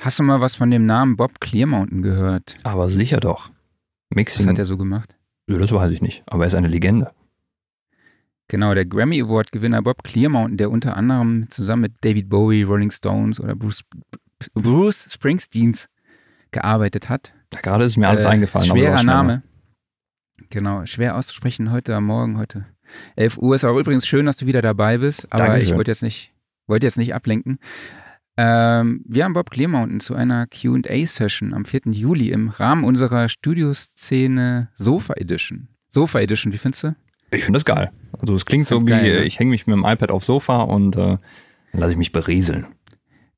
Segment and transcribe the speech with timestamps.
[0.00, 2.56] Hast du mal was von dem Namen Bob Clearmountain gehört?
[2.62, 3.50] Aber sicher doch.
[4.08, 4.46] Mixing.
[4.46, 5.14] Was hat er so gemacht?
[5.46, 7.12] Ja, das weiß ich nicht, aber er ist eine Legende.
[8.48, 13.38] Genau, der Grammy Award-Gewinner Bob Clearmountain, der unter anderem zusammen mit David Bowie, Rolling Stones
[13.40, 13.84] oder Bruce,
[14.54, 15.88] Bruce Springsteens
[16.50, 17.34] gearbeitet hat.
[17.52, 18.68] Ja, gerade ist mir alles äh, eingefallen.
[18.68, 19.42] Schwerer Name.
[20.48, 22.64] Genau, schwer auszusprechen heute am Morgen, heute
[23.16, 23.54] 11 Uhr.
[23.54, 25.68] Ist auch übrigens schön, dass du wieder dabei bist, aber Dankeschön.
[25.68, 26.32] ich wollte jetzt nicht,
[26.66, 27.58] wollte jetzt nicht ablenken.
[28.36, 31.82] Ähm, wir haben Bob Clearmountain zu einer QA-Session am 4.
[31.86, 35.68] Juli im Rahmen unserer Studioszene Sofa Edition.
[35.88, 36.96] Sofa Edition, wie findest du?
[37.32, 37.90] Ich finde das geil.
[38.18, 39.24] Also es klingt so wie, geil, ne?
[39.24, 40.98] ich hänge mich mit dem iPad aufs Sofa und äh,
[41.72, 42.66] dann lasse ich mich berieseln.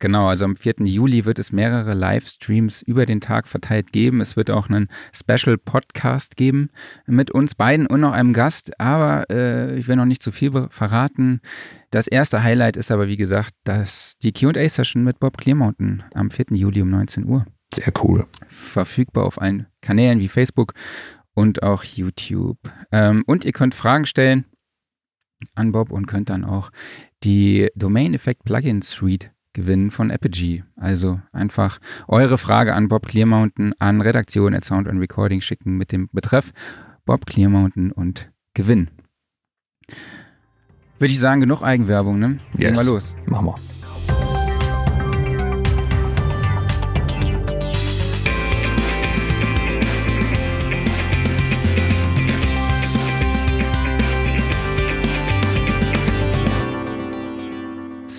[0.02, 0.79] Genau, also am 4.
[0.80, 4.20] Juli wird es mehrere Livestreams über den Tag verteilt geben.
[4.20, 6.70] Es wird auch einen Special Podcast geben
[7.06, 8.80] mit uns beiden und noch einem Gast.
[8.80, 11.41] Aber äh, ich will noch nicht zu viel verraten.
[11.93, 16.46] Das erste Highlight ist aber, wie gesagt, das, die QA-Session mit Bob Clearmountain am 4.
[16.51, 17.46] Juli um 19 Uhr.
[17.73, 18.27] Sehr cool.
[18.48, 20.74] Verfügbar auf allen Kanälen wie Facebook
[21.32, 22.59] und auch YouTube.
[22.90, 24.46] Ähm, und ihr könnt Fragen stellen
[25.55, 26.73] an Bob und könnt dann auch
[27.23, 30.65] die Domain Effect Plugin Suite gewinnen von Apogee.
[30.77, 35.93] Also einfach eure Frage an Bob Clearmountain an Redaktion at Sound and Recording schicken mit
[35.93, 36.53] dem Betreff
[37.05, 38.91] Bob Clearmountain und gewinnen.
[40.99, 42.39] Würde ich sagen, genug Eigenwerbung, ne?
[42.57, 42.75] Yes.
[42.75, 43.17] Gehen wir los.
[43.27, 43.82] Machen wir.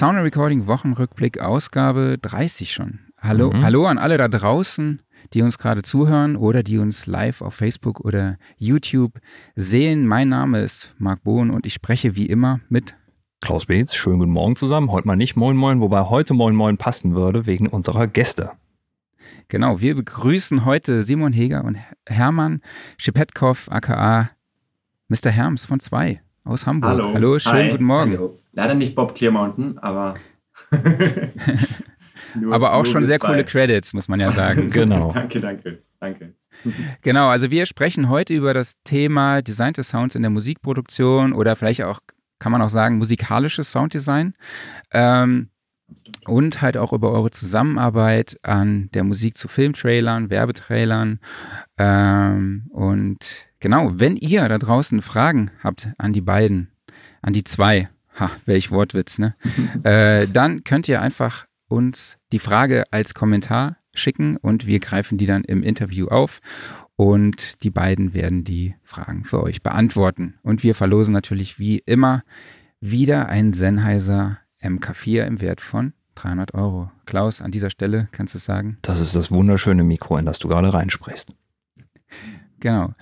[0.03, 2.99] Sound Recording Wochenrückblick Ausgabe 30 schon.
[3.21, 3.63] Hallo, mhm.
[3.63, 5.01] hallo an alle da draußen,
[5.33, 9.21] die uns gerade zuhören oder die uns live auf Facebook oder YouTube
[9.55, 10.05] sehen.
[10.05, 12.95] Mein Name ist Marc Bohn und ich spreche wie immer mit
[13.39, 13.95] Klaus Beetz.
[13.95, 14.91] Schönen guten Morgen zusammen.
[14.91, 18.51] Heute mal nicht Moin Moin, wobei heute Moin Moin passen würde wegen unserer Gäste.
[19.47, 22.59] Genau, wir begrüßen heute Simon Heger und Hermann
[22.97, 24.31] Schipetkov, aka
[25.07, 25.31] Mr.
[25.31, 26.89] Herms von 2 aus Hamburg.
[26.89, 27.71] Hallo, Hallo schönen Hi.
[27.71, 28.11] guten Morgen.
[28.11, 28.42] Hallo.
[28.53, 30.15] Leider nicht Bob Clearmountain, aber.
[32.39, 33.27] nur, aber auch schon sehr zwei.
[33.27, 34.69] coole Credits, muss man ja sagen.
[34.71, 35.11] genau.
[35.11, 36.33] danke, danke, danke.
[37.01, 41.83] Genau, also wir sprechen heute über das Thema designte Sounds in der Musikproduktion oder vielleicht
[41.83, 41.99] auch,
[42.39, 44.33] kann man auch sagen, musikalisches Sounddesign.
[44.91, 45.49] Ähm,
[46.25, 51.19] und halt auch über eure Zusammenarbeit an der Musik zu Filmtrailern, Werbetrailern.
[51.77, 53.17] Ähm, und
[53.59, 56.71] genau, wenn ihr da draußen Fragen habt an die beiden,
[57.21, 59.35] an die zwei, Ha, welch Wortwitz, ne?
[59.83, 65.25] äh, dann könnt ihr einfach uns die Frage als Kommentar schicken und wir greifen die
[65.25, 66.39] dann im Interview auf
[66.95, 70.35] und die beiden werden die Fragen für euch beantworten.
[70.43, 72.23] Und wir verlosen natürlich wie immer
[72.79, 76.91] wieder ein Sennheiser MK4 im Wert von 300 Euro.
[77.05, 78.77] Klaus, an dieser Stelle kannst du es sagen?
[78.81, 81.33] Das ist das wunderschöne Mikro, in das du gerade reinsprichst.
[82.63, 82.93] Genau.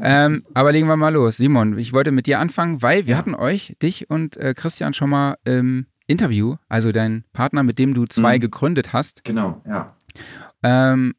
[0.00, 1.36] Ähm, aber legen wir mal los.
[1.36, 3.18] Simon, ich wollte mit dir anfangen, weil wir ja.
[3.18, 7.92] hatten euch, dich und äh, Christian schon mal im Interview, also dein Partner, mit dem
[7.92, 8.40] du zwei mhm.
[8.40, 9.22] gegründet hast.
[9.24, 9.94] Genau, ja.
[10.62, 11.12] Ähm,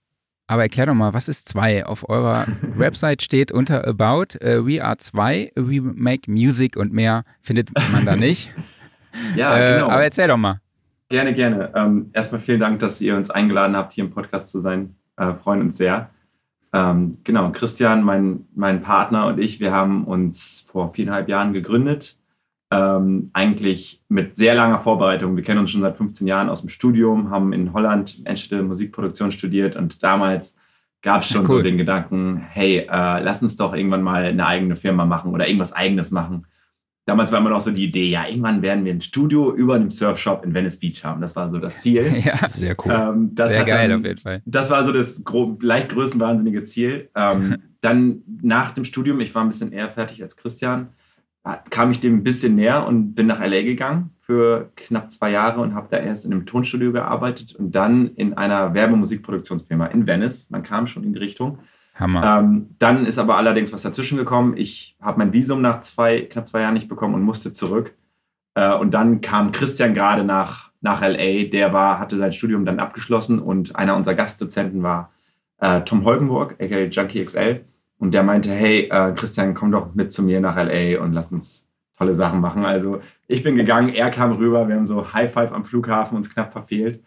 [0.48, 1.86] aber erklär doch mal, was ist zwei?
[1.86, 7.24] Auf eurer Website steht unter About, uh, we are zwei, we make music und mehr
[7.40, 8.52] findet man da nicht.
[9.36, 9.90] ja, äh, genau.
[9.92, 10.60] Aber erzähl doch mal.
[11.10, 11.72] Gerne, gerne.
[11.76, 14.96] Ähm, erstmal vielen Dank, dass ihr uns eingeladen habt, hier im Podcast zu sein.
[15.18, 16.10] Äh, freuen uns sehr.
[16.74, 22.18] Ähm, genau, Christian, mein, mein Partner und ich, wir haben uns vor viereinhalb Jahren gegründet.
[22.74, 25.36] Ähm, eigentlich mit sehr langer Vorbereitung.
[25.36, 29.34] Wir kennen uns schon seit 15 Jahren aus dem Studium, haben in Holland Enschede Musikproduktion
[29.34, 30.56] studiert und damals
[31.02, 31.58] gab es schon cool.
[31.58, 35.48] so den Gedanken, hey, äh, lass uns doch irgendwann mal eine eigene Firma machen oder
[35.48, 36.46] irgendwas eigenes machen
[37.06, 39.92] damals war immer noch so die Idee, ja, irgendwann werden wir ein Studio über einem
[39.92, 41.22] Surfshop in Venice Beach haben.
[41.22, 42.12] Das war so das Ziel.
[42.24, 42.92] Ja, sehr cool.
[42.92, 44.42] Ähm, sehr geil dann, auf jeden Fall.
[44.46, 45.24] Das war so das
[45.62, 47.10] leicht größenwahnsinnige Ziel.
[47.16, 50.90] Ähm, dann nach dem Studium, ich war ein bisschen eher fertig als Christian,
[51.72, 55.62] kam ich dem ein bisschen näher und bin nach LA gegangen für knapp zwei Jahre
[55.62, 60.52] und habe da erst in einem Tonstudio gearbeitet und dann in einer Werbemusikproduktionsfirma in Venice.
[60.52, 61.58] Man kam schon in die Richtung.
[62.02, 62.40] Hammer.
[62.40, 64.56] Ähm, dann ist aber allerdings was dazwischen gekommen.
[64.58, 67.94] Ich habe mein Visum nach zwei, knapp zwei Jahren nicht bekommen und musste zurück.
[68.56, 71.46] Äh, und dann kam Christian gerade nach, nach LA.
[71.52, 75.12] Der war, hatte sein Studium dann abgeschlossen und einer unserer Gastdozenten war
[75.60, 77.64] äh, Tom Holgenburg, aka Junkie XL.
[77.98, 81.32] Und der meinte, hey, äh, Christian, komm doch mit zu mir nach LA und lass
[81.32, 82.66] uns tolle Sachen machen.
[82.66, 86.34] Also ich bin gegangen, er kam rüber, wir haben so High Five am Flughafen uns
[86.34, 87.00] knapp verfehlt.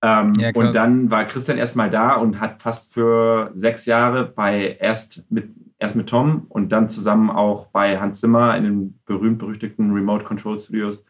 [0.00, 4.76] Ähm, ja, und dann war Christian erstmal da und hat fast für sechs Jahre bei
[4.80, 9.92] erst mit, erst mit Tom und dann zusammen auch bei Hans Zimmer in den berühmt-berüchtigten
[9.92, 11.04] Remote Control Studios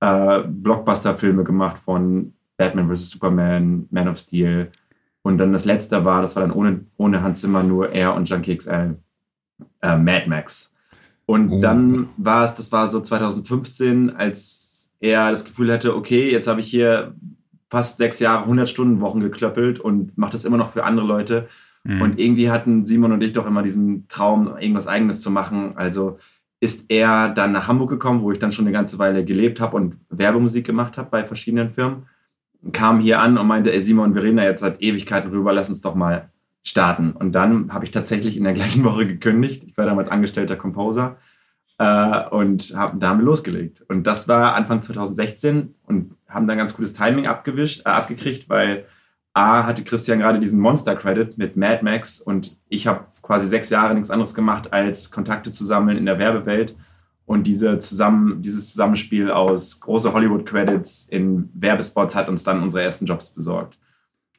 [0.00, 3.10] äh, Blockbuster-Filme gemacht von Batman vs.
[3.10, 4.70] Superman, Man of Steel.
[5.22, 8.28] Und dann das letzte war, das war dann ohne, ohne Hans Zimmer nur er und
[8.28, 8.96] Junkie XL,
[9.82, 10.74] äh, Mad Max.
[11.26, 11.60] Und oh.
[11.60, 16.60] dann war es, das war so 2015, als er das Gefühl hatte, okay, jetzt habe
[16.60, 17.14] ich hier
[17.70, 21.48] fast sechs Jahre 100 Stunden Wochen geklöppelt und mache das immer noch für andere Leute.
[21.84, 22.02] Mhm.
[22.02, 25.76] Und irgendwie hatten Simon und ich doch immer diesen Traum, irgendwas Eigenes zu machen.
[25.76, 26.18] Also
[26.60, 29.76] ist er dann nach Hamburg gekommen, wo ich dann schon eine ganze Weile gelebt habe
[29.76, 32.06] und Werbemusik gemacht habe bei verschiedenen Firmen.
[32.72, 35.68] Kam hier an und meinte, ey Simon, wir reden da jetzt seit Ewigkeiten drüber, lass
[35.68, 36.30] uns doch mal
[36.64, 37.12] starten.
[37.12, 39.64] Und dann habe ich tatsächlich in der gleichen Woche gekündigt.
[39.64, 41.16] Ich war damals angestellter Composer
[41.78, 43.84] äh, und hab, da haben wir losgelegt.
[43.88, 48.86] Und das war Anfang 2016 und haben dann ganz gutes Timing abgewischt, äh, abgekriegt, weil
[49.34, 53.94] A hatte Christian gerade diesen Monster-Credit mit Mad Max und ich habe quasi sechs Jahre
[53.94, 56.76] nichts anderes gemacht, als Kontakte zu sammeln in der Werbewelt.
[57.24, 63.04] Und diese zusammen, dieses Zusammenspiel aus große Hollywood-Credits in Werbespots hat uns dann unsere ersten
[63.04, 63.78] Jobs besorgt.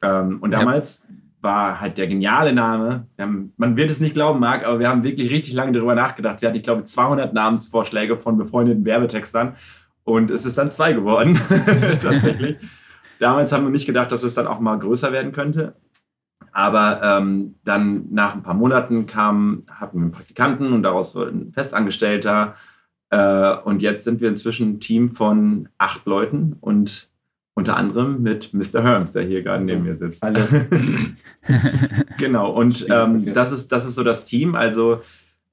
[0.02, 1.14] Ähm, und damals ja.
[1.40, 3.06] war halt der geniale Name.
[3.16, 6.42] Haben, man wird es nicht glauben, Marc, aber wir haben wirklich richtig lange darüber nachgedacht.
[6.42, 9.54] Wir hatten, ich glaube, 200 Namensvorschläge von befreundeten Werbetextern.
[10.12, 11.34] Und es ist dann zwei geworden,
[12.00, 12.56] tatsächlich.
[13.18, 15.74] Damals haben wir nicht gedacht, dass es dann auch mal größer werden könnte.
[16.52, 21.30] Aber ähm, dann nach ein paar Monaten kam, hatten wir einen Praktikanten und daraus wurde
[21.30, 22.56] ein Festangestellter.
[23.10, 27.08] Äh, und jetzt sind wir inzwischen ein Team von acht Leuten und
[27.54, 28.82] unter anderem mit Mr.
[28.82, 30.24] Herms, der hier gerade neben mir sitzt.
[30.24, 30.46] Alle.
[32.18, 34.54] genau, und ähm, das, ist, das ist so das Team.
[34.54, 35.02] Also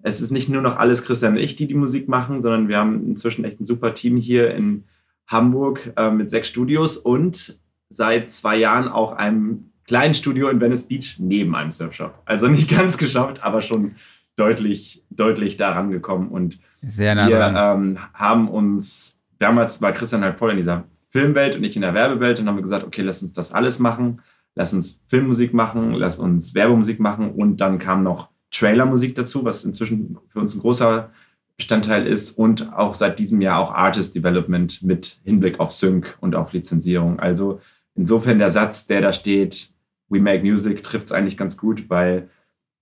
[0.07, 2.77] es ist nicht nur noch alles Christian und ich, die die Musik machen, sondern wir
[2.77, 4.86] haben inzwischen echt ein super Team hier in
[5.27, 7.59] Hamburg äh, mit sechs Studios und
[7.89, 12.21] seit zwei Jahren auch einem kleinen Studio in Venice Beach neben einem Surfshop.
[12.25, 13.95] Also nicht ganz geschafft, aber schon
[14.36, 16.30] deutlich, deutlich daran gekommen.
[16.30, 21.56] Und Sehr nah wir ähm, haben uns, damals war Christian halt voll in dieser Filmwelt
[21.56, 24.21] und ich in der Werbewelt und haben gesagt, okay, lass uns das alles machen.
[24.56, 29.66] Lass uns Filmmusik machen, lass uns Werbemusik machen und dann kam noch Trailermusik dazu, was
[29.66, 31.12] inzwischen für uns ein großer
[31.58, 36.36] Bestandteil ist und auch seit diesem Jahr auch Artist Development mit Hinblick auf Sync und
[36.36, 37.20] auf Lizenzierung.
[37.20, 37.60] Also
[37.96, 39.72] insofern der Satz, der da steht,
[40.10, 42.30] We Make Music, trifft es eigentlich ganz gut, weil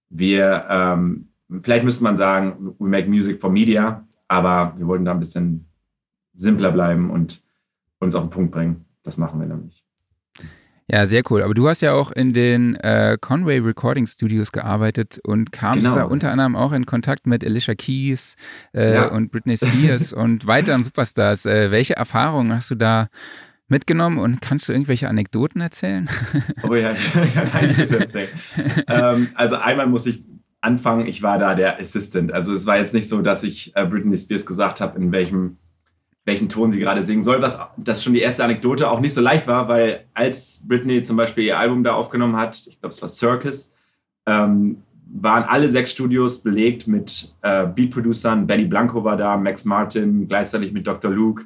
[0.10, 1.30] wir, ähm,
[1.62, 5.68] vielleicht müsste man sagen, We Make Music for Media, aber wir wollten da ein bisschen
[6.34, 7.42] simpler bleiben und
[8.00, 8.86] uns auf den Punkt bringen.
[9.04, 9.86] Das machen wir nämlich.
[10.88, 11.42] Ja, sehr cool.
[11.42, 15.96] Aber du hast ja auch in den äh, Conway Recording Studios gearbeitet und kamst genau.
[15.96, 18.36] da unter anderem auch in Kontakt mit Alicia Keys
[18.74, 19.08] äh, ja.
[19.08, 21.48] und Britney Spears und weiteren Superstars.
[21.48, 23.08] Äh, welche Erfahrungen hast du da
[23.68, 26.08] mitgenommen und kannst du irgendwelche Anekdoten erzählen?
[26.64, 28.30] Oh ja, ich kann einiges erzählen.
[28.88, 30.24] ähm, also einmal muss ich
[30.62, 32.32] anfangen, ich war da der Assistant.
[32.32, 35.58] Also es war jetzt nicht so, dass ich äh, Britney Spears gesagt habe, in welchem
[36.25, 39.22] welchen Ton sie gerade singen soll, was das schon die erste Anekdote auch nicht so
[39.22, 43.01] leicht war, weil als Britney zum Beispiel ihr Album da aufgenommen hat, ich glaube es
[43.01, 43.72] war Circus,
[44.25, 48.48] ähm, waren alle sechs Studios belegt mit äh, Beat-Producern.
[48.48, 51.12] Benny Blanco war da, Max Martin, gleichzeitig mit Dr.
[51.12, 51.45] Luke.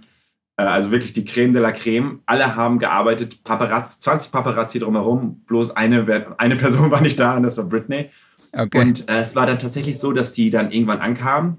[0.55, 2.21] Äh, also wirklich die Creme de la Creme.
[2.25, 7.43] Alle haben gearbeitet, Paparazzi, 20 Paparazzi drumherum, bloß eine, eine Person war nicht da und
[7.43, 8.11] das war Britney.
[8.53, 8.79] Okay.
[8.79, 11.57] Und äh, es war dann tatsächlich so, dass die dann irgendwann ankamen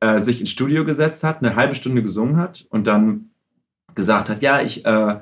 [0.00, 3.30] äh, sich ins Studio gesetzt hat, eine halbe Stunde gesungen hat und dann
[3.94, 5.16] gesagt hat, ja, ich, äh,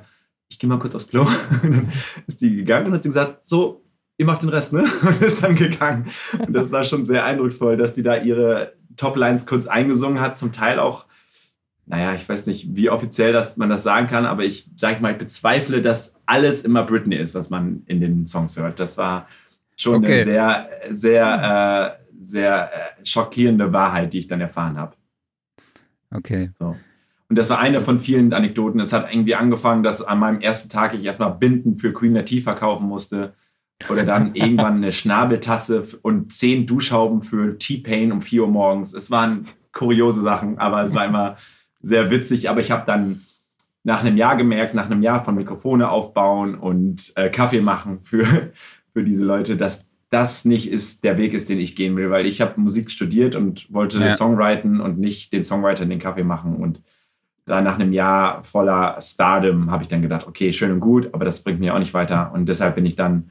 [0.48, 1.22] ich gehe mal kurz aufs Klo.
[1.62, 1.92] und dann
[2.26, 3.82] ist die gegangen und hat sie gesagt, so,
[4.18, 4.84] ihr macht den Rest, ne?
[5.02, 6.06] Und ist dann gegangen.
[6.38, 10.52] Und das war schon sehr eindrucksvoll, dass die da ihre Top-Lines kurz eingesungen hat, zum
[10.52, 11.04] Teil auch,
[11.84, 15.12] naja, ich weiß nicht, wie offiziell das, man das sagen kann, aber ich sage mal,
[15.12, 18.80] ich bezweifle, dass alles immer Britney ist, was man in den Songs hört.
[18.80, 19.28] Das war
[19.76, 20.14] schon okay.
[20.14, 24.96] eine sehr, sehr äh, sehr äh, schockierende Wahrheit, die ich dann erfahren habe.
[26.10, 26.50] Okay.
[26.58, 26.76] So.
[27.28, 28.80] Und das war eine von vielen Anekdoten.
[28.80, 32.54] Es hat irgendwie angefangen, dass an meinem ersten Tag ich erstmal Binden für Queen Latifah
[32.54, 33.34] kaufen musste.
[33.90, 38.94] Oder dann irgendwann eine Schnabeltasse und zehn Duschhauben für T-Pain um 4 Uhr morgens.
[38.94, 41.36] Es waren kuriose Sachen, aber es war immer
[41.80, 42.48] sehr witzig.
[42.48, 43.22] Aber ich habe dann
[43.82, 48.24] nach einem Jahr gemerkt, nach einem Jahr von Mikrofone aufbauen und äh, Kaffee machen für,
[48.92, 52.26] für diese Leute, dass das nicht ist der Weg ist, den ich gehen will, weil
[52.26, 54.14] ich habe Musik studiert und wollte ja.
[54.14, 56.56] Songwriten und nicht den Songwriter in den Kaffee machen.
[56.56, 56.80] Und
[57.44, 61.24] da nach einem Jahr voller Stardom habe ich dann gedacht, okay, schön und gut, aber
[61.24, 62.32] das bringt mir auch nicht weiter.
[62.32, 63.30] Und deshalb bin ich dann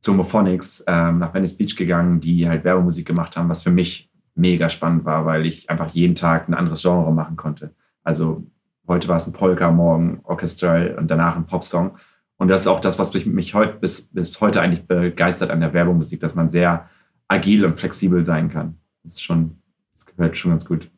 [0.00, 4.10] zu Mophonics ähm, nach Venice Beach gegangen, die halt Werbemusik gemacht haben, was für mich
[4.34, 7.74] mega spannend war, weil ich einfach jeden Tag ein anderes Genre machen konnte.
[8.02, 8.44] Also
[8.88, 11.92] heute war es ein Polka, morgen Orchestral und danach ein Popsong.
[12.42, 15.72] Und das ist auch das, was mich heute, bis, bis heute eigentlich begeistert an der
[15.74, 16.90] Werbemusik, dass man sehr
[17.28, 18.78] agil und flexibel sein kann.
[19.04, 19.58] Das ist schon,
[19.94, 20.90] das gefällt schon ganz gut.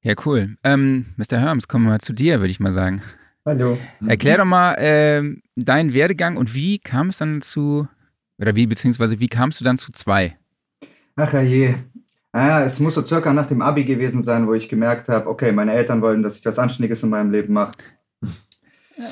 [0.00, 0.56] Ja, cool.
[0.64, 1.38] Ähm, Mr.
[1.38, 3.02] Herms, kommen wir mal zu dir, würde ich mal sagen.
[3.44, 3.76] Hallo.
[4.06, 5.22] Erklär doch mal äh,
[5.54, 7.86] deinen Werdegang und wie kam es dann zu,
[8.38, 10.38] oder wie, beziehungsweise wie kamst du dann zu zwei?
[11.16, 11.74] Ach je.
[12.32, 15.52] Ah, es muss so circa nach dem Abi gewesen sein, wo ich gemerkt habe, okay,
[15.52, 17.72] meine Eltern wollen, dass ich was Anständiges in meinem Leben mache.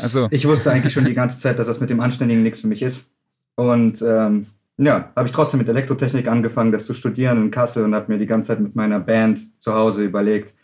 [0.03, 0.29] Also.
[0.31, 2.83] Ich wusste eigentlich schon die ganze Zeit, dass das mit dem Anständigen nichts für mich
[2.83, 3.11] ist.
[3.55, 7.95] Und ähm, ja, habe ich trotzdem mit Elektrotechnik angefangen, das zu studieren in Kassel und
[7.95, 10.55] habe mir die ganze Zeit mit meiner Band zu Hause überlegt,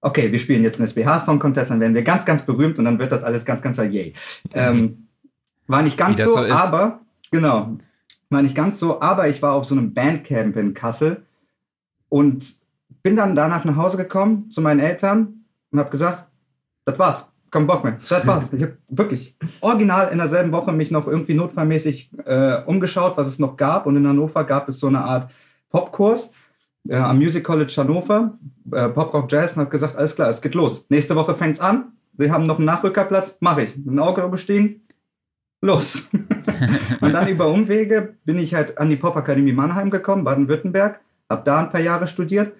[0.00, 2.86] okay, wir spielen jetzt einen SBH Song Contest, dann werden wir ganz, ganz berühmt und
[2.86, 4.12] dann wird das alles ganz, ganz yay.
[4.54, 5.06] Ähm,
[5.66, 7.00] war nicht ganz so, so aber,
[7.30, 7.76] genau,
[8.30, 11.22] war nicht ganz so, aber ich war auf so einem Bandcamp in Kassel
[12.08, 12.54] und
[13.02, 16.26] bin dann danach nach Hause gekommen zu meinen Eltern und habe gesagt,
[16.84, 17.96] das war's keinen Bock mehr.
[18.08, 18.52] Das war's.
[18.52, 23.38] Ich habe wirklich original in derselben Woche mich noch irgendwie notfallmäßig äh, umgeschaut, was es
[23.38, 23.86] noch gab.
[23.86, 25.30] Und in Hannover gab es so eine Art
[25.70, 26.32] Popkurs
[26.88, 28.38] äh, am Music College Hannover,
[28.72, 30.86] äh, Pop Rock Jazz, und habe gesagt, alles klar, es geht los.
[30.88, 31.92] Nächste Woche fängt's an.
[32.18, 33.76] Sie haben noch einen Nachrückerplatz, mache ich.
[33.76, 34.82] Ein Auge bestiegen,
[35.60, 36.10] los.
[37.00, 41.58] und dann über Umwege bin ich halt an die Popakademie Mannheim gekommen, Baden-Württemberg, habe da
[41.60, 42.52] ein paar Jahre studiert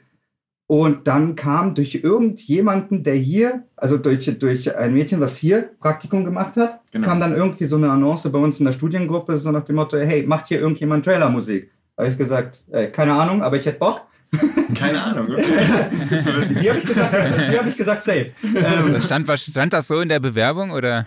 [0.71, 6.25] und dann kam durch irgendjemanden, der hier, also durch, durch ein Mädchen, was hier Praktikum
[6.25, 7.09] gemacht hat, genau.
[7.09, 9.99] kam dann irgendwie so eine Annonce bei uns in der Studiengruppe, so nach dem Motto,
[9.99, 11.73] hey, macht hier irgendjemand Trailermusik?
[11.99, 14.03] Habe ich gesagt, äh, keine Ahnung, aber ich hätte Bock.
[14.77, 16.21] Keine Ahnung, okay.
[16.21, 16.57] zu wissen.
[16.61, 18.27] Die habe ich, gesagt, hab ich gesagt, safe.
[18.45, 21.05] Ähm, das stand, stand das so in der Bewerbung oder?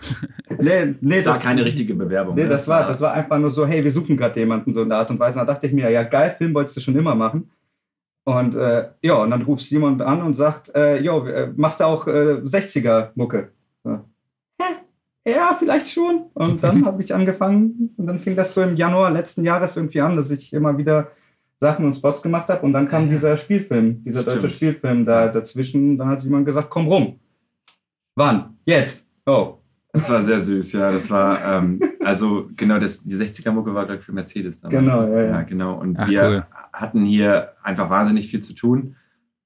[0.58, 2.34] Nee, nee, das war keine richtige Bewerbung.
[2.34, 2.50] Nee, ne?
[2.50, 4.98] das, war, das war einfach nur so, hey, wir suchen gerade jemanden so in der
[4.98, 5.38] Art und Weise.
[5.38, 7.48] Da dachte ich mir, ja geil, Film wolltest du schon immer machen.
[8.24, 11.84] Und äh, ja, und dann ruft jemand an und sagt, äh, jo, äh, machst du
[11.84, 13.52] auch äh, 60er-Mucke?
[13.84, 14.00] So.
[14.60, 15.30] Hä?
[15.30, 16.30] Ja, vielleicht schon.
[16.32, 20.00] Und dann habe ich angefangen und dann fing das so im Januar letzten Jahres irgendwie
[20.00, 21.08] an, dass ich immer wieder
[21.60, 24.36] Sachen und Spots gemacht habe und dann kam dieser Spielfilm, dieser Stimmt.
[24.36, 25.98] deutsche Spielfilm da dazwischen.
[25.98, 27.20] Dann hat jemand gesagt, komm rum.
[28.16, 28.58] Wann?
[28.64, 29.06] Jetzt.
[29.26, 29.58] Oh.
[29.94, 30.90] Das war sehr süß, ja.
[30.90, 34.82] Das war, ähm, also genau, das, die 60er-Mucke war, glaube ich, für Mercedes damals.
[34.82, 35.30] Genau, ja, ja.
[35.30, 35.80] ja genau.
[35.80, 36.46] Und Ach, wir cool.
[36.72, 38.96] hatten hier einfach wahnsinnig viel zu tun.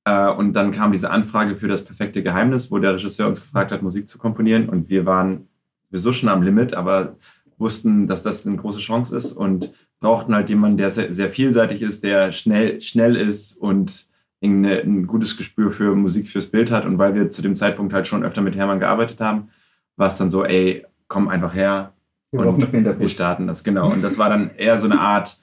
[0.07, 3.73] Äh, und dann kam diese Anfrage für das perfekte Geheimnis, wo der Regisseur uns gefragt
[3.73, 4.71] hat, Musik zu komponieren.
[4.71, 5.49] Und wir waren
[5.90, 7.17] sowieso schon am Limit, aber
[7.59, 11.83] wussten, dass das eine große Chance ist und brauchten halt jemanden, der sehr, sehr vielseitig
[11.83, 14.07] ist, der schnell, schnell ist und
[14.43, 16.87] eine, ein gutes Gespür für Musik fürs Bild hat.
[16.87, 19.50] Und weil wir zu dem Zeitpunkt halt schon öfter mit Hermann gearbeitet haben,
[19.99, 21.93] war es dann so, ey, komm einfach her
[22.31, 23.64] wir und wir starten das.
[23.64, 23.90] Genau.
[23.90, 25.38] Und das war dann eher so eine Art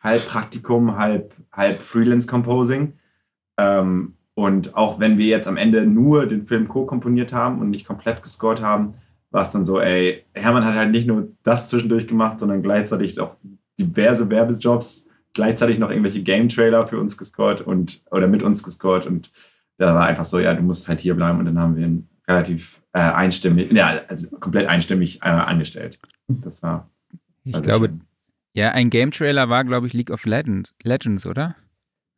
[0.00, 2.94] halb Praktikum, halb, halb Freelance Composing.
[3.58, 7.86] Ähm, und auch wenn wir jetzt am Ende nur den Film co-komponiert haben und nicht
[7.86, 8.94] komplett gescored haben,
[9.30, 13.18] war es dann so, ey, Hermann hat halt nicht nur das zwischendurch gemacht, sondern gleichzeitig
[13.18, 13.36] auch
[13.78, 19.06] diverse Werbejobs, gleichzeitig noch irgendwelche Game-Trailer für uns gescored und oder mit uns gescored.
[19.06, 19.32] Und
[19.78, 21.38] da war einfach so, ja, du musst halt hier bleiben.
[21.38, 25.98] Und dann haben wir einen relativ äh, einstimmig, ja, also komplett einstimmig äh, angestellt.
[26.28, 26.90] Das war.
[27.44, 28.00] Ich also glaube, schön.
[28.54, 31.54] ja, ein Game Trailer war, glaube ich, League of Legends, Legends, oder?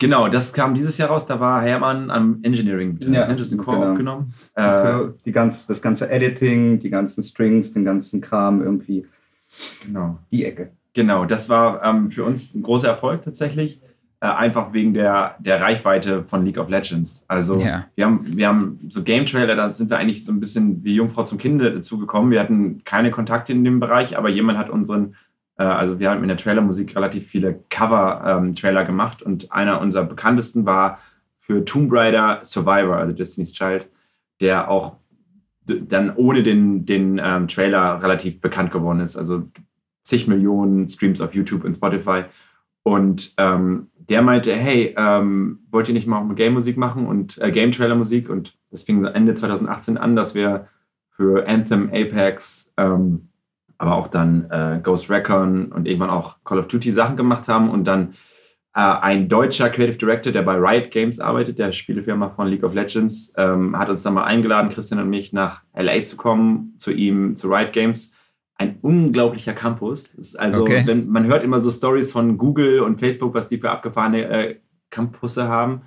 [0.00, 1.26] Genau, das kam dieses Jahr raus.
[1.26, 3.34] Da war Hermann am Engineering ja, ne?
[3.34, 3.90] das den Core genau.
[3.90, 4.34] aufgenommen.
[4.54, 9.06] Äh, die ganz, das ganze Editing, die ganzen Strings, den ganzen Kram irgendwie.
[9.84, 10.18] Genau.
[10.30, 10.70] Die Ecke.
[10.94, 13.80] Genau, das war ähm, für uns ein großer Erfolg tatsächlich.
[14.20, 17.24] Äh, einfach wegen der, der Reichweite von League of Legends.
[17.28, 17.86] Also ja.
[17.94, 21.22] wir, haben, wir haben so Game-Trailer, da sind wir eigentlich so ein bisschen wie Jungfrau
[21.22, 22.32] zum Kinde dazugekommen.
[22.32, 25.14] Wir hatten keine Kontakte in dem Bereich, aber jemand hat unseren,
[25.56, 30.04] äh, also wir haben in der Trailermusik relativ viele Cover-Trailer ähm, gemacht und einer unserer
[30.04, 30.98] bekanntesten war
[31.36, 33.88] für Tomb Raider Survivor, also Destiny's Child,
[34.40, 34.96] der auch
[35.64, 39.16] dann ohne den, den ähm, Trailer relativ bekannt geworden ist.
[39.16, 39.44] Also
[40.02, 42.24] zig Millionen Streams auf YouTube und Spotify.
[42.82, 48.30] Und ähm, der meinte, hey, ähm, wollt ihr nicht mal Game-Musik machen und äh, Game-Trailer-Musik?
[48.30, 50.68] Und das fing Ende 2018 an, dass wir
[51.10, 53.28] für Anthem, Apex, ähm,
[53.76, 57.70] aber auch dann äh, Ghost Recon und irgendwann auch Call of Duty Sachen gemacht haben
[57.70, 58.14] und dann
[58.74, 62.74] äh, ein deutscher Creative Director, der bei Riot Games arbeitet, der Spielefirma von League of
[62.74, 66.92] Legends, ähm, hat uns dann mal eingeladen, Christian und mich nach LA zu kommen, zu
[66.92, 68.14] ihm, zu Riot Games
[68.58, 70.36] ein unglaublicher Campus.
[70.36, 70.82] also, okay.
[70.84, 74.56] wenn, man hört immer so Stories von Google und Facebook, was die für abgefahrene äh,
[74.90, 75.82] Campusse haben,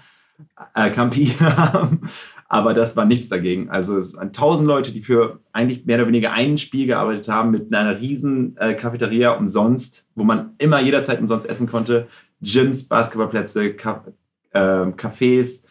[0.73, 2.01] äh, Campi haben.
[2.47, 3.69] Aber das war nichts dagegen.
[3.69, 7.51] Also es waren tausend Leute, die für eigentlich mehr oder weniger ein Spiel gearbeitet haben
[7.51, 12.07] mit einer riesen äh, Cafeteria umsonst, wo man immer jederzeit umsonst essen konnte.
[12.41, 14.05] Gyms, Basketballplätze, Ka
[14.51, 15.65] äh, Cafés,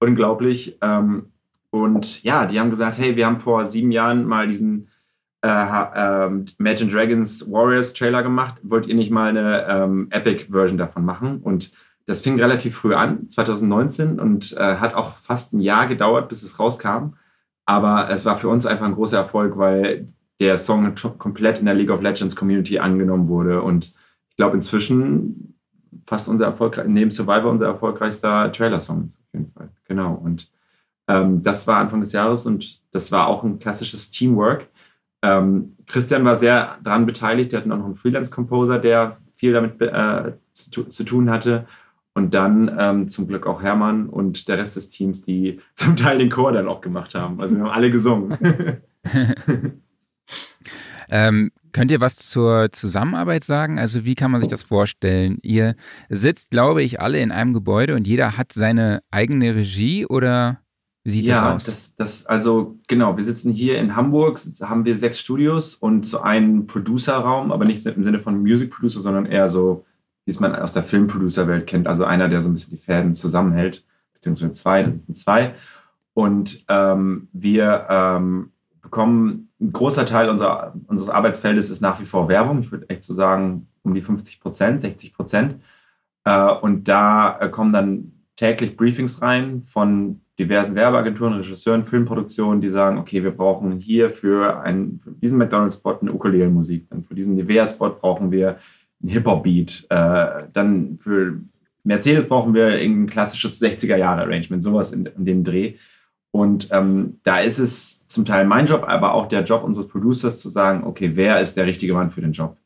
[0.00, 0.78] unglaublich.
[0.80, 1.26] Ähm,
[1.70, 4.88] und ja, die haben gesagt, hey, wir haben vor sieben Jahren mal diesen
[5.46, 8.56] äh, ähm, Imagine Dragons Warriors Trailer gemacht.
[8.62, 11.38] Wollt ihr nicht mal eine ähm, Epic-Version davon machen?
[11.42, 11.72] Und
[12.06, 16.42] das fing relativ früh an, 2019, und äh, hat auch fast ein Jahr gedauert, bis
[16.42, 17.14] es rauskam.
[17.64, 20.06] Aber es war für uns einfach ein großer Erfolg, weil
[20.40, 23.62] der Song komplett in der League of Legends Community angenommen wurde.
[23.62, 23.94] Und
[24.30, 25.54] ich glaube, inzwischen
[26.04, 29.70] fast unser erfolgreich, neben Survivor unser erfolgreichster Trailer-Song auf jeden Fall.
[29.84, 30.14] Genau.
[30.14, 30.50] Und
[31.08, 34.68] ähm, das war Anfang des Jahres und das war auch ein klassisches Teamwork.
[35.26, 37.52] Ähm, Christian war sehr daran beteiligt.
[37.52, 41.66] Wir hatten auch noch einen Freelance-Composer, der viel damit äh, zu, zu, tun hatte.
[42.14, 46.18] Und dann ähm, zum Glück auch Hermann und der Rest des Teams, die zum Teil
[46.18, 47.40] den Chor dann auch gemacht haben.
[47.40, 48.38] Also wir haben alle gesungen.
[51.10, 53.78] ähm, könnt ihr was zur Zusammenarbeit sagen?
[53.78, 55.38] Also wie kann man sich das vorstellen?
[55.42, 55.74] Ihr
[56.08, 60.60] sitzt, glaube ich, alle in einem Gebäude und jeder hat seine eigene Regie oder
[61.06, 61.64] wie sieht ja, das aus?
[61.64, 66.20] Das, das, also genau, wir sitzen hier in Hamburg, haben wir sechs Studios und so
[66.20, 69.84] einen Producer-Raum, aber nicht im Sinne von Music Producer, sondern eher so,
[70.24, 71.86] wie es man aus der Film-Producer-Welt kennt.
[71.86, 73.84] Also einer, der so ein bisschen die Fäden zusammenhält,
[74.14, 75.54] beziehungsweise zwei, da sitzen zwei.
[76.12, 78.50] Und ähm, wir ähm,
[78.82, 82.58] bekommen, ein großer Teil unserer, unseres Arbeitsfeldes ist nach wie vor Werbung.
[82.62, 85.60] Ich würde echt so sagen, um die 50 Prozent, 60 Prozent.
[86.24, 92.68] Äh, und da äh, kommen dann täglich Briefings rein von diversen Werbeagenturen, Regisseuren, Filmproduktionen, die
[92.68, 97.36] sagen, okay, wir brauchen hier für, einen, für diesen McDonald's-Spot eine Ukulele-Musik, dann für diesen
[97.36, 98.58] Nivea-Spot brauchen wir
[99.02, 101.40] einen Hip-Hop-Beat, äh, dann für
[101.84, 105.74] Mercedes brauchen wir ein klassisches 60er-Jahre-Arrangement, sowas in, in dem Dreh.
[106.32, 110.40] Und ähm, da ist es zum Teil mein Job, aber auch der Job unseres Producers
[110.40, 112.58] zu sagen, okay, wer ist der richtige Mann für den Job?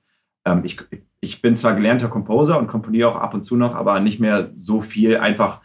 [0.44, 0.78] Ähm, ich,
[1.20, 4.50] ich bin zwar gelernter Composer und komponiere auch ab und zu noch, aber nicht mehr
[4.54, 5.60] so viel, einfach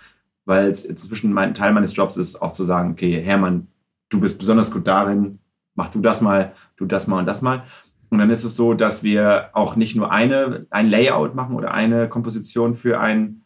[0.45, 3.67] weil es inzwischen mein Teil meines Jobs ist, auch zu sagen, okay, Hermann,
[4.09, 5.39] du bist besonders gut darin,
[5.73, 7.63] mach du das mal, du das mal und das mal.
[8.09, 11.73] Und dann ist es so, dass wir auch nicht nur eine, ein Layout machen oder
[11.73, 13.41] eine Komposition für ein,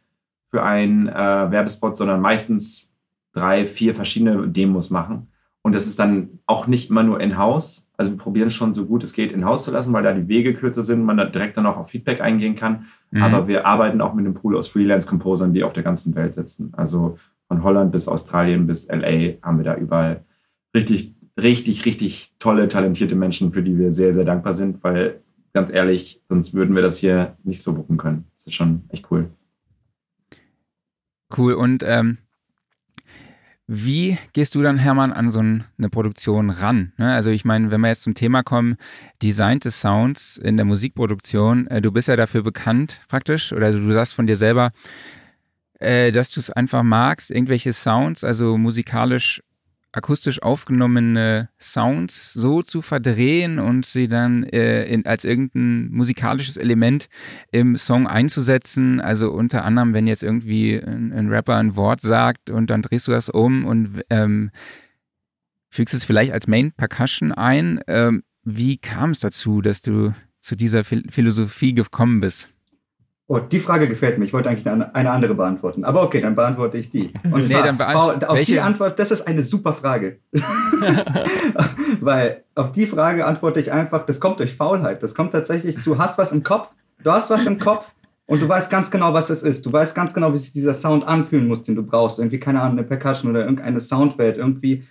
[0.52, 1.14] für ein äh,
[1.52, 2.94] Werbespot, sondern meistens
[3.34, 5.29] drei, vier verschiedene Demos machen.
[5.62, 7.90] Und das ist dann auch nicht immer nur in-house.
[7.98, 10.54] Also wir probieren schon so gut es geht in-house zu lassen, weil da die Wege
[10.54, 12.86] kürzer sind, man da direkt dann auch auf Feedback eingehen kann.
[13.12, 13.24] Mhm.
[13.24, 16.72] Aber wir arbeiten auch mit einem Pool aus Freelance-Composern, die auf der ganzen Welt sitzen.
[16.76, 17.18] Also
[17.48, 20.24] von Holland bis Australien bis LA haben wir da überall
[20.76, 25.22] richtig, richtig, richtig tolle, talentierte Menschen, für die wir sehr, sehr dankbar sind, weil
[25.54, 28.26] ganz ehrlich, sonst würden wir das hier nicht so wuppen können.
[28.34, 29.30] Das ist schon echt cool.
[31.36, 31.54] Cool.
[31.54, 32.18] Und ähm,
[33.72, 36.92] wie gehst du dann, Hermann, an so eine Produktion ran?
[36.98, 37.14] Ne?
[37.14, 38.78] Also ich meine, wenn wir jetzt zum Thema kommen,
[39.22, 43.92] Design des Sounds in der Musikproduktion, äh, du bist ja dafür bekannt praktisch, oder du
[43.92, 44.72] sagst von dir selber,
[45.80, 49.44] äh, dass du es einfach magst, irgendwelche Sounds, also musikalisch
[49.92, 57.10] akustisch aufgenommene Sounds so zu verdrehen und sie dann äh, in, als irgendein musikalisches Element
[57.52, 59.02] im Song einzusetzen.
[59.02, 63.08] Also unter anderem, wenn jetzt irgendwie ein, ein Rapper ein Wort sagt und dann drehst
[63.08, 64.52] du das um und ähm,
[65.70, 67.82] fügst es vielleicht als Main Percussion ein.
[67.88, 72.50] Ähm, wie kam es dazu, dass du zu dieser Philosophie gekommen bist?
[73.32, 74.26] Oh, die Frage gefällt mir.
[74.26, 75.84] Ich wollte eigentlich eine, eine andere beantworten.
[75.84, 77.14] Aber okay, dann beantworte ich die.
[77.32, 78.54] Und zwar, nee, auf welche?
[78.54, 80.18] die Antwort, das ist eine super Frage.
[82.02, 85.04] Weil auf die Frage antworte ich einfach, das kommt durch Faulheit.
[85.04, 86.70] Das kommt tatsächlich, du hast was im Kopf,
[87.04, 87.94] du hast was im Kopf
[88.26, 89.64] und du weißt ganz genau, was es ist.
[89.64, 92.18] Du weißt ganz genau, wie sich dieser Sound anfühlen muss, den du brauchst.
[92.18, 94.88] Irgendwie, keine Ahnung, eine Percussion oder irgendeine Soundwelt, irgendwie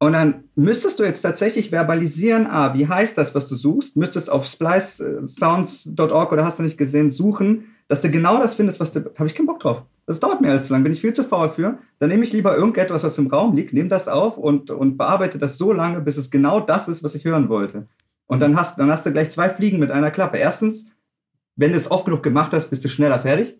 [0.00, 4.30] und dann müsstest du jetzt tatsächlich verbalisieren, ah, wie heißt das, was du suchst, müsstest
[4.30, 9.00] auf splicesounds.org oder hast du nicht gesehen, suchen, dass du genau das findest, was du,
[9.00, 9.82] habe ich keinen Bock drauf.
[10.06, 11.78] Das dauert mir alles zu lang, bin ich viel zu faul für.
[11.98, 15.38] Dann nehme ich lieber irgendetwas, was im Raum liegt, nehme das auf und, und bearbeite
[15.38, 17.88] das so lange, bis es genau das ist, was ich hören wollte.
[18.26, 20.36] Und dann hast, dann hast du gleich zwei Fliegen mit einer Klappe.
[20.36, 20.90] Erstens,
[21.56, 23.58] wenn du es oft genug gemacht hast, bist du schneller fertig.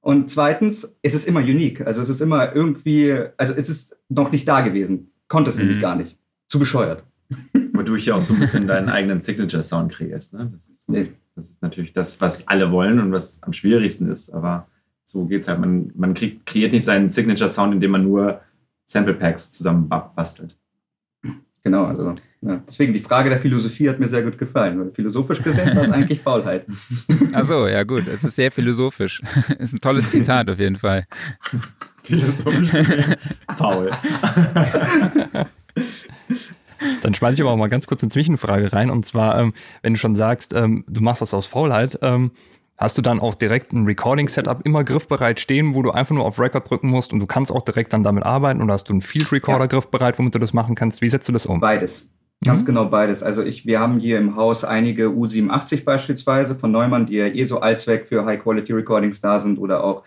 [0.00, 1.86] Und zweitens, es ist immer unique.
[1.86, 5.11] Also es ist immer irgendwie, also es ist noch nicht da gewesen.
[5.32, 5.62] Konnte es mhm.
[5.62, 6.18] nämlich gar nicht.
[6.46, 7.04] Zu bescheuert.
[7.72, 10.34] Wodurch ja auch so ein bisschen deinen eigenen Signature-Sound kreierst.
[10.34, 10.50] Ne?
[10.52, 11.10] Das, ist so, nee.
[11.34, 14.28] das ist natürlich das, was alle wollen und was am schwierigsten ist.
[14.28, 14.68] Aber
[15.04, 15.58] so geht es halt.
[15.58, 18.42] Man, man kriegt, kreiert nicht seinen Signature-Sound, indem man nur
[18.84, 20.58] Sample Packs zusammen bastelt.
[21.62, 22.60] Genau, also ja.
[22.68, 24.78] deswegen die Frage der Philosophie hat mir sehr gut gefallen.
[24.78, 26.66] Weil philosophisch gesehen war es eigentlich Faulheit.
[27.32, 29.22] Achso, ja gut, es ist sehr philosophisch.
[29.58, 31.06] ist ein tolles Zitat auf jeden Fall.
[32.02, 32.70] Philosophisch
[33.56, 33.90] faul.
[37.02, 38.90] Dann schmeiße ich aber auch mal ganz kurz eine Zwischenfrage rein.
[38.90, 42.32] Und zwar, ähm, wenn du schon sagst, ähm, du machst das aus Faulheit, ähm,
[42.76, 46.40] hast du dann auch direkt ein Recording-Setup immer griffbereit stehen, wo du einfach nur auf
[46.40, 48.62] Record drücken musst und du kannst auch direkt dann damit arbeiten?
[48.62, 49.66] Oder hast du einen Field Recorder ja.
[49.66, 51.02] griffbereit, womit du das machen kannst?
[51.02, 51.60] Wie setzt du das um?
[51.60, 52.08] Beides.
[52.44, 52.66] Ganz mhm.
[52.66, 53.22] genau beides.
[53.22, 57.44] Also ich, wir haben hier im Haus einige U87 beispielsweise von Neumann, die ja eh
[57.44, 60.02] so allzweck für High-Quality-Recordings da sind oder auch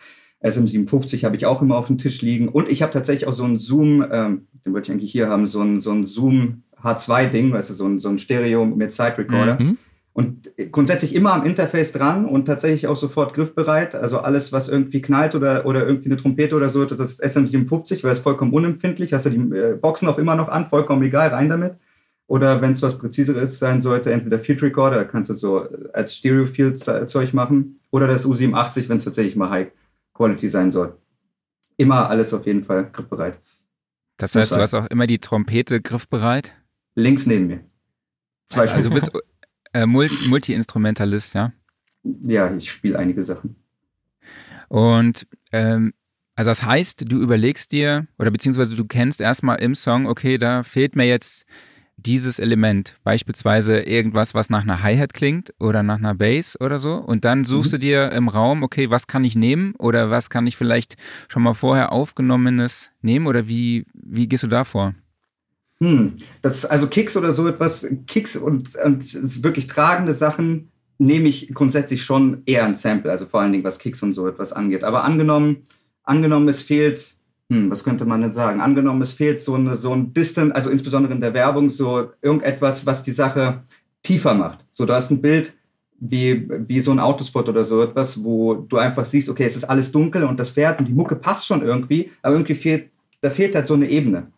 [0.46, 2.50] SM57 habe ich auch immer auf dem Tisch liegen.
[2.50, 5.48] Und ich habe tatsächlich auch so einen Zoom, ähm, den wollte ich eigentlich hier haben,
[5.48, 9.18] so ein, so ein Zoom H2-Ding, weißt du, so ein, so ein Stereo mit Side
[9.18, 9.62] Recorder.
[9.62, 9.78] Mhm.
[10.14, 13.96] Und grundsätzlich immer am Interface dran und tatsächlich auch sofort griffbereit.
[13.96, 18.02] Also alles, was irgendwie knallt oder, oder irgendwie eine Trompete oder so, das ist SM57,
[18.04, 19.12] weil es vollkommen unempfindlich.
[19.12, 21.74] Hast du die äh, Boxen auch immer noch an, vollkommen egal, rein damit.
[22.28, 26.46] Oder wenn es was präziseres sein sollte, entweder Field Recorder, kannst du so als Stereo
[26.46, 27.80] Field Zeug machen.
[27.92, 29.68] Oder das U87, wenn es tatsächlich mal High
[30.16, 30.98] Quality sein soll.
[31.78, 33.40] Immer alles auf jeden Fall griffbereit.
[34.18, 36.54] Das heißt, du hast auch immer die Trompete griffbereit?
[36.96, 37.60] Links neben mir.
[38.48, 39.12] Zwei also du bist
[39.74, 41.52] äh, Multi-Instrumentalist, ja?
[42.04, 43.58] Ja, ich spiele einige Sachen.
[44.70, 45.94] Und ähm,
[46.36, 50.64] also das heißt, du überlegst dir oder beziehungsweise du kennst erstmal im Song, okay, da
[50.64, 51.46] fehlt mir jetzt
[52.06, 56.96] dieses Element, beispielsweise irgendwas, was nach einer Hi-Hat klingt oder nach einer Bass oder so.
[56.96, 57.76] Und dann suchst mhm.
[57.76, 60.96] du dir im Raum, okay, was kann ich nehmen oder was kann ich vielleicht
[61.28, 64.94] schon mal vorher aufgenommenes nehmen oder wie, wie gehst du da vor?
[65.80, 71.28] Hm, das ist also Kicks oder so etwas, Kicks und, und wirklich tragende Sachen nehme
[71.28, 74.54] ich grundsätzlich schon eher ein Sample, also vor allen Dingen was Kicks und so etwas
[74.54, 74.84] angeht.
[74.84, 75.64] Aber angenommen,
[76.04, 77.16] angenommen es fehlt,
[77.52, 78.60] hm, was könnte man denn sagen?
[78.60, 82.86] Angenommen es fehlt so, eine, so ein Distant, also insbesondere in der Werbung, so irgendetwas,
[82.86, 83.64] was die Sache
[84.02, 84.66] tiefer macht.
[84.72, 85.54] So, da ist ein Bild
[86.00, 89.64] wie, wie so ein Autospot oder so etwas, wo du einfach siehst, okay, es ist
[89.64, 92.90] alles dunkel und das fährt und die Mucke passt schon irgendwie, aber irgendwie fehlt,
[93.22, 94.32] da fehlt halt so eine Ebene.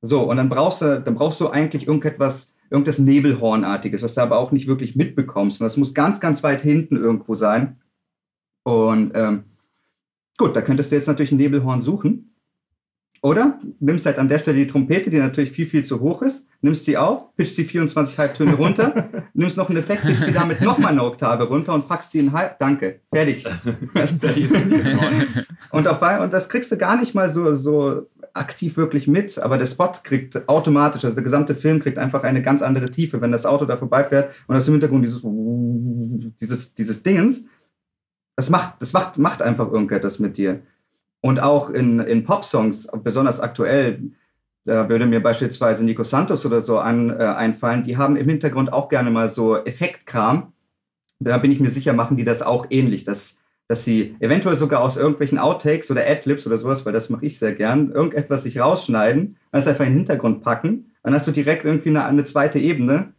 [0.00, 4.38] So, und dann brauchst du, dann brauchst du eigentlich irgendetwas, irgendetwas Nebelhornartiges, was du aber
[4.38, 5.60] auch nicht wirklich mitbekommst.
[5.60, 7.78] Und das muss ganz, ganz weit hinten irgendwo sein.
[8.62, 9.44] Und ähm,
[10.36, 12.34] gut, da könntest du jetzt natürlich ein Nebelhorn suchen.
[13.20, 16.46] Oder nimmst halt an der Stelle die Trompete, die natürlich viel, viel zu hoch ist,
[16.60, 20.60] nimmst sie auf, pitchst sie 24 Halbtöne runter, nimmst noch einen Effekt, pitchst sie damit
[20.60, 22.58] nochmal eine Oktave runter und packst sie in halb.
[22.58, 23.44] Danke, fertig.
[25.70, 29.58] und, auf, und das kriegst du gar nicht mal so, so aktiv wirklich mit, aber
[29.58, 33.32] der Spot kriegt automatisch, also der gesamte Film kriegt einfach eine ganz andere Tiefe, wenn
[33.32, 35.26] das Auto da vorbeifährt und aus dem Hintergrund dieses,
[36.40, 37.46] dieses, dieses Dingens,
[38.36, 40.62] das macht, das macht, macht einfach irgendetwas mit dir.
[41.20, 44.02] Und auch in, in Pop-Songs, besonders aktuell,
[44.64, 48.72] da würde mir beispielsweise Nico Santos oder so an, äh, einfallen, die haben im Hintergrund
[48.72, 50.52] auch gerne mal so Effektkram.
[51.20, 54.80] Da bin ich mir sicher, machen die das auch ähnlich, dass dass sie eventuell sogar
[54.80, 58.58] aus irgendwelchen Outtakes oder Adlibs oder sowas, weil das mache ich sehr gern, irgendetwas sich
[58.58, 62.58] rausschneiden, das einfach in den Hintergrund packen, dann hast du direkt irgendwie eine, eine zweite
[62.58, 63.12] Ebene,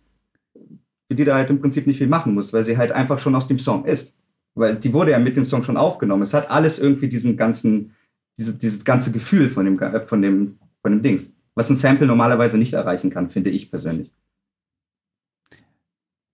[1.07, 3.35] für die du halt im Prinzip nicht viel machen musst, weil sie halt einfach schon
[3.35, 4.17] aus dem Song ist.
[4.59, 6.23] Weil die wurde ja mit dem Song schon aufgenommen.
[6.23, 7.95] Es hat alles irgendwie diesen ganzen,
[8.37, 12.05] diese, dieses ganze Gefühl von dem, äh, von, dem, von dem Dings, was ein Sample
[12.05, 14.11] normalerweise nicht erreichen kann, finde ich persönlich.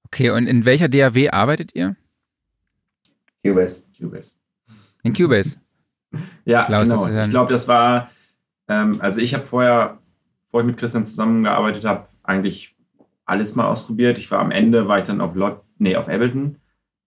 [0.05, 1.95] Okay, und in welcher DAW arbeitet ihr?
[3.43, 3.83] Cubase.
[3.95, 4.35] Cubase.
[5.03, 5.59] In Cubase?
[6.45, 7.21] ja, Klaus, genau.
[7.21, 8.09] Ich glaube, das war,
[8.67, 9.99] ähm, also ich habe vorher,
[10.45, 12.75] bevor ich mit Christian zusammengearbeitet habe, eigentlich
[13.25, 14.17] alles mal ausprobiert.
[14.17, 16.57] Ich war am Ende, war ich dann auf Lot, nee, auf Ableton.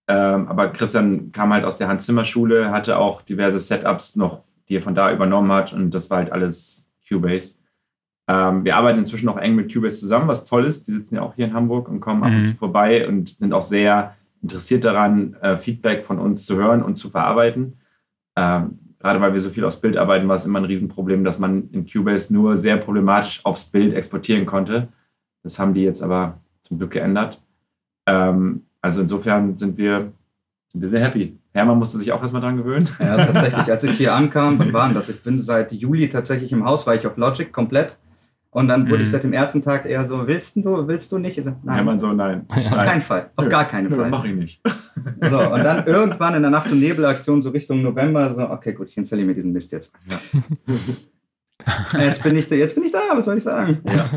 [0.08, 4.82] Ähm, aber Christian kam halt aus der Hans-Zimmer-Schule, hatte auch diverse Setups noch, die er
[4.82, 7.58] von da übernommen hat und das war halt alles Cubase.
[8.26, 10.88] Ähm, wir arbeiten inzwischen auch eng mit Cubase zusammen, was toll ist.
[10.88, 12.24] Die sitzen ja auch hier in Hamburg und kommen mhm.
[12.24, 12.44] ab und mhm.
[12.44, 16.96] zu vorbei und sind auch sehr interessiert daran, äh, Feedback von uns zu hören und
[16.96, 17.78] zu verarbeiten.
[18.36, 21.38] Ähm, gerade weil wir so viel aufs Bild arbeiten, war es immer ein Riesenproblem, dass
[21.38, 24.88] man in Cubase nur sehr problematisch aufs Bild exportieren konnte.
[25.42, 27.42] Das haben die jetzt aber zum Glück geändert.
[28.06, 30.12] Ähm, also insofern sind wir,
[30.72, 31.38] sind wir sehr happy.
[31.52, 32.88] Hermann musste sich auch erstmal dran gewöhnen.
[33.00, 33.70] Ja, tatsächlich.
[33.72, 35.08] Als ich hier ankam, wann waren das?
[35.08, 37.98] Ich bin seit Juli tatsächlich im Haus, war ich auf Logic komplett.
[38.50, 39.02] Und dann wurde mhm.
[39.02, 41.36] ich seit dem ersten Tag eher so, willst du, willst du nicht?
[41.36, 41.84] Ich so, nein.
[41.84, 42.46] man so, nein.
[42.48, 42.86] Auf nein.
[42.86, 43.30] keinen Fall.
[43.36, 43.50] Auf Nö.
[43.50, 44.04] gar keinen Fall.
[44.04, 44.60] Nö, mach ich nicht.
[45.28, 48.88] So, und dann irgendwann in der Nacht- und Nebelaktion, so Richtung November, so, okay, gut,
[48.88, 49.92] ich installiere mir diesen Mist jetzt.
[50.10, 50.18] Ja.
[52.00, 53.78] Jetzt bin ich da, jetzt bin ich da, was soll ich sagen?
[53.84, 54.08] Ja.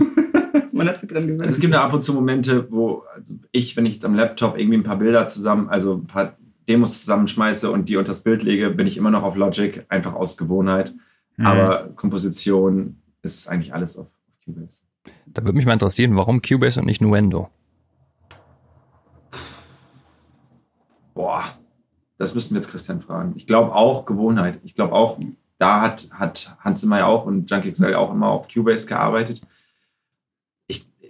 [0.72, 1.42] Man hat sich dran gewöhnt.
[1.42, 4.16] Also es gibt ja ab und zu Momente, wo also ich, wenn ich jetzt am
[4.16, 6.38] Laptop irgendwie ein paar Bilder zusammen, also ein paar
[6.68, 10.14] Demos zusammenschmeiße und die unter das Bild lege, bin ich immer noch auf Logic, einfach
[10.14, 10.94] aus Gewohnheit.
[11.38, 11.46] Mhm.
[11.46, 14.08] Aber Komposition ist eigentlich alles auf
[14.46, 14.84] Cubase.
[15.26, 17.50] Da würde mich mal interessieren, warum Cubase und nicht Nuendo?
[21.14, 21.44] Boah,
[22.18, 23.34] das müssten wir jetzt Christian fragen.
[23.36, 24.60] Ich glaube auch Gewohnheit.
[24.64, 25.20] Ich glaube auch,
[25.58, 29.42] da hat, hat Hans Zimmer ja auch und Junkie XL auch immer auf Cubase gearbeitet.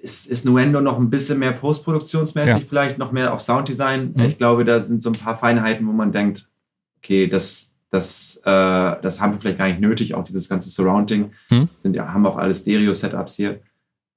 [0.01, 2.65] Ist, ist Nuendo noch ein bisschen mehr postproduktionsmäßig, ja.
[2.67, 4.13] vielleicht noch mehr auf Sounddesign?
[4.15, 4.23] Mhm.
[4.23, 6.49] Ich glaube, da sind so ein paar Feinheiten, wo man denkt,
[6.97, 8.49] okay, das, das, äh,
[9.01, 11.31] das haben wir vielleicht gar nicht nötig, auch dieses ganze Surrounding.
[11.49, 11.69] Hm.
[11.79, 13.59] Sind ja, haben auch alle Stereo-Setups hier.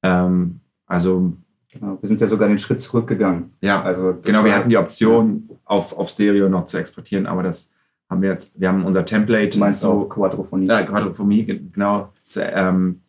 [0.02, 1.32] Ähm, also.
[1.72, 3.50] Genau, wir sind ja sogar den Schritt zurückgegangen.
[3.60, 7.72] Ja, also genau, wir hatten die Option, auf, auf Stereo noch zu exportieren, aber das
[8.08, 9.48] haben wir jetzt, wir haben unser Template.
[9.48, 10.66] Du meinst so, Quadrophonie.
[10.66, 13.00] Ja, Quadrophonie, genau, zu, ähm,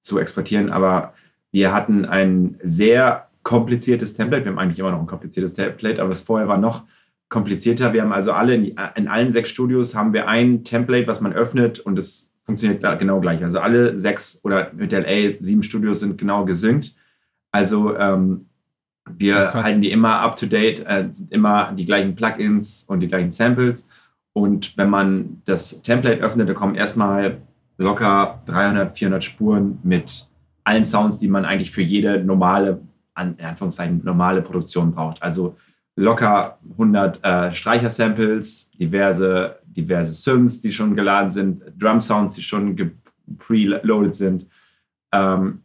[0.00, 0.70] zu exportieren.
[0.70, 1.14] Aber
[1.52, 4.44] wir hatten ein sehr kompliziertes Template.
[4.44, 6.84] Wir haben eigentlich immer noch ein kompliziertes Template, aber das vorher war noch
[7.28, 7.92] komplizierter.
[7.92, 11.32] Wir haben also alle, in, in allen sechs Studios haben wir ein Template, was man
[11.32, 13.42] öffnet und es funktioniert genau gleich.
[13.42, 16.94] Also alle sechs oder mit LA sieben Studios sind genau gesynkt.
[17.52, 18.46] Also ähm,
[19.08, 23.08] wir ja, halten die immer up to date, äh, immer die gleichen Plugins und die
[23.08, 23.88] gleichen Samples.
[24.32, 27.38] Und wenn man das Template öffnet, da kommen erstmal
[27.78, 30.29] locker 300, 400 Spuren mit
[30.64, 32.80] allen Sounds, die man eigentlich für jede normale,
[33.14, 35.22] an Anführungszeichen, normale Produktion braucht.
[35.22, 35.56] Also
[35.96, 42.92] locker 100 äh, Streicher-Samples, diverse, diverse Synths, die schon geladen sind, Drum-Sounds, die schon
[43.38, 44.46] preloaded sind.
[45.12, 45.62] Ähm,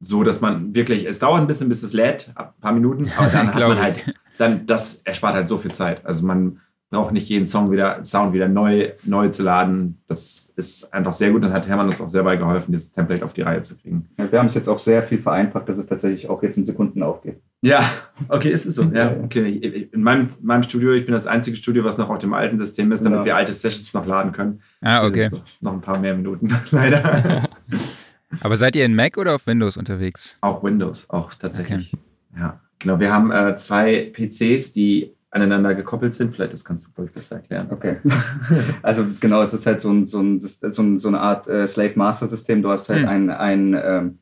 [0.00, 3.28] so dass man wirklich, es dauert ein bisschen, bis es lädt, ein paar Minuten, aber
[3.28, 6.04] dann hat man halt, dann, das erspart halt so viel Zeit.
[6.04, 6.60] Also man
[6.94, 9.98] braucht nicht jeden Song wieder, Sound wieder neu, neu zu laden.
[10.06, 11.42] Das ist einfach sehr gut.
[11.42, 14.08] Dann hat Hermann uns auch sehr bei geholfen, dieses Template auf die Reihe zu kriegen.
[14.16, 16.64] Ja, wir haben es jetzt auch sehr viel vereinfacht, dass es tatsächlich auch jetzt in
[16.64, 17.42] Sekunden aufgeht.
[17.62, 17.84] Ja,
[18.28, 18.84] okay, ist es so.
[18.84, 19.88] Ja, okay.
[19.92, 22.92] In meinem, meinem Studio, ich bin das einzige Studio, was noch auf dem alten System
[22.92, 23.24] ist, damit ja.
[23.24, 24.60] wir alte Sessions noch laden können.
[24.80, 25.30] Ah, okay.
[25.32, 27.48] Noch, noch ein paar mehr Minuten, leider.
[28.40, 30.36] Aber seid ihr in Mac oder auf Windows unterwegs?
[30.40, 31.92] Auch Windows, auch tatsächlich.
[31.92, 32.02] Okay.
[32.38, 33.00] Ja, genau.
[33.00, 36.34] Wir haben äh, zwei PCs, die aneinander gekoppelt sind.
[36.34, 37.66] Vielleicht das kannst du ruhig besser erklären.
[37.70, 37.96] Okay.
[38.82, 41.66] also genau, es ist halt so, ein, so, ein, so, ein, so eine Art äh,
[41.66, 42.62] Slave-Master-System.
[42.62, 43.30] Du hast halt mhm.
[43.30, 44.18] einen, ähm,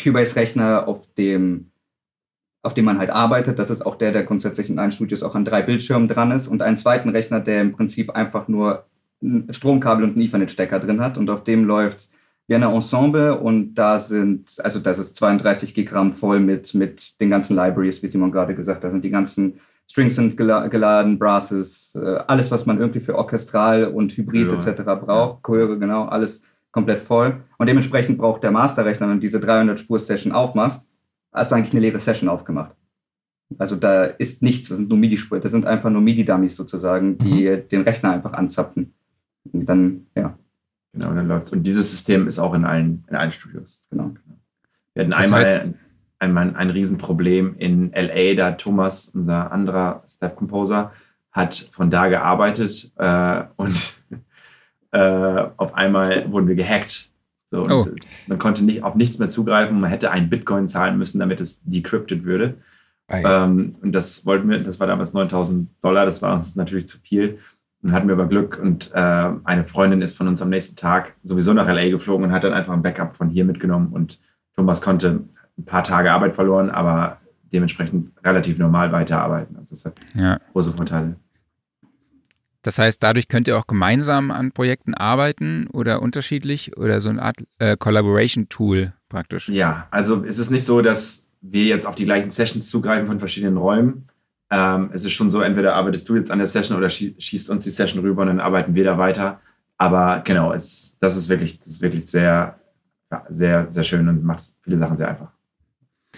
[0.00, 1.70] Cubase-Rechner, auf dem,
[2.62, 3.58] auf dem man halt arbeitet.
[3.58, 6.48] Das ist auch der, der grundsätzlich in allen Studios auch an drei Bildschirmen dran ist.
[6.48, 8.84] Und einen zweiten Rechner, der im Prinzip einfach nur
[9.22, 11.16] ein Stromkabel und einen Ethernet-Stecker drin hat.
[11.16, 12.10] Und auf dem läuft
[12.46, 17.56] Vienna Ensemble und da sind, also das ist 32 Gigramm voll mit, mit den ganzen
[17.56, 18.84] Libraries, wie Simon gerade gesagt hat.
[18.84, 23.84] Da sind die ganzen Strings sind geladen, Brasses, äh, alles, was man irgendwie für orchestral
[23.84, 24.58] und Hybrid ja.
[24.58, 24.82] etc.
[24.82, 27.42] braucht, Chöre, genau, alles komplett voll.
[27.56, 30.86] Und dementsprechend braucht der Masterrechner, wenn du diese 300-Spur-Session aufmachst,
[31.32, 32.74] hast du eigentlich eine leere Session aufgemacht.
[33.58, 37.48] Also da ist nichts, das sind nur MIDI-Spuren, das sind einfach nur MIDI-Dummies sozusagen, die
[37.48, 37.68] mhm.
[37.68, 38.92] den Rechner einfach anzapfen.
[39.52, 40.36] Und dann, ja.
[40.92, 41.52] Genau, dann läuft's.
[41.52, 43.84] Und dieses System ist auch in allen, in allen Studios.
[43.90, 44.14] Genau.
[44.94, 45.60] Wir hatten das einmal heißt,
[46.18, 50.92] ein, ein Riesenproblem in LA, da Thomas, unser anderer Staff Composer,
[51.32, 54.02] hat von da gearbeitet äh, und
[54.92, 57.10] äh, auf einmal wurden wir gehackt.
[57.44, 57.86] So, oh.
[58.26, 59.80] Man konnte nicht auf nichts mehr zugreifen.
[59.80, 62.56] Man hätte einen Bitcoin zahlen müssen, damit es decrypted würde.
[63.08, 66.98] Ähm, und das wollten wir, das war damals 9000 Dollar, das war uns natürlich zu
[66.98, 67.38] viel.
[67.82, 71.14] Und hatten wir aber Glück und äh, eine Freundin ist von uns am nächsten Tag
[71.22, 74.18] sowieso nach LA geflogen und hat dann einfach ein Backup von hier mitgenommen und
[74.56, 75.20] Thomas konnte
[75.58, 77.18] ein paar Tage Arbeit verloren, aber
[77.52, 79.56] dementsprechend relativ normal weiterarbeiten.
[79.56, 80.38] Also das hat ja.
[80.52, 81.16] große Vorteile.
[82.62, 87.22] Das heißt, dadurch könnt ihr auch gemeinsam an Projekten arbeiten oder unterschiedlich oder so eine
[87.22, 89.48] Art äh, Collaboration-Tool praktisch?
[89.48, 93.20] Ja, also es ist nicht so, dass wir jetzt auf die gleichen Sessions zugreifen von
[93.20, 94.08] verschiedenen Räumen.
[94.50, 97.62] Ähm, es ist schon so, entweder arbeitest du jetzt an der Session oder schießt uns
[97.62, 99.40] die Session rüber und dann arbeiten wir da weiter.
[99.78, 102.58] Aber genau, es, das, ist wirklich, das ist wirklich sehr,
[103.28, 105.35] sehr, sehr schön und macht viele Sachen sehr einfach.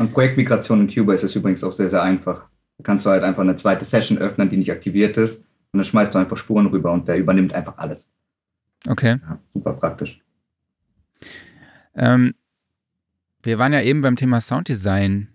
[0.00, 2.48] Und Projektmigration in Cuba ist es übrigens auch sehr, sehr einfach.
[2.78, 5.40] Da kannst du halt einfach eine zweite Session öffnen, die nicht aktiviert ist.
[5.72, 8.10] Und dann schmeißt du einfach Spuren rüber und der übernimmt einfach alles.
[8.86, 9.18] Okay.
[9.20, 10.22] Ja, super praktisch.
[11.94, 12.34] Ähm,
[13.42, 15.28] wir waren ja eben beim Thema Sounddesign.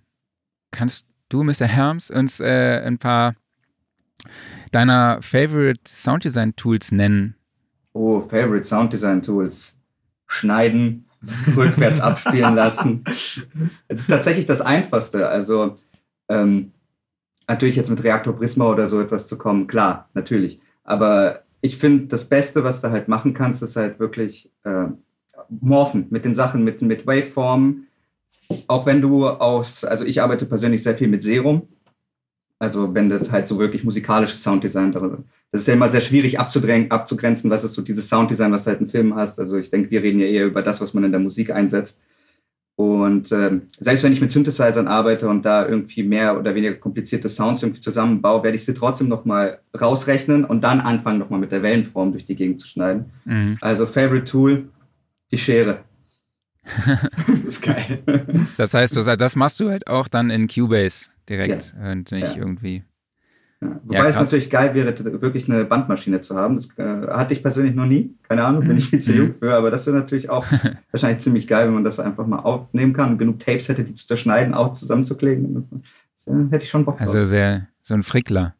[0.71, 1.65] Kannst du, Mr.
[1.65, 3.35] Herms, uns äh, ein paar
[4.71, 7.35] deiner Favorite Sounddesign Tools nennen?
[7.93, 9.75] Oh, Favorite Sounddesign Tools.
[10.25, 11.05] Schneiden,
[11.55, 13.03] rückwärts abspielen lassen.
[13.87, 15.29] Es ist tatsächlich das Einfachste.
[15.29, 15.75] Also
[16.29, 16.71] ähm,
[17.47, 20.59] natürlich jetzt mit Reaktor Prisma oder so etwas zu kommen, klar, natürlich.
[20.83, 24.87] Aber ich finde, das Beste, was du halt machen kannst, ist halt wirklich äh,
[25.49, 27.87] morphen mit den Sachen, mit, mit Waveformen.
[28.67, 31.67] Auch wenn du aus, also ich arbeite persönlich sehr viel mit Serum.
[32.63, 37.51] Also wenn das halt so wirklich musikalisches Sounddesign das ist ja immer sehr schwierig abzugrenzen,
[37.51, 39.37] was ist so dieses Sounddesign, was du halt in Filmen hast.
[39.37, 42.01] Also ich denke, wir reden ja eher über das, was man in der Musik einsetzt.
[42.75, 47.27] Und äh, selbst wenn ich mit Synthesizern arbeite und da irgendwie mehr oder weniger komplizierte
[47.27, 51.63] Sounds irgendwie zusammenbaue, werde ich sie trotzdem nochmal rausrechnen und dann anfangen, nochmal mit der
[51.63, 53.11] Wellenform durch die Gegend zu schneiden.
[53.25, 53.57] Mhm.
[53.59, 54.69] Also Favorite Tool,
[55.31, 55.79] die Schere.
[57.27, 58.01] das ist geil.
[58.57, 61.91] Das heißt, das machst du halt auch dann in Cubase direkt ja.
[61.91, 62.41] und nicht ja.
[62.41, 62.83] irgendwie.
[63.61, 63.79] Ja.
[63.83, 66.55] Wobei ja, es natürlich geil wäre, wirklich eine Bandmaschine zu haben.
[66.55, 68.15] Das äh, hatte ich persönlich noch nie.
[68.23, 69.17] Keine Ahnung, bin ich viel zu mhm.
[69.17, 70.45] jung für, aber das wäre natürlich auch
[70.91, 73.93] wahrscheinlich ziemlich geil, wenn man das einfach mal aufnehmen kann und genug Tapes hätte, die
[73.93, 75.67] zu zerschneiden, auch zusammenzukleben.
[76.15, 77.07] Das, äh, hätte ich schon Bock drauf.
[77.07, 78.55] Also sehr, so ein Frickler.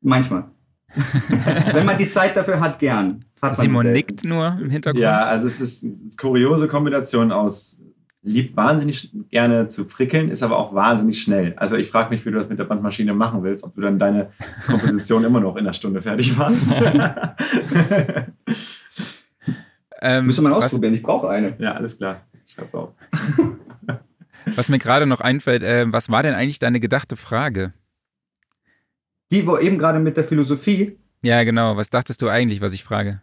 [0.00, 0.44] Manchmal.
[1.72, 3.24] Wenn man die Zeit dafür hat, gern.
[3.40, 5.02] Hat Simon nickt nur im Hintergrund.
[5.02, 7.79] Ja, also es ist eine kuriose Kombination aus
[8.22, 11.54] liebt wahnsinnig gerne zu frickeln, ist aber auch wahnsinnig schnell.
[11.56, 13.98] Also ich frage mich, wie du das mit der Bandmaschine machen willst, ob du dann
[13.98, 14.32] deine
[14.66, 16.74] Komposition immer noch in einer Stunde fertig machst.
[20.02, 21.56] ähm, Müsste man ausprobieren, was, ich brauche eine.
[21.58, 22.20] Ja, alles klar.
[22.46, 22.90] Schreib's auf.
[24.54, 27.72] was mir gerade noch einfällt, äh, was war denn eigentlich deine gedachte Frage?
[29.32, 30.98] Die, wo eben gerade mit der Philosophie.
[31.22, 31.76] Ja, genau.
[31.76, 33.22] Was dachtest du eigentlich, was ich frage?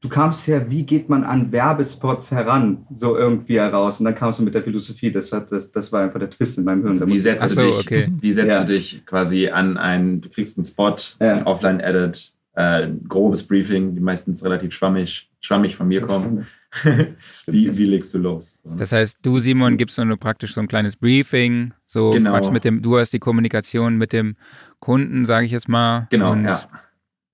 [0.00, 3.98] Du kamst ja, wie geht man an Werbespots heran, so irgendwie heraus.
[3.98, 6.58] Und dann kamst du mit der Philosophie, das, hat, das, das war einfach der Twist
[6.58, 6.92] in meinem Hirn.
[6.92, 8.12] Also wie setzt, so, du, dich, okay.
[8.20, 8.64] wie setzt ja.
[8.64, 11.36] du dich quasi an einen, du kriegst einen Spot, ja.
[11.36, 16.46] ein Offline-Edit, äh, grobes Briefing, die meistens relativ schwammig, schwammig von mir kommen.
[17.46, 18.60] wie, wie legst du los?
[18.64, 22.50] Das heißt, du, Simon, gibst nur praktisch so ein kleines Briefing, so genau.
[22.50, 24.36] mit dem, du hast die Kommunikation mit dem
[24.78, 26.06] Kunden, sage ich jetzt mal.
[26.10, 26.68] Genau, ja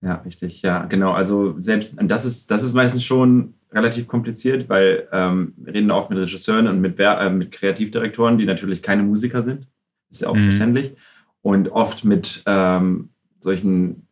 [0.03, 1.13] ja, richtig, ja, genau.
[1.13, 6.11] Also selbst, das ist, das ist meistens schon relativ kompliziert, weil ähm, wir reden oft
[6.11, 9.69] mit Regisseuren und mit, äh, mit Kreativdirektoren, die natürlich keine Musiker sind.
[10.11, 10.45] Ist ja auch mhm.
[10.45, 10.97] verständlich.
[11.41, 14.07] Und oft mit ähm, solchen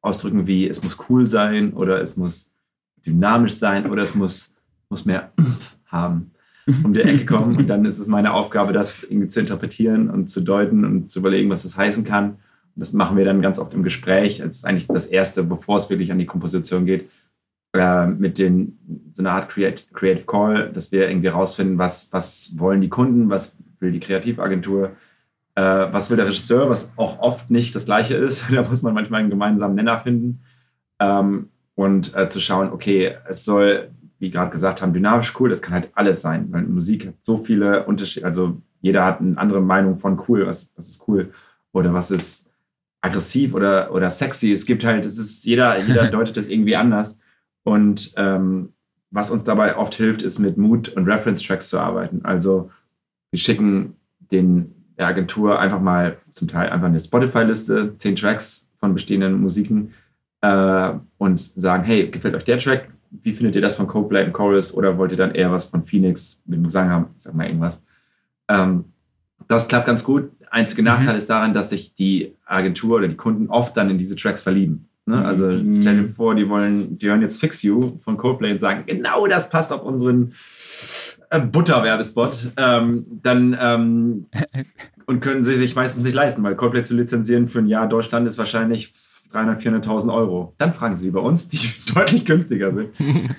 [0.00, 2.50] Ausdrücken wie es muss cool sein oder es muss
[3.06, 4.54] dynamisch sein oder es muss,
[4.88, 5.32] muss mehr
[5.86, 6.32] haben
[6.84, 7.56] um die Ecke kommen.
[7.56, 11.20] Und dann ist es meine Aufgabe, das irgendwie zu interpretieren und zu deuten und zu
[11.20, 12.38] überlegen, was das heißen kann
[12.74, 14.40] das machen wir dann ganz oft im Gespräch.
[14.40, 17.10] Es ist eigentlich das Erste, bevor es wirklich an die Komposition geht,
[17.74, 18.78] äh, mit den,
[19.12, 23.30] so einer Art Create, Creative Call, dass wir irgendwie rausfinden, was, was wollen die Kunden,
[23.30, 24.92] was will die Kreativagentur,
[25.54, 28.46] äh, was will der Regisseur, was auch oft nicht das Gleiche ist.
[28.52, 30.42] da muss man manchmal einen gemeinsamen Nenner finden.
[31.00, 35.62] Ähm, und äh, zu schauen, okay, es soll, wie gerade gesagt haben, dynamisch cool, das
[35.62, 39.62] kann halt alles sein, weil Musik hat so viele Unterschiede, also jeder hat eine andere
[39.62, 41.32] Meinung von cool, was, was ist cool
[41.72, 42.51] oder was ist
[43.02, 44.52] aggressiv oder, oder sexy.
[44.52, 47.18] Es gibt halt, es ist, jeder, jeder deutet das irgendwie anders.
[47.64, 48.70] Und ähm,
[49.10, 52.24] was uns dabei oft hilft, ist mit Mood und Reference-Tracks zu arbeiten.
[52.24, 52.70] Also
[53.30, 58.94] wir schicken den, der Agentur einfach mal zum Teil einfach eine Spotify-Liste, zehn Tracks von
[58.94, 59.92] bestehenden Musiken
[60.40, 62.88] äh, und sagen, hey, gefällt euch der Track?
[63.10, 64.72] Wie findet ihr das von Coldplay und Chorus?
[64.74, 67.06] Oder wollt ihr dann eher was von Phoenix mit dem Gesang haben?
[67.16, 67.84] Sag mal irgendwas.
[68.48, 68.86] Ähm,
[69.48, 70.30] das klappt ganz gut.
[70.52, 71.18] Einzige Nachteil mhm.
[71.18, 74.88] ist daran, dass sich die Agentur oder die Kunden oft dann in diese Tracks verlieben.
[75.06, 75.16] Ne?
[75.16, 75.24] Mhm.
[75.24, 78.84] Also stell dir vor, die wollen, die hören jetzt Fix You von Coldplay und sagen,
[78.86, 80.34] genau das passt auf unseren
[81.30, 82.52] äh, Butterwerbespot.
[82.58, 84.26] Ähm, dann ähm,
[85.06, 88.26] und können sie sich meistens nicht leisten, weil Coldplay zu lizenzieren für ein Jahr Deutschland
[88.26, 88.92] ist wahrscheinlich
[89.32, 90.54] 300.000, 400.000 Euro.
[90.58, 91.58] Dann fragen sie bei uns, die
[91.94, 92.90] deutlich günstiger sind.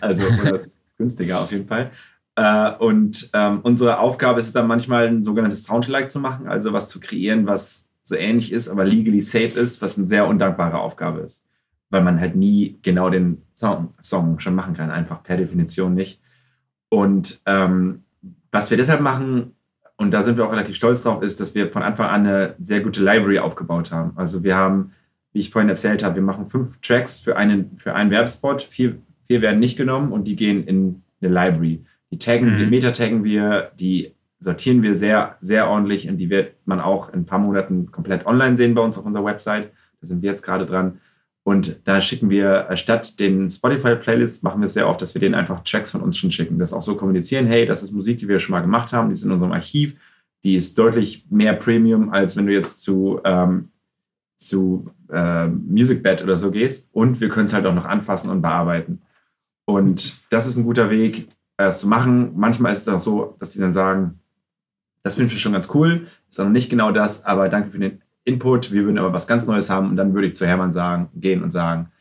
[0.01, 0.61] Also oder
[0.97, 1.91] günstiger auf jeden Fall.
[2.35, 6.73] Äh, und ähm, unsere Aufgabe ist es dann manchmal, ein sogenanntes Soundalike zu machen, also
[6.73, 10.79] was zu kreieren, was so ähnlich ist, aber legally safe ist, was eine sehr undankbare
[10.79, 11.45] Aufgabe ist.
[11.89, 16.21] Weil man halt nie genau den Song, Song schon machen kann, einfach per Definition nicht.
[16.89, 18.03] Und ähm,
[18.51, 19.55] was wir deshalb machen,
[19.95, 22.55] und da sind wir auch relativ stolz drauf, ist, dass wir von Anfang an eine
[22.59, 24.11] sehr gute Library aufgebaut haben.
[24.15, 24.91] Also wir haben,
[25.31, 28.97] wie ich vorhin erzählt habe, wir machen fünf Tracks für einen, für einen Werbespot, vier,
[29.27, 31.85] vier werden nicht genommen und die gehen in eine Library.
[32.13, 32.59] Die taggen, mhm.
[32.59, 37.21] die Meta-taggen wir, die sortieren wir sehr, sehr ordentlich und die wird man auch in
[37.21, 39.71] ein paar Monaten komplett online sehen bei uns auf unserer Website.
[39.99, 40.99] Da sind wir jetzt gerade dran.
[41.41, 45.33] Und da schicken wir statt den Spotify-Playlists, machen wir es sehr oft, dass wir denen
[45.33, 46.59] einfach Tracks von uns schon schicken.
[46.59, 49.13] Das auch so kommunizieren, hey, das ist Musik, die wir schon mal gemacht haben, die
[49.13, 49.95] ist in unserem Archiv,
[50.43, 53.69] die ist deutlich mehr Premium, als wenn du jetzt zu, ähm,
[54.37, 56.89] zu äh, MusicBed oder so gehst.
[56.93, 59.01] Und wir können es halt auch noch anfassen und bearbeiten.
[59.65, 62.33] Und das ist ein guter Weg, es zu machen.
[62.35, 64.19] Manchmal ist es auch so, dass sie dann sagen,
[65.03, 67.79] das finde ich schon ganz cool, ist auch noch nicht genau das, aber danke für
[67.79, 70.71] den Input, wir würden aber was ganz Neues haben und dann würde ich zu Hermann
[70.71, 71.91] sagen, gehen und sagen,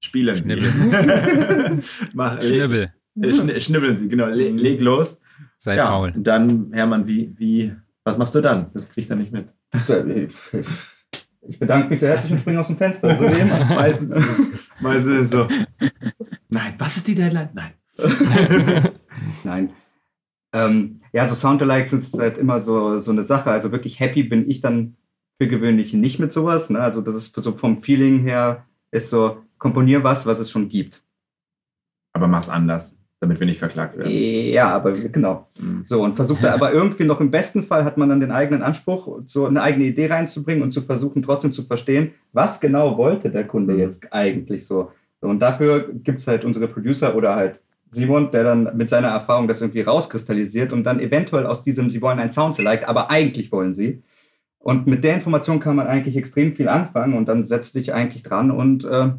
[0.00, 0.68] spielen Schnibbel.
[0.68, 2.08] Sie.
[2.12, 2.92] Mach, Schnibbel.
[3.14, 5.20] Leg, schnibbeln Sie, genau, leg, leg los.
[5.56, 6.12] Sei ja, faul.
[6.14, 7.74] Und dann, Hermann, wie, wie,
[8.04, 8.70] was machst du dann?
[8.74, 9.54] Das kriegt er nicht mit.
[11.48, 13.16] Ich bedanke mich sehr herzlich und springe aus dem Fenster.
[13.16, 13.22] So
[13.74, 15.48] meistens, ist es, meistens ist es so,
[16.48, 17.48] nein, was ist die Deadline?
[17.54, 17.72] Nein.
[19.44, 19.70] Nein.
[20.52, 23.50] Ähm, ja, so Soundalikes ist halt immer so, so eine Sache.
[23.50, 24.96] Also wirklich happy bin ich dann
[25.40, 26.70] für gewöhnlich nicht mit sowas.
[26.70, 26.80] Ne?
[26.80, 31.02] Also das ist so vom Feeling her, ist so, komponier was, was es schon gibt.
[32.12, 34.10] Aber mach's anders, damit wir nicht verklagt werden.
[34.10, 35.48] Ja, aber genau.
[35.58, 35.82] Mhm.
[35.84, 38.62] So, und versucht da aber irgendwie noch im besten Fall hat man dann den eigenen
[38.62, 43.30] Anspruch, so eine eigene Idee reinzubringen und zu versuchen, trotzdem zu verstehen, was genau wollte
[43.30, 43.80] der Kunde mhm.
[43.80, 44.92] jetzt eigentlich so.
[45.20, 47.60] Und dafür gibt es halt unsere Producer oder halt
[47.90, 52.02] Simon, der dann mit seiner Erfahrung das irgendwie rauskristallisiert und dann eventuell aus diesem, sie
[52.02, 54.02] wollen ein Soundalike, aber eigentlich wollen sie,
[54.58, 58.22] Und mit der Information kann man eigentlich extrem viel anfangen und dann setzt dich eigentlich
[58.22, 59.10] dran und äh,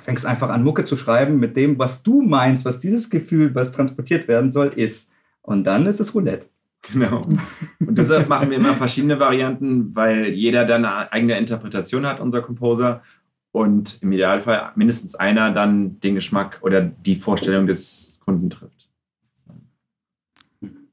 [0.00, 3.72] fängst einfach an, Mucke zu schreiben mit dem, was du meinst, was dieses Gefühl, was
[3.72, 5.10] transportiert werden soll, ist.
[5.42, 6.46] Und dann ist es Roulette.
[6.92, 7.28] Genau.
[7.78, 12.40] Und deshalb machen wir immer verschiedene Varianten, weil jeder dann eine eigene Interpretation hat, unser
[12.40, 13.02] Composer.
[13.52, 18.88] Und im Idealfall mindestens einer dann den Geschmack oder die Vorstellung des Kunden trifft.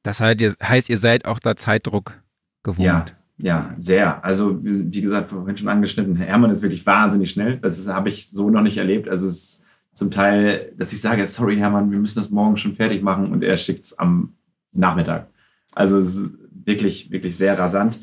[0.04, 2.22] Das heißt, ihr seid auch da Zeitdruck
[2.64, 2.86] gewohnt.
[2.86, 3.06] Ja,
[3.38, 4.24] ja, sehr.
[4.24, 7.58] Also, wie gesagt, vorhin schon angeschnitten, Hermann ist wirklich wahnsinnig schnell.
[7.58, 9.08] Das habe ich so noch nicht erlebt.
[9.08, 12.76] Also, es ist zum Teil, dass ich sage, sorry, Hermann, wir müssen das morgen schon
[12.76, 14.34] fertig machen und er schickt es am
[14.74, 15.28] Nachmittag.
[15.74, 18.00] Also, es ist wirklich, wirklich sehr rasant.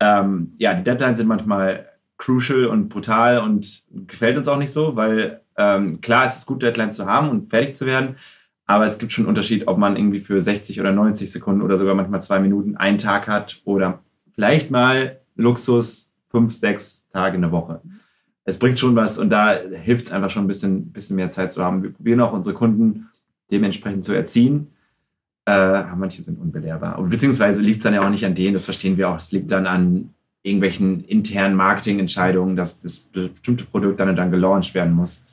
[0.00, 1.86] Ähm, ja, die Deadlines sind manchmal
[2.18, 6.62] crucial und brutal und gefällt uns auch nicht so, weil ähm, klar, es ist gut,
[6.62, 8.16] Deadlines zu haben und fertig zu werden.
[8.66, 11.78] Aber es gibt schon einen Unterschied, ob man irgendwie für 60 oder 90 Sekunden oder
[11.78, 14.00] sogar manchmal zwei Minuten einen Tag hat oder
[14.34, 17.80] vielleicht mal Luxus fünf, sechs Tage in der Woche.
[18.44, 21.52] Es bringt schon was und da hilft es einfach schon ein bisschen, bisschen mehr Zeit
[21.52, 21.82] zu haben.
[21.82, 23.08] Wir probieren auch unsere Kunden
[23.50, 24.68] dementsprechend zu erziehen.
[25.46, 27.02] Äh, manche sind unbelehrbar.
[27.04, 29.16] Beziehungsweise liegt es dann ja auch nicht an denen, das verstehen wir auch.
[29.16, 30.10] Es liegt dann an
[30.42, 35.24] irgendwelchen internen Marketingentscheidungen, dass das bestimmte Produkt dann und dann gelauncht werden muss.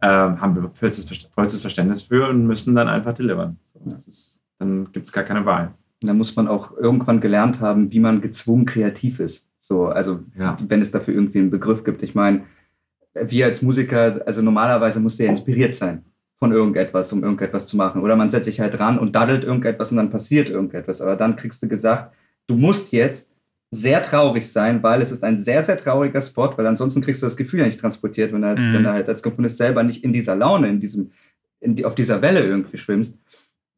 [0.00, 3.58] Äh, haben wir vollstes, vollstes Verständnis für und müssen dann einfach delivern.
[3.62, 5.74] So, ist, dann gibt es gar keine Wahl.
[6.02, 9.48] Und dann muss man auch irgendwann gelernt haben, wie man gezwungen kreativ ist.
[9.60, 10.56] So, also ja.
[10.66, 12.02] wenn es dafür irgendwie einen Begriff gibt.
[12.02, 12.44] Ich meine,
[13.14, 16.04] wir als Musiker, also normalerweise muss der inspiriert sein
[16.38, 18.02] von irgendetwas, um irgendetwas zu machen.
[18.02, 21.00] Oder man setzt sich halt dran und daddelt irgendetwas und dann passiert irgendetwas.
[21.00, 22.14] Aber dann kriegst du gesagt,
[22.46, 23.32] du musst jetzt
[23.70, 27.26] sehr traurig sein, weil es ist ein sehr, sehr trauriger Spot, weil ansonsten kriegst du
[27.26, 28.74] das Gefühl ja nicht transportiert, wenn du als, mhm.
[28.74, 31.10] wenn du halt als Komponist selber nicht in dieser Laune, in diesem,
[31.60, 33.18] in die, auf dieser Welle irgendwie schwimmst.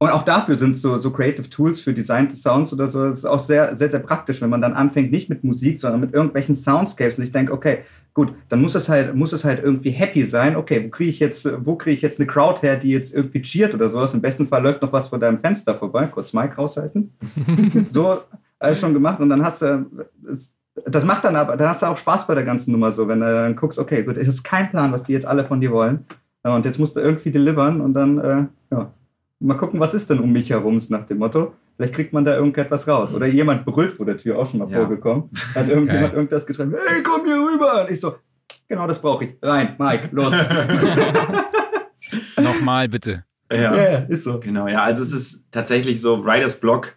[0.03, 3.25] Und auch dafür sind so, so Creative Tools für Designte Sounds oder so, das ist
[3.27, 6.55] auch sehr, sehr, sehr praktisch, wenn man dann anfängt, nicht mit Musik, sondern mit irgendwelchen
[6.55, 7.81] Soundscapes und ich denke, okay,
[8.15, 10.57] gut, dann muss es halt, muss es halt irgendwie happy sein.
[10.57, 13.43] Okay, wo kriege ich jetzt, wo kriege ich jetzt eine Crowd her, die jetzt irgendwie
[13.43, 14.15] cheert oder sowas?
[14.15, 16.07] Im besten Fall läuft noch was vor deinem Fenster vorbei.
[16.07, 17.13] Kurz Mike raushalten.
[17.89, 18.21] so,
[18.61, 19.87] alles schon gemacht und dann hast du,
[20.87, 23.21] das macht dann aber, dann hast du auch Spaß bei der ganzen Nummer so, wenn
[23.21, 25.73] du dann guckst, okay, gut, es ist kein Plan, was die jetzt alle von dir
[25.73, 26.05] wollen.
[26.43, 28.93] Und jetzt musst du irgendwie delivern und dann, äh, ja,
[29.41, 31.55] mal gucken, was ist denn um mich herum, nach dem Motto.
[31.77, 33.15] Vielleicht kriegt man da irgendetwas raus.
[33.15, 34.77] Oder jemand brüllt vor der Tür, auch schon mal ja.
[34.79, 35.31] vorgekommen.
[35.55, 37.83] Hat irgendjemand irgendwas getrieben, hey, komm hier rüber.
[37.83, 38.17] Und ich so,
[38.69, 39.37] genau das brauche ich.
[39.43, 40.33] Rein, Mike, los.
[42.41, 43.25] Nochmal bitte.
[43.51, 43.75] Ja.
[43.75, 44.39] ja, ist so.
[44.41, 46.95] Genau, ja, also es ist tatsächlich so, Writers Block,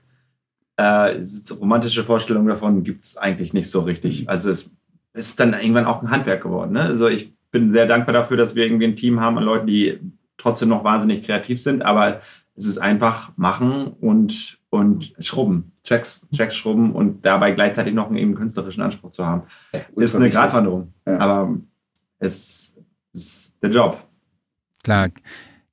[0.77, 1.21] äh,
[1.59, 4.29] romantische Vorstellungen davon gibt es eigentlich nicht so richtig.
[4.29, 4.75] Also es,
[5.13, 6.73] es ist dann irgendwann auch ein Handwerk geworden.
[6.73, 6.81] Ne?
[6.81, 9.99] Also ich bin sehr dankbar dafür, dass wir irgendwie ein Team haben an Leuten, die
[10.37, 12.21] trotzdem noch wahnsinnig kreativ sind, aber
[12.55, 18.17] es ist einfach machen und, und schrubben, Tracks, Tracks schrubben und dabei gleichzeitig noch einen
[18.17, 19.43] eben künstlerischen Anspruch zu haben.
[19.73, 21.17] Ja, ist eine Gratwanderung, ja.
[21.19, 21.57] aber
[22.19, 22.75] es
[23.13, 24.03] ist der Job.
[24.83, 25.09] Klar.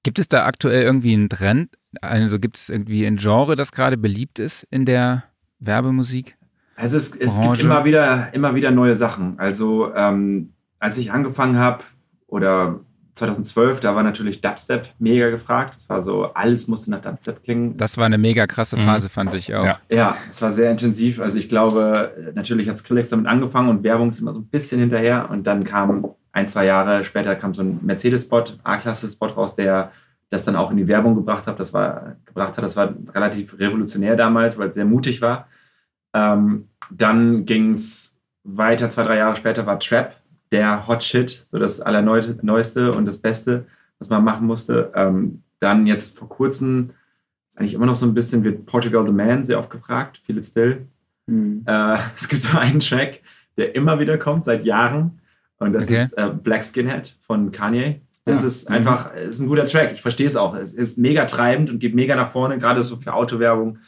[0.02, 1.76] Gibt es da aktuell irgendwie einen Trend?
[2.00, 5.24] Also gibt es irgendwie ein Genre, das gerade beliebt ist in der
[5.58, 6.36] Werbemusik?
[6.76, 9.38] Also es, es gibt immer wieder, immer wieder neue Sachen.
[9.38, 11.84] Also ähm, als ich angefangen habe
[12.26, 12.80] oder
[13.14, 15.74] 2012, da war natürlich Dubstep mega gefragt.
[15.76, 17.76] Das war so, alles musste nach Dubstep klingen.
[17.76, 18.84] Das war eine mega krasse mhm.
[18.84, 19.10] Phase, mhm.
[19.10, 19.64] fand ich auch.
[19.64, 19.78] Ja.
[19.90, 21.20] ja, es war sehr intensiv.
[21.20, 24.80] Also ich glaube, natürlich hat Skrillex damit angefangen und Werbung ist immer so ein bisschen
[24.80, 25.28] hinterher.
[25.30, 29.92] Und dann kam ein, zwei Jahre später kam so ein Mercedes-Spot, A-Klasse-Spot raus, der
[30.30, 31.60] das dann auch in die Werbung gebracht hat.
[31.60, 32.64] Das war, gebracht hat.
[32.64, 35.48] Das war relativ revolutionär damals, weil es sehr mutig war.
[36.14, 40.16] Ähm, dann ging es weiter, zwei, drei Jahre später war Trap
[40.52, 43.66] der Hot Shit, so das Allerneueste und das Beste,
[43.98, 44.92] was man machen musste.
[44.94, 46.90] Ähm, dann jetzt vor kurzem,
[47.48, 50.38] ist eigentlich immer noch so ein bisschen, wird Portugal the Man sehr oft gefragt, Feel
[50.38, 50.86] It Still.
[51.26, 51.62] Mhm.
[51.66, 53.20] Äh, es gibt so einen Track,
[53.56, 55.20] der immer wieder kommt, seit Jahren.
[55.58, 56.02] Und das okay.
[56.02, 58.00] ist äh, Black Skinhead von Kanye.
[58.24, 58.46] Das ja.
[58.48, 58.76] ist mhm.
[58.76, 59.28] einfach, mhm.
[59.28, 59.92] ist ein guter Track.
[59.92, 60.54] Ich verstehe es auch.
[60.54, 62.58] Es ist mega treibend und geht mega nach vorne.
[62.58, 63.78] Gerade so für Autowerbung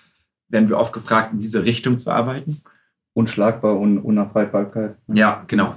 [0.48, 2.62] werden wir oft gefragt, in diese Richtung zu arbeiten
[3.14, 4.96] unschlagbar und Unaufhaltbarkeit.
[5.12, 5.72] Ja, genau.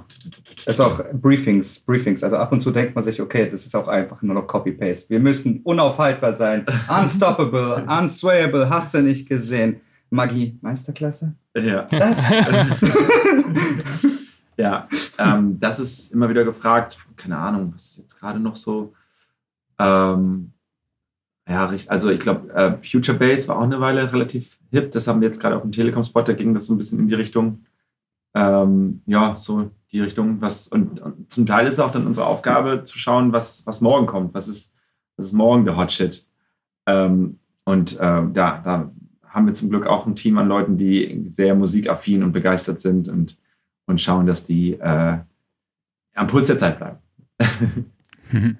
[0.58, 2.24] Es ist auch Briefings, Briefings.
[2.24, 5.10] Also ab und zu denkt man sich, okay, das ist auch einfach nur noch Copy-Paste.
[5.10, 6.64] Wir müssen unaufhaltbar sein.
[6.88, 9.80] Unstoppable, unswayable, hast du nicht gesehen.
[10.08, 11.34] Magie, Meisterklasse?
[11.54, 11.82] Ja.
[11.90, 12.18] Das.
[14.56, 14.88] ja,
[15.18, 16.98] ähm, das ist immer wieder gefragt.
[17.16, 18.94] Keine Ahnung, was ist jetzt gerade noch so?
[19.78, 20.52] Ähm,
[21.48, 24.90] ja, also ich glaube, äh, Future Base war auch eine Weile relativ hip.
[24.90, 27.06] Das haben wir jetzt gerade auf dem Telekom-Spot, da ging das so ein bisschen in
[27.06, 27.64] die Richtung,
[28.34, 32.26] ähm, ja, so die Richtung, was, und, und, zum Teil ist es auch dann unsere
[32.26, 34.74] Aufgabe zu schauen, was, was morgen kommt, was ist,
[35.16, 36.26] was ist morgen der Hot Shit.
[36.86, 38.90] Ähm, und äh, da, da
[39.28, 43.08] haben wir zum Glück auch ein Team an Leuten, die sehr musikaffin und begeistert sind
[43.08, 43.38] und,
[43.86, 45.18] und schauen, dass die äh,
[46.14, 46.98] am Puls der Zeit bleiben.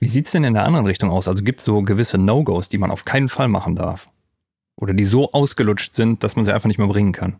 [0.00, 1.28] Wie sieht es denn in der anderen Richtung aus?
[1.28, 4.08] Also gibt es so gewisse No-Gos, die man auf keinen Fall machen darf?
[4.76, 7.36] Oder die so ausgelutscht sind, dass man sie einfach nicht mehr bringen kann?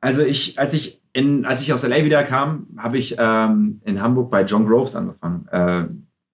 [0.00, 4.02] Also ich, als ich in, als ich aus LA wieder kam, habe ich ähm, in
[4.02, 5.46] Hamburg bei John Groves angefangen.
[5.48, 5.84] Äh,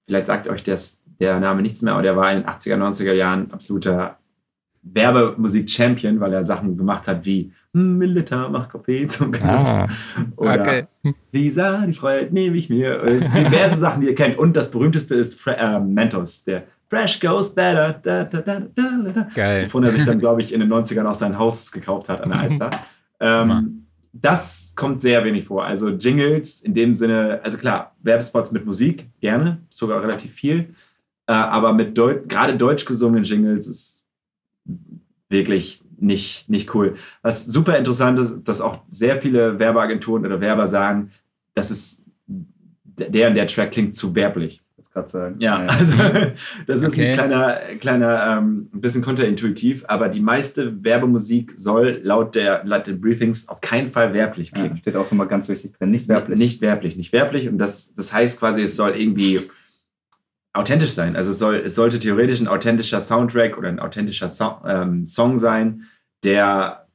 [0.07, 3.13] vielleicht sagt euch das, der Name nichts mehr, aber der war in den 80er, 90er
[3.13, 4.19] Jahren absoluter
[4.83, 9.79] Werbemusik-Champion, weil er Sachen gemacht hat wie Milita macht Kaffee zum Gast.
[9.79, 9.89] Ah,
[10.37, 10.85] Oder okay.
[11.33, 12.99] Lisa, die Freude nehme ich mir.
[12.99, 14.39] Diverse Sachen, die ihr kennt.
[14.39, 17.93] Und das berühmteste ist Fre äh, Mentos, der Fresh goes better.
[18.03, 19.67] Da, da, da, Geil.
[19.67, 22.31] Wovon er sich dann, glaube ich, in den 90ern auch sein Haus gekauft hat an
[22.31, 22.71] der Alster.
[23.21, 25.65] ähm, das kommt sehr wenig vor.
[25.65, 30.75] Also Jingles in dem Sinne, also klar, Werbespots mit Musik, gerne, sogar relativ viel.
[31.29, 34.05] Äh, aber mit Deut gerade deutsch gesungenen Jingles ist
[35.29, 36.97] wirklich nicht, nicht cool.
[37.23, 41.11] Was super interessant ist, dass auch sehr viele Werbeagenturen oder Werber sagen,
[41.55, 45.37] dass es der und der Track klingt zu werblich gerade sagen.
[45.39, 45.97] Ja, also
[46.67, 47.09] das ist okay.
[47.09, 52.87] ein kleiner, kleiner ähm, ein bisschen konterintuitiv, aber die meiste Werbemusik soll laut, der, laut
[52.87, 54.71] den Briefings auf keinen Fall werblich klingen.
[54.71, 56.39] Ja, steht auch immer ganz wichtig drin, nicht werblich.
[56.39, 57.49] Nicht werblich, nicht werblich.
[57.49, 59.41] Und das, das heißt quasi, es soll irgendwie
[60.53, 61.17] authentisch sein.
[61.17, 65.39] Also es, soll, es sollte theoretisch ein authentischer Soundtrack oder ein authentischer so ähm, Song
[65.39, 65.85] sein,
[66.25, 66.89] der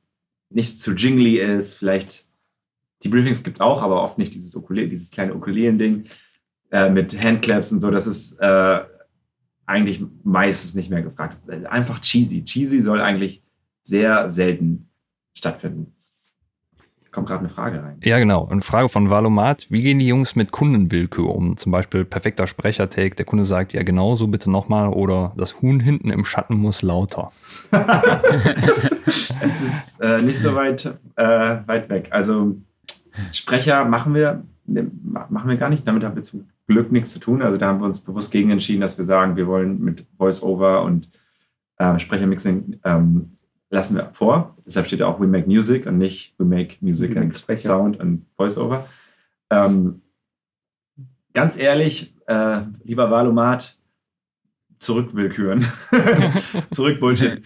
[0.50, 2.26] nicht zu jingly ist, vielleicht
[3.04, 6.06] die Briefings gibt auch, aber oft nicht dieses, Ukulele, dieses kleine Ukulelen-Ding.
[6.72, 8.84] Äh, mit Handclaps und so, das ist äh,
[9.66, 11.38] eigentlich meistens nicht mehr gefragt.
[11.70, 12.44] Einfach cheesy.
[12.44, 13.44] Cheesy soll eigentlich
[13.84, 14.90] sehr selten
[15.38, 15.96] stattfinden.
[17.16, 17.96] Kommt gerade eine Frage rein.
[18.04, 18.46] Ja, genau.
[18.50, 19.68] Eine Frage von Valomat.
[19.70, 21.56] Wie gehen die Jungs mit Kundenwillkür um?
[21.56, 23.16] Zum Beispiel perfekter Sprechertake.
[23.16, 24.90] Der Kunde sagt, ja, genau so bitte nochmal.
[24.90, 27.32] Oder das Huhn hinten im Schatten muss lauter.
[29.42, 32.10] es ist äh, nicht so weit, äh, weit weg.
[32.12, 32.58] Also
[33.32, 35.88] Sprecher machen wir, ne, machen wir gar nicht.
[35.88, 37.42] Damit haben wir zum Glück nichts zu tun.
[37.42, 40.84] Also da haben wir uns bewusst gegen entschieden, dass wir sagen, wir wollen mit Voice-Over
[40.84, 41.08] und
[41.78, 43.35] äh, Sprechermixing ähm,
[43.70, 44.56] lassen wir vor.
[44.66, 48.88] Deshalb steht auch We Make Music und nicht We Make Music and Sound und Voice-Over.
[49.50, 50.02] Ähm,
[51.34, 53.78] ganz ehrlich, äh, lieber Valomat,
[54.80, 55.66] zurückwillküren.
[56.72, 57.42] Zurück Bullshit.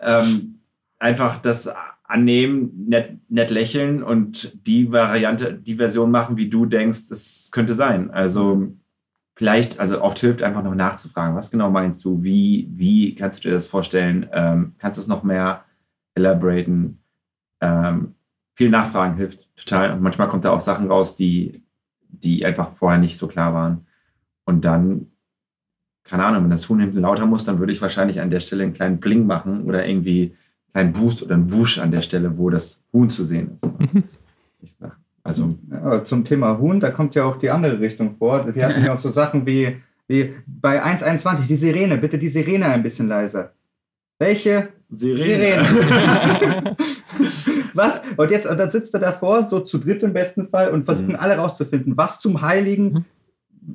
[0.00, 0.60] ähm,
[0.98, 1.70] einfach das
[2.04, 7.74] annehmen, nett, nett lächeln und die Variante, die Version machen, wie du denkst, es könnte
[7.74, 8.10] sein.
[8.10, 8.72] Also
[9.40, 13.48] vielleicht, also oft hilft einfach noch nachzufragen, was genau meinst du, wie, wie kannst du
[13.48, 15.64] dir das vorstellen, ähm, kannst du es noch mehr
[16.14, 16.98] elaboraten?
[17.62, 18.16] Ähm,
[18.52, 21.64] viel Nachfragen hilft total und manchmal kommt da auch Sachen raus, die,
[22.02, 23.86] die einfach vorher nicht so klar waren.
[24.44, 25.06] Und dann,
[26.04, 28.64] keine Ahnung, wenn das Huhn hinten lauter muss, dann würde ich wahrscheinlich an der Stelle
[28.64, 30.36] einen kleinen Bling machen oder irgendwie
[30.72, 33.64] kleinen Boost oder einen Busch an der Stelle, wo das Huhn zu sehen ist.
[33.64, 34.04] Mhm.
[34.60, 38.54] Ich sag, also ja, zum Thema Huhn, da kommt ja auch die andere Richtung vor.
[38.54, 39.76] Wir hatten ja auch so Sachen wie,
[40.08, 43.52] wie bei 1.21, die Sirene, bitte die Sirene ein bisschen leiser.
[44.18, 45.64] Welche Sirene?
[45.64, 46.76] Sirene.
[47.74, 48.02] was?
[48.16, 51.10] Und jetzt, und dann sitzt er davor, so zu dritt im besten Fall, und versuchen
[51.10, 51.16] mhm.
[51.16, 53.04] alle rauszufinden, was zum Heiligen mhm.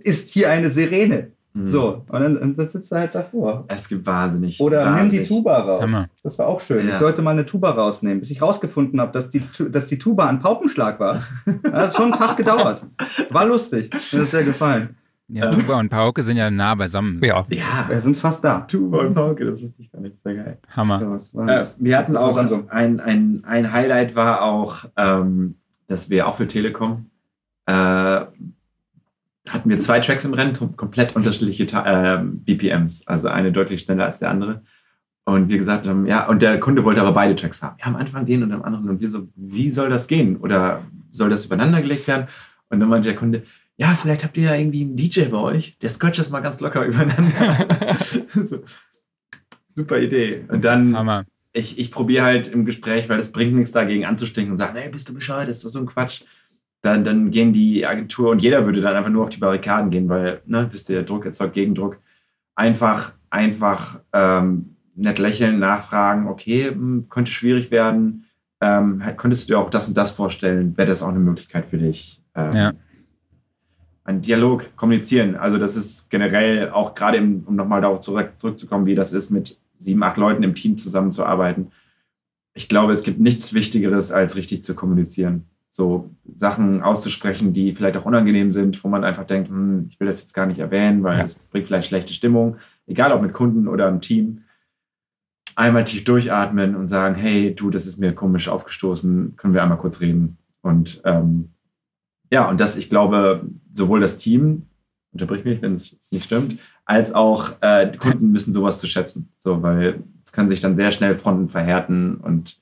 [0.01, 1.31] ist hier eine Sirene?
[1.55, 1.65] Mhm.
[1.65, 3.63] So, und dann, und dann sitzt er halt davor.
[3.69, 4.59] Es gibt wahnsinnig.
[4.59, 5.11] Oder wahnsinnig.
[5.11, 5.83] nimm die Tuba raus.
[5.83, 6.07] Hammer.
[6.21, 6.85] Das war auch schön.
[6.85, 6.93] Ja.
[6.93, 10.27] Ich sollte mal eine Tuba rausnehmen, bis ich rausgefunden habe, dass die, dass die Tuba
[10.27, 11.23] ein Paukenschlag war.
[11.63, 12.83] Das hat schon einen Tag gedauert.
[13.29, 13.89] War lustig.
[14.11, 14.97] Mir hat sehr gefallen.
[15.29, 17.23] Ja, Tuba und Pauke sind ja nah beisammen.
[17.23, 17.45] Ja.
[17.49, 18.59] ja, wir sind fast da.
[18.59, 20.21] Tuba und Pauke, das wusste ich gar nicht.
[20.23, 20.57] Sehr geil.
[20.75, 21.19] Hammer.
[21.19, 22.37] So, äh, wir hatten auch
[22.67, 25.55] ein, ein, ein Highlight war auch, ähm,
[25.87, 27.05] dass wir auch für Telekom
[27.65, 28.21] äh,
[29.49, 34.19] hatten wir zwei Tracks im Rennen, komplett unterschiedliche äh, BPMs, also eine deutlich schneller als
[34.19, 34.63] der andere.
[35.25, 37.77] Und wir gesagt haben, ja, und der Kunde wollte aber beide Tracks haben.
[37.79, 38.89] Ja, am Anfang den und am anderen.
[38.89, 40.37] Und wir so, wie soll das gehen?
[40.37, 42.27] Oder soll das übereinander gelegt werden?
[42.69, 43.43] Und dann meinte der Kunde,
[43.77, 46.59] ja, vielleicht habt ihr ja irgendwie einen DJ bei euch, der scratcht das mal ganz
[46.59, 47.95] locker übereinander.
[48.29, 48.59] so,
[49.73, 50.45] super Idee.
[50.47, 51.25] Und dann, Hammer.
[51.53, 54.91] ich, ich probiere halt im Gespräch, weil es bringt nichts dagegen anzustinken und sagen, hey,
[54.91, 56.23] bist du Bescheid, das ist doch so ein Quatsch
[56.85, 60.07] dann, dann gehen die Agentur und jeder würde dann einfach nur auf die Barrikaden gehen,
[60.07, 61.97] weil, ne, wisst ihr, Druck erzeugt Gegendruck.
[62.53, 68.25] Einfach, einfach ähm, nett lächeln, nachfragen, okay, hm, könnte schwierig werden.
[68.61, 70.77] Ähm, könntest du dir auch das und das vorstellen?
[70.77, 72.21] Wäre das auch eine Möglichkeit für dich?
[72.35, 72.73] Ähm, ja.
[74.03, 75.35] Ein Dialog, kommunizieren.
[75.35, 79.59] Also, das ist generell auch gerade, um nochmal darauf zurück, zurückzukommen, wie das ist, mit
[79.79, 81.71] sieben, acht Leuten im Team zusammenzuarbeiten.
[82.53, 87.97] Ich glaube, es gibt nichts Wichtigeres, als richtig zu kommunizieren so Sachen auszusprechen, die vielleicht
[87.97, 91.03] auch unangenehm sind, wo man einfach denkt, hm, ich will das jetzt gar nicht erwähnen,
[91.03, 92.55] weil es bringt vielleicht schlechte Stimmung,
[92.87, 94.43] egal ob mit Kunden oder im Team.
[95.57, 99.77] einmal tief durchatmen und sagen, hey, du, das ist mir komisch aufgestoßen, können wir einmal
[99.77, 100.37] kurz reden.
[100.61, 101.49] Und ähm,
[102.31, 104.67] ja, und das, ich glaube, sowohl das Team,
[105.11, 109.27] unterbrich mich, wenn es nicht stimmt, als auch äh, die Kunden müssen sowas zu schätzen.
[109.35, 112.59] So, weil es kann sich dann sehr schnell Fronten verhärten und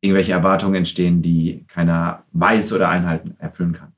[0.00, 3.92] irgendwelche Erwartungen entstehen, die keiner weiß oder einhalten, erfüllen kann.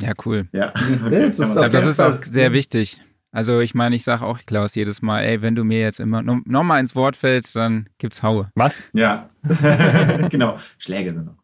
[0.00, 0.48] Ja, cool.
[0.52, 0.72] Ja,
[1.04, 1.26] okay.
[1.28, 3.00] das, ist, das ist auch sehr wichtig.
[3.32, 6.22] Also ich meine, ich sage auch Klaus jedes Mal, ey, wenn du mir jetzt immer
[6.22, 8.50] nochmal ins Wort fällst, dann gibt's Haue.
[8.56, 8.82] Was?
[8.92, 9.30] Ja,
[10.30, 10.56] genau.
[10.78, 11.36] Schläge sind noch.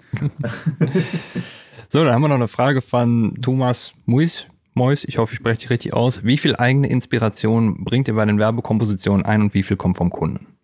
[1.90, 4.46] so, dann haben wir noch eine Frage von Thomas Muis.
[4.74, 6.22] Mois, ich hoffe, ich spreche dich richtig aus.
[6.22, 10.10] Wie viel eigene Inspiration bringt ihr bei den Werbekompositionen ein und wie viel kommt vom
[10.10, 10.55] Kunden?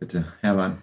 [0.00, 0.78] Bitte, Hermann.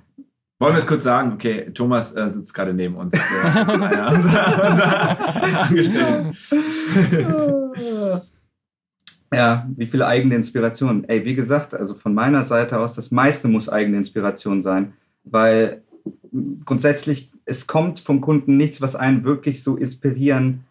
[0.60, 1.34] Wollen wir es kurz sagen?
[1.34, 3.14] Okay, Thomas äh, sitzt gerade neben uns.
[3.14, 6.34] Der ist einer unserer, unserer.
[9.34, 11.04] Ja, wie viel eigene Inspiration?
[11.06, 14.94] Ey, wie gesagt, also von meiner Seite aus, das meiste muss eigene Inspiration sein,
[15.24, 15.82] weil
[16.64, 20.66] grundsätzlich es kommt vom Kunden nichts, was einen wirklich so inspirieren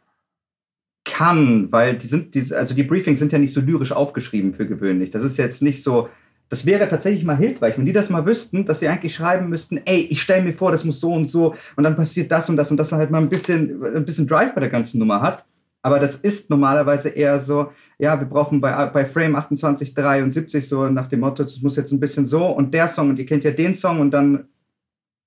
[1.05, 4.67] kann, weil die sind, die, also die Briefings sind ja nicht so lyrisch aufgeschrieben für
[4.67, 5.11] gewöhnlich.
[5.11, 6.09] Das ist jetzt nicht so,
[6.49, 9.81] das wäre tatsächlich mal hilfreich, wenn die das mal wüssten, dass sie eigentlich schreiben müssten,
[9.85, 12.57] ey, ich stelle mir vor, das muss so und so und dann passiert das und
[12.57, 15.45] das und das halt mal ein bisschen, ein bisschen Drive bei der ganzen Nummer hat.
[15.83, 21.07] Aber das ist normalerweise eher so, ja, wir brauchen bei, bei Frame 2873 so nach
[21.07, 23.53] dem Motto, das muss jetzt ein bisschen so und der Song und ihr kennt ja
[23.53, 24.49] den Song und dann,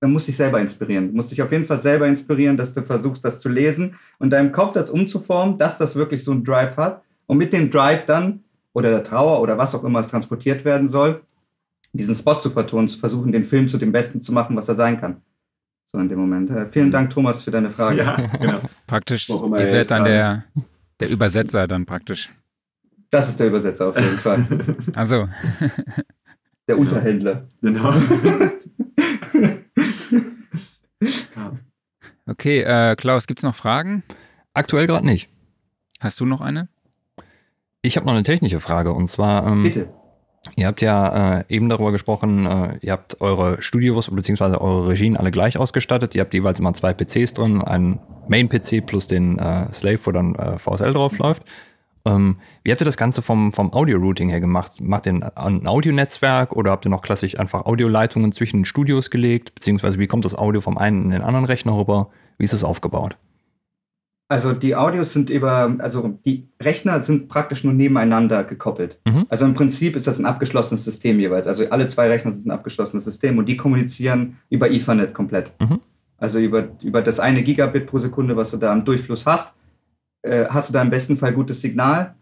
[0.02, 1.10] dann musst dich selber inspirieren.
[1.10, 4.32] Du musst dich auf jeden Fall selber inspirieren, dass du versuchst, das zu lesen und
[4.32, 8.06] deinem Kopf das umzuformen, dass das wirklich so einen Drive hat und mit dem Drive
[8.06, 8.44] dann
[8.74, 11.22] oder der Trauer oder was auch immer es transportiert werden soll,
[11.94, 14.76] diesen Spot zu vertonen, zu versuchen, den Film zu dem Besten zu machen, was er
[14.76, 15.22] sein kann
[15.92, 16.52] so in dem Moment.
[16.52, 17.98] Äh, vielen Dank, Thomas, für deine Frage.
[18.00, 18.62] Ja, genau.
[18.88, 20.46] praktisch, ihr seid dann der,
[21.00, 22.30] der Übersetzer dann praktisch.
[23.10, 24.46] Das ist der Übersetzer auf jeden Fall.
[24.94, 25.28] Also.
[26.68, 27.48] Der Unterhändler.
[27.62, 27.92] Genau.
[32.28, 34.04] okay, äh, Klaus, gibt es noch Fragen?
[34.54, 35.30] Aktuell gerade nicht.
[36.00, 36.70] Hast du noch eine?
[37.82, 39.48] Ich habe noch eine technische Frage und zwar.
[39.48, 39.90] Ähm, Bitte.
[40.56, 44.58] Ihr habt ja äh, eben darüber gesprochen, äh, ihr habt eure Studios bzw.
[44.58, 46.16] eure Regien alle gleich ausgestattet.
[46.16, 48.00] Ihr habt jeweils immer zwei PCs drin, einen
[48.30, 51.44] Main-PC plus den äh, Slave, wo dann äh, VSL drauf läuft.
[52.06, 54.80] Ähm, wie habt ihr das Ganze vom, vom Audio-Routing her gemacht?
[54.80, 59.54] Macht ihr ein Audionetzwerk oder habt ihr noch klassisch einfach Audioleitungen zwischen den Studios gelegt?
[59.56, 62.10] Beziehungsweise wie kommt das Audio vom einen in den anderen Rechner rüber?
[62.38, 63.18] Wie ist es aufgebaut?
[64.32, 69.00] Also die Audios sind über, also die Rechner sind praktisch nur nebeneinander gekoppelt.
[69.04, 69.26] Mhm.
[69.28, 71.48] Also im Prinzip ist das ein abgeschlossenes System jeweils.
[71.48, 75.54] Also alle zwei Rechner sind ein abgeschlossenes System und die kommunizieren über Ethernet komplett.
[75.60, 75.80] Mhm.
[76.20, 79.56] Also über, über das eine Gigabit pro Sekunde, was du da am Durchfluss hast,
[80.22, 82.14] äh, hast du da im besten Fall gutes Signal.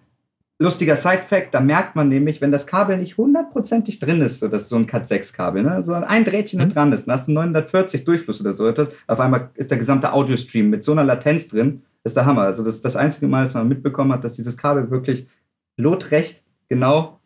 [0.60, 4.64] Lustiger Side-Fact, da merkt man nämlich, wenn das Kabel nicht hundertprozentig drin ist, so das
[4.64, 5.84] ist so ein Cat6-Kabel, ne?
[5.84, 6.70] so ein Drähtchen mhm.
[6.70, 9.78] da dran ist, dann hast du 940 Durchfluss oder so etwas, auf einmal ist der
[9.78, 12.44] gesamte Audiostream mit so einer Latenz drin, das ist der Hammer.
[12.44, 15.28] Also das ist das einzige Mal, dass man mitbekommen hat, dass dieses Kabel wirklich
[15.76, 17.20] lotrecht genau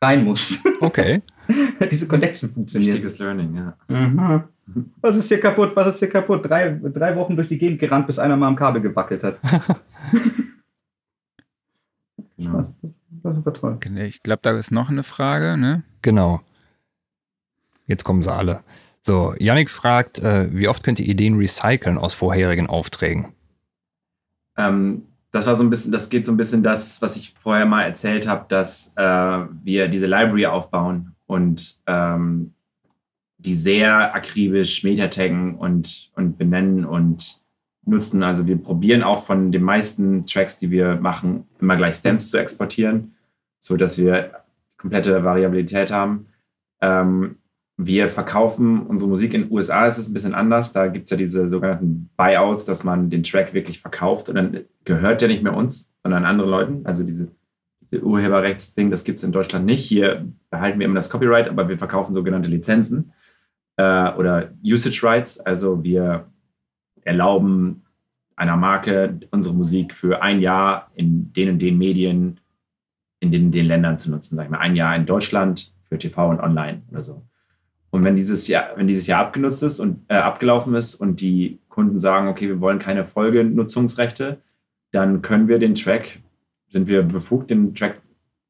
[0.00, 0.62] rein muss.
[0.80, 1.22] Okay.
[1.90, 2.92] Diese Connection funktioniert.
[2.94, 3.76] Wichtiges Learning, ja.
[3.88, 4.44] Mhm.
[5.00, 5.72] Was ist hier kaputt?
[5.74, 6.48] Was ist hier kaputt?
[6.48, 9.40] Drei, drei Wochen durch die Gegend gerannt, bis einer mal am Kabel gewackelt hat.
[12.36, 12.58] genau.
[13.24, 13.78] Das war toll.
[13.96, 15.82] Ich glaube, da ist noch eine Frage, ne?
[16.00, 16.42] Genau.
[17.88, 18.60] Jetzt kommen sie alle.
[19.00, 23.32] So, Yannick fragt, äh, wie oft könnt ihr Ideen recyceln aus vorherigen Aufträgen?
[24.58, 27.66] Ähm, das war so ein bisschen, das geht so ein bisschen das, was ich vorher
[27.66, 29.02] mal erzählt habe, dass äh,
[29.62, 32.54] wir diese Library aufbauen und ähm,
[33.38, 37.40] die sehr akribisch metataggen und, und benennen und
[37.84, 38.22] nutzen.
[38.22, 42.38] Also wir probieren auch von den meisten Tracks, die wir machen, immer gleich Stems zu
[42.38, 43.14] exportieren,
[43.60, 44.42] sodass wir
[44.76, 46.26] komplette Variabilität haben.
[46.80, 47.36] Ähm,
[47.80, 50.72] wir verkaufen unsere Musik in den USA, ist es ein bisschen anders.
[50.72, 54.64] Da gibt es ja diese sogenannten Buyouts, dass man den Track wirklich verkauft und dann
[54.84, 56.86] gehört der nicht mehr uns, sondern anderen Leuten.
[56.86, 57.30] Also diese,
[57.80, 59.84] diese Urheberrechtsding, das gibt es in Deutschland nicht.
[59.84, 63.12] Hier behalten wir immer das Copyright, aber wir verkaufen sogenannte Lizenzen
[63.76, 65.38] äh, oder Usage Rights.
[65.38, 66.26] Also wir
[67.02, 67.84] erlauben
[68.34, 72.40] einer Marke unsere Musik für ein Jahr in den und den Medien,
[73.20, 74.34] in den, den Ländern zu nutzen.
[74.34, 77.27] Sag ich mal, ein Jahr in Deutschland für TV und online oder so.
[77.90, 81.58] Und wenn dieses Jahr, wenn dieses Jahr abgenutzt ist und äh, abgelaufen ist und die
[81.68, 84.38] Kunden sagen, okay, wir wollen keine Folgenutzungsrechte,
[84.90, 86.20] dann können wir den Track,
[86.68, 88.00] sind wir befugt, den Track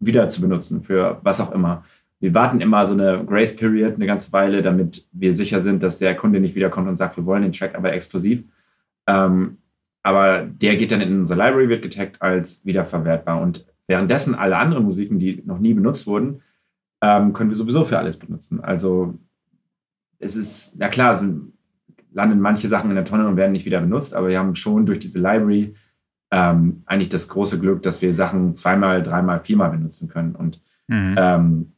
[0.01, 1.85] wieder zu benutzen für was auch immer.
[2.21, 5.99] Wir warten immer so eine Grace Period eine ganze Weile, damit wir sicher sind, dass
[5.99, 8.45] der Kunde nicht wiederkommt und sagt, wir wollen den Track aber exklusiv.
[9.07, 9.59] Ähm,
[10.03, 13.41] aber der geht dann in unsere Library, wird getaggt als wiederverwertbar.
[13.41, 16.43] Und währenddessen alle anderen Musiken, die noch nie benutzt wurden,
[17.03, 18.61] ähm, können wir sowieso für alles benutzen.
[18.61, 19.19] Also
[20.19, 21.53] es ist, na klar, sind,
[22.13, 24.87] landen manche Sachen in der Tonne und werden nicht wieder benutzt, aber wir haben schon
[24.87, 25.75] durch diese Library
[26.31, 31.15] ähm, eigentlich das große Glück, dass wir Sachen zweimal, dreimal, viermal benutzen können und mhm.
[31.17, 31.73] ähm,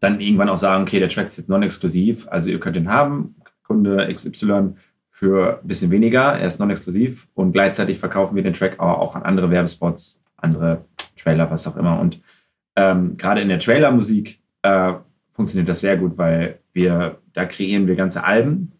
[0.00, 3.34] dann irgendwann auch sagen, okay, der Track ist jetzt non-exklusiv, also ihr könnt ihn haben,
[3.64, 4.74] Kunde XY
[5.10, 9.24] für ein bisschen weniger, er ist non-exklusiv und gleichzeitig verkaufen wir den Track auch an
[9.24, 10.84] andere Werbespots, andere
[11.16, 11.98] Trailer, was auch immer.
[11.98, 12.20] Und
[12.76, 14.92] ähm, gerade in der Trailermusik äh,
[15.32, 18.72] funktioniert das sehr gut, weil wir, da kreieren wir ganze Alben,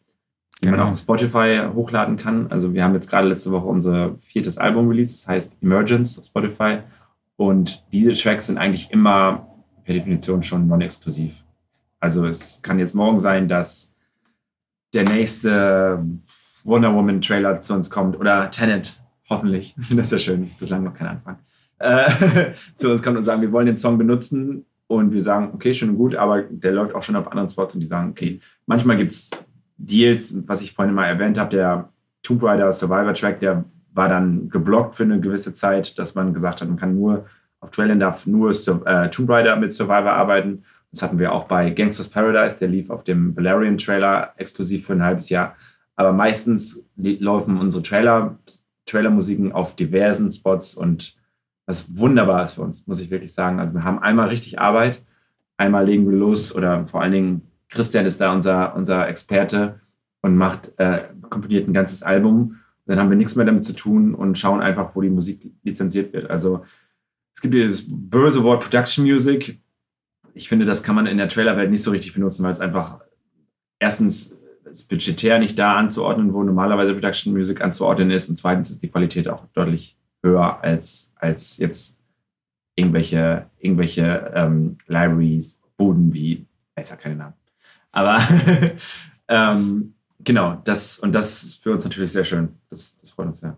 [0.60, 0.78] die genau.
[0.78, 2.48] man auch auf Spotify hochladen kann.
[2.50, 6.24] Also wir haben jetzt gerade letzte Woche unser viertes Album released, das heißt Emergence auf
[6.24, 6.78] Spotify.
[7.36, 9.46] Und diese Tracks sind eigentlich immer
[9.84, 11.44] per Definition schon non-exklusiv.
[12.00, 13.94] Also es kann jetzt morgen sein, dass
[14.92, 16.04] der nächste
[16.64, 19.00] Wonder Woman Trailer zu uns kommt oder Tenet,
[19.30, 19.76] hoffentlich.
[19.94, 20.50] Das wäre schön.
[20.58, 21.38] Bislang noch kein Anfang.
[21.78, 22.10] Äh,
[22.74, 25.90] zu uns kommt und sagen, wir wollen den Song benutzen und wir sagen, okay, schön
[25.90, 28.96] und gut, aber der läuft auch schon auf anderen Spots und die sagen, okay, manchmal
[28.96, 29.30] gibt es
[29.76, 31.88] Deals, was ich vorhin mal erwähnt habe, der
[32.22, 36.60] Tomb Raider Survivor Track, der war dann geblockt für eine gewisse Zeit, dass man gesagt
[36.60, 37.26] hat, man kann nur
[37.60, 40.64] auf Trailern darf nur äh, Tomb Raider mit Survivor arbeiten.
[40.92, 44.94] Das hatten wir auch bei Gangsters Paradise, der lief auf dem Valerian Trailer exklusiv für
[44.94, 45.56] ein halbes Jahr.
[45.96, 48.38] Aber meistens laufen unsere Trailer,
[48.86, 51.17] Trailermusiken auf diversen Spots und
[51.68, 53.60] was wunderbar ist für uns, muss ich wirklich sagen.
[53.60, 55.02] Also wir haben einmal richtig Arbeit,
[55.58, 59.78] einmal legen wir los oder vor allen Dingen Christian ist da unser, unser Experte
[60.22, 62.56] und macht, äh, komponiert ein ganzes Album.
[62.86, 66.14] Dann haben wir nichts mehr damit zu tun und schauen einfach, wo die Musik lizenziert
[66.14, 66.30] wird.
[66.30, 66.64] Also
[67.34, 69.60] es gibt dieses böse Wort Production Music.
[70.32, 73.00] Ich finde, das kann man in der Trailerwelt nicht so richtig benutzen, weil es einfach
[73.78, 74.38] erstens
[74.70, 78.88] ist budgetär nicht da anzuordnen, wo normalerweise Production Music anzuordnen ist und zweitens ist die
[78.88, 81.98] Qualität auch deutlich höher als, als jetzt
[82.74, 86.46] irgendwelche, irgendwelche ähm, Libraries, Boden wie,
[86.78, 87.34] ich sag keine Namen.
[87.92, 88.20] Aber
[89.28, 92.56] ähm, genau, das und das ist für uns natürlich sehr schön.
[92.68, 93.56] Das, das freut uns sehr.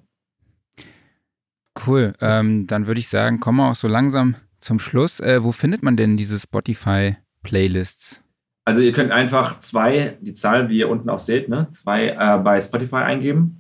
[1.86, 2.14] Cool.
[2.20, 5.20] Ähm, dann würde ich sagen, kommen wir auch so langsam zum Schluss.
[5.20, 8.22] Äh, wo findet man denn diese Spotify-Playlists?
[8.64, 12.38] Also ihr könnt einfach zwei, die Zahl, wie ihr unten auch seht, ne, zwei äh,
[12.38, 13.59] bei Spotify eingeben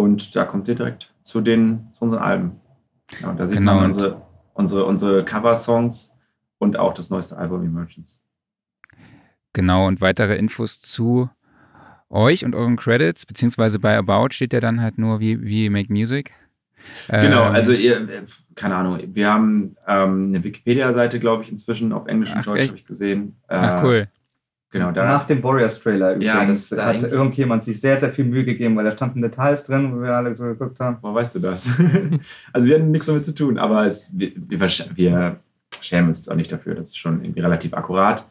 [0.00, 2.60] und da kommt ihr direkt zu den zu unseren Alben.
[3.20, 3.76] Ja, da sieht genau.
[3.76, 4.22] man unsere,
[4.54, 6.14] unsere, unsere Cover-Songs
[6.58, 8.22] und auch das neueste Album Emergence.
[9.52, 11.28] Genau, und weitere Infos zu
[12.08, 15.92] euch und euren Credits, beziehungsweise bei About steht ja dann halt nur, wie, wie make
[15.92, 16.32] music.
[17.08, 18.24] Genau, ähm, also ihr,
[18.54, 22.76] keine Ahnung, wir haben ähm, eine Wikipedia-Seite, glaube ich, inzwischen auf Englisch und Deutsch, habe
[22.76, 23.36] ich gesehen.
[23.48, 24.08] Ach, cool.
[24.72, 25.04] Genau, da.
[25.04, 28.92] Nach dem Warriors-Trailer übrigens ja, hat irgendjemand sich sehr, sehr viel Mühe gegeben, weil da
[28.92, 30.98] standen Details drin, wo wir alle so geguckt haben.
[31.02, 31.70] Wo weißt du das?
[32.52, 35.40] also wir hatten nichts damit zu tun, aber es, wir, wir,
[35.80, 36.76] schämen uns auch nicht dafür.
[36.76, 38.24] Das ist schon irgendwie relativ akkurat.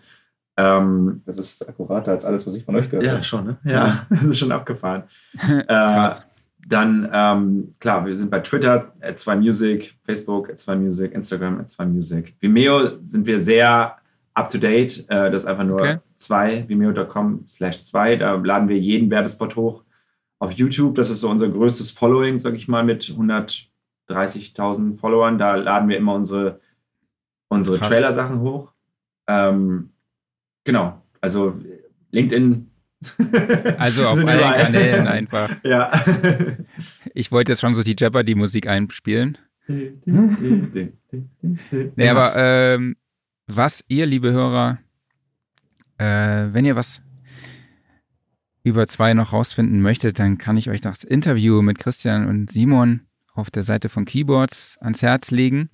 [0.56, 3.18] Ähm, das ist akkurater als alles, was ich von euch gehört habe.
[3.18, 3.58] Ja, schon, ne?
[3.66, 5.04] Ja, das ist schon abgefahren.
[5.68, 6.20] Krass.
[6.20, 6.24] Äh,
[6.68, 12.34] dann, ähm, klar, wir sind bei Twitter, at2music, Facebook, at2music, Instagram, at2music.
[12.40, 13.96] Vimeo sind wir sehr
[14.34, 15.06] up-to-date.
[15.10, 16.00] Äh, das ist einfach nur okay.
[16.20, 18.18] 2, vimeo.com slash 2.
[18.18, 19.84] Da laden wir jeden Werbespot hoch.
[20.40, 25.38] Auf YouTube, das ist so unser größtes Following, sag ich mal, mit 130.000 Followern.
[25.38, 26.60] Da laden wir immer unsere,
[27.50, 28.74] unsere Trailer-Sachen hoch.
[29.28, 29.92] Ähm,
[30.70, 31.02] Genau.
[31.20, 31.60] Also
[32.12, 32.70] LinkedIn.
[33.80, 34.66] Also auf allen überall.
[34.66, 35.50] Kanälen einfach.
[35.64, 35.92] Ja.
[37.16, 39.40] Ich wollte jetzt schon so die Jeopardy-Musik einspielen.
[39.68, 40.92] nee,
[42.08, 42.98] aber ähm,
[43.48, 44.78] was ihr, liebe Hörer,
[46.00, 47.02] äh, wenn ihr was
[48.64, 53.02] über zwei noch rausfinden möchtet, dann kann ich euch das Interview mit Christian und Simon
[53.34, 55.70] auf der Seite von Keyboards ans Herz legen.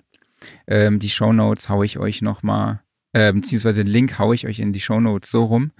[0.66, 2.80] Ähm, die Show Notes haue ich euch nochmal
[3.12, 5.72] äh, beziehungsweise den Link haue ich euch in die Show Notes so rum.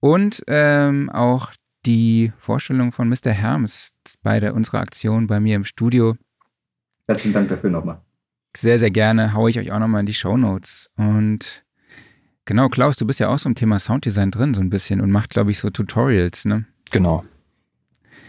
[0.00, 1.52] Und ähm, auch
[1.86, 3.30] die Vorstellung von Mr.
[3.30, 3.92] Herms
[4.22, 6.16] bei der, unserer Aktion bei mir im Studio.
[7.06, 8.00] Herzlichen Dank dafür nochmal.
[8.56, 10.90] Sehr, sehr gerne haue ich euch auch nochmal in die Show Notes.
[10.96, 11.64] Und
[12.44, 15.10] genau, Klaus, du bist ja auch so im Thema Sounddesign drin, so ein bisschen und
[15.10, 16.66] macht, glaube ich, so Tutorials, ne?
[16.90, 17.24] Genau.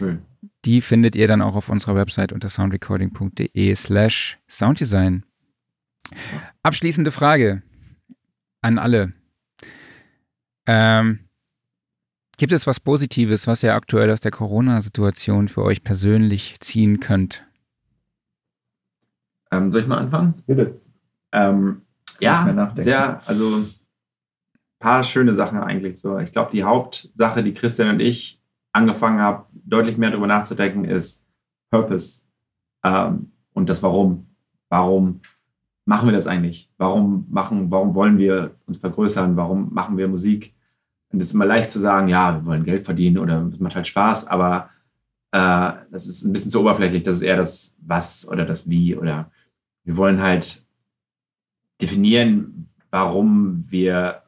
[0.00, 0.20] Cool.
[0.64, 5.24] Die findet ihr dann auch auf unserer Website unter soundrecording.de slash Sounddesign.
[6.62, 7.62] Abschließende Frage
[8.60, 9.12] an alle.
[10.66, 11.20] Ähm,
[12.36, 17.44] gibt es was Positives, was ihr aktuell aus der Corona-Situation für euch persönlich ziehen könnt?
[19.50, 20.34] Ähm, soll ich mal anfangen?
[20.46, 20.80] Bitte.
[21.32, 21.82] Ähm,
[22.20, 23.64] ja, sehr, also
[24.82, 26.18] paar schöne Sachen eigentlich so.
[26.18, 28.40] Ich glaube, die Hauptsache, die Christian und ich
[28.72, 31.24] angefangen haben, deutlich mehr darüber nachzudenken, ist
[31.70, 32.22] Purpose
[32.84, 34.26] ähm, und das Warum.
[34.68, 35.20] Warum
[35.84, 36.68] machen wir das eigentlich?
[36.78, 39.36] Warum machen, warum wollen wir uns vergrößern?
[39.36, 40.54] Warum machen wir Musik?
[41.12, 43.76] Und es ist immer leicht zu sagen, ja, wir wollen Geld verdienen oder es macht
[43.76, 44.70] halt Spaß, aber
[45.30, 47.04] äh, das ist ein bisschen zu oberflächlich.
[47.04, 49.30] Das ist eher das Was oder das Wie oder
[49.84, 50.64] wir wollen halt
[51.80, 54.21] definieren, warum wir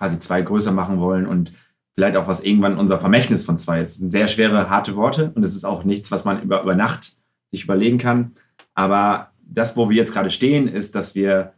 [0.00, 1.52] quasi zwei größer machen wollen und
[1.94, 3.92] vielleicht auch was irgendwann unser Vermächtnis von zwei ist.
[3.92, 6.74] Das sind sehr schwere, harte Worte und es ist auch nichts, was man über, über
[6.74, 7.18] Nacht
[7.50, 8.32] sich überlegen kann.
[8.74, 11.52] Aber das, wo wir jetzt gerade stehen, ist, dass wir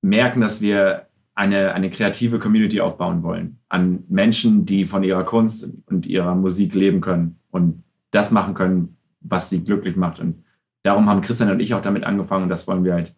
[0.00, 3.58] merken, dass wir eine, eine kreative Community aufbauen wollen.
[3.68, 8.96] An Menschen, die von ihrer Kunst und ihrer Musik leben können und das machen können,
[9.20, 10.20] was sie glücklich macht.
[10.20, 10.42] Und
[10.84, 13.14] darum haben Christian und ich auch damit angefangen und das wollen wir halt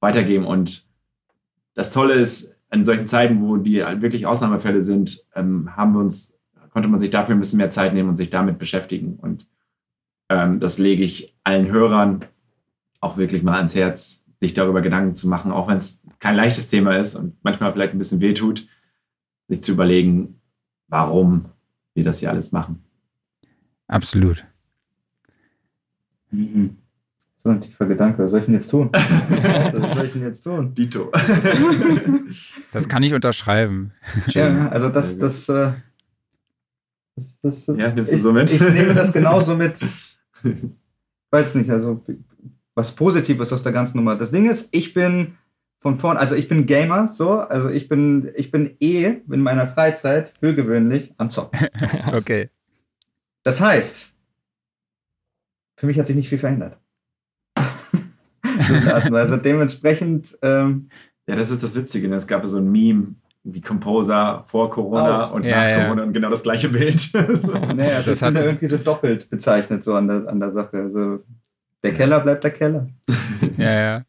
[0.00, 0.44] weitergeben.
[0.44, 0.84] Und
[1.72, 6.34] das Tolle ist, in solchen Zeiten, wo die wirklich Ausnahmefälle sind, ähm, haben wir uns,
[6.70, 9.16] konnte man sich dafür ein bisschen mehr Zeit nehmen und sich damit beschäftigen.
[9.16, 9.46] Und
[10.30, 12.20] ähm, das lege ich allen Hörern
[13.00, 16.68] auch wirklich mal ans Herz, sich darüber Gedanken zu machen, auch wenn es kein leichtes
[16.68, 18.66] Thema ist und manchmal vielleicht ein bisschen wehtut,
[19.48, 20.40] sich zu überlegen,
[20.88, 21.46] warum
[21.94, 22.82] wir das hier alles machen.
[23.86, 24.44] Absolut.
[26.30, 26.78] Mhm.
[27.44, 28.22] So ein tiefer Gedanke.
[28.22, 28.90] Was soll ich denn jetzt tun?
[28.92, 30.74] Was soll ich denn jetzt tun?
[30.74, 31.10] Dito.
[32.72, 33.92] das kann ich unterschreiben.
[34.28, 35.72] Ja, also das, das, äh,
[37.16, 38.52] das, das ja, nimmst du so mit?
[38.52, 39.80] Ich, ich nehme das genauso mit.
[41.30, 42.04] Weiß nicht, also
[42.74, 44.16] was Positives aus der ganzen Nummer.
[44.16, 45.36] Das Ding ist, ich bin
[45.80, 49.66] von vorn, also ich bin Gamer, so, also ich bin, ich bin eh in meiner
[49.66, 51.66] Freizeit für gewöhnlich am Zocken.
[52.14, 52.50] okay.
[53.42, 54.12] Das heißt,
[55.76, 56.78] für mich hat sich nicht viel verändert.
[59.12, 60.36] Also dementsprechend.
[60.42, 60.88] Ähm,
[61.26, 62.08] ja, das ist das Witzige.
[62.08, 62.16] Ne?
[62.16, 65.36] Es gab so ein Meme, wie Composer vor Corona oh.
[65.36, 65.84] und ja, nach ja.
[65.84, 67.00] Corona und genau das gleiche Bild.
[67.00, 67.58] so.
[67.58, 70.78] Naja, das, das hat ja irgendwie das doppelt bezeichnet so an der, an der Sache.
[70.78, 71.24] Also
[71.82, 72.88] der Keller bleibt der Keller.
[73.56, 74.04] ja, ja.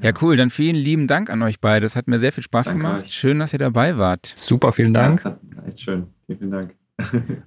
[0.00, 0.36] Ja, cool.
[0.36, 1.84] Dann vielen lieben Dank an euch beide.
[1.84, 3.04] Es hat mir sehr viel Spaß Danke gemacht.
[3.04, 3.14] Euch.
[3.14, 4.32] Schön, dass ihr dabei wart.
[4.36, 5.24] Super, vielen Dank.
[5.24, 6.06] Ja, echt schön.
[6.26, 6.74] Vielen, vielen Dank.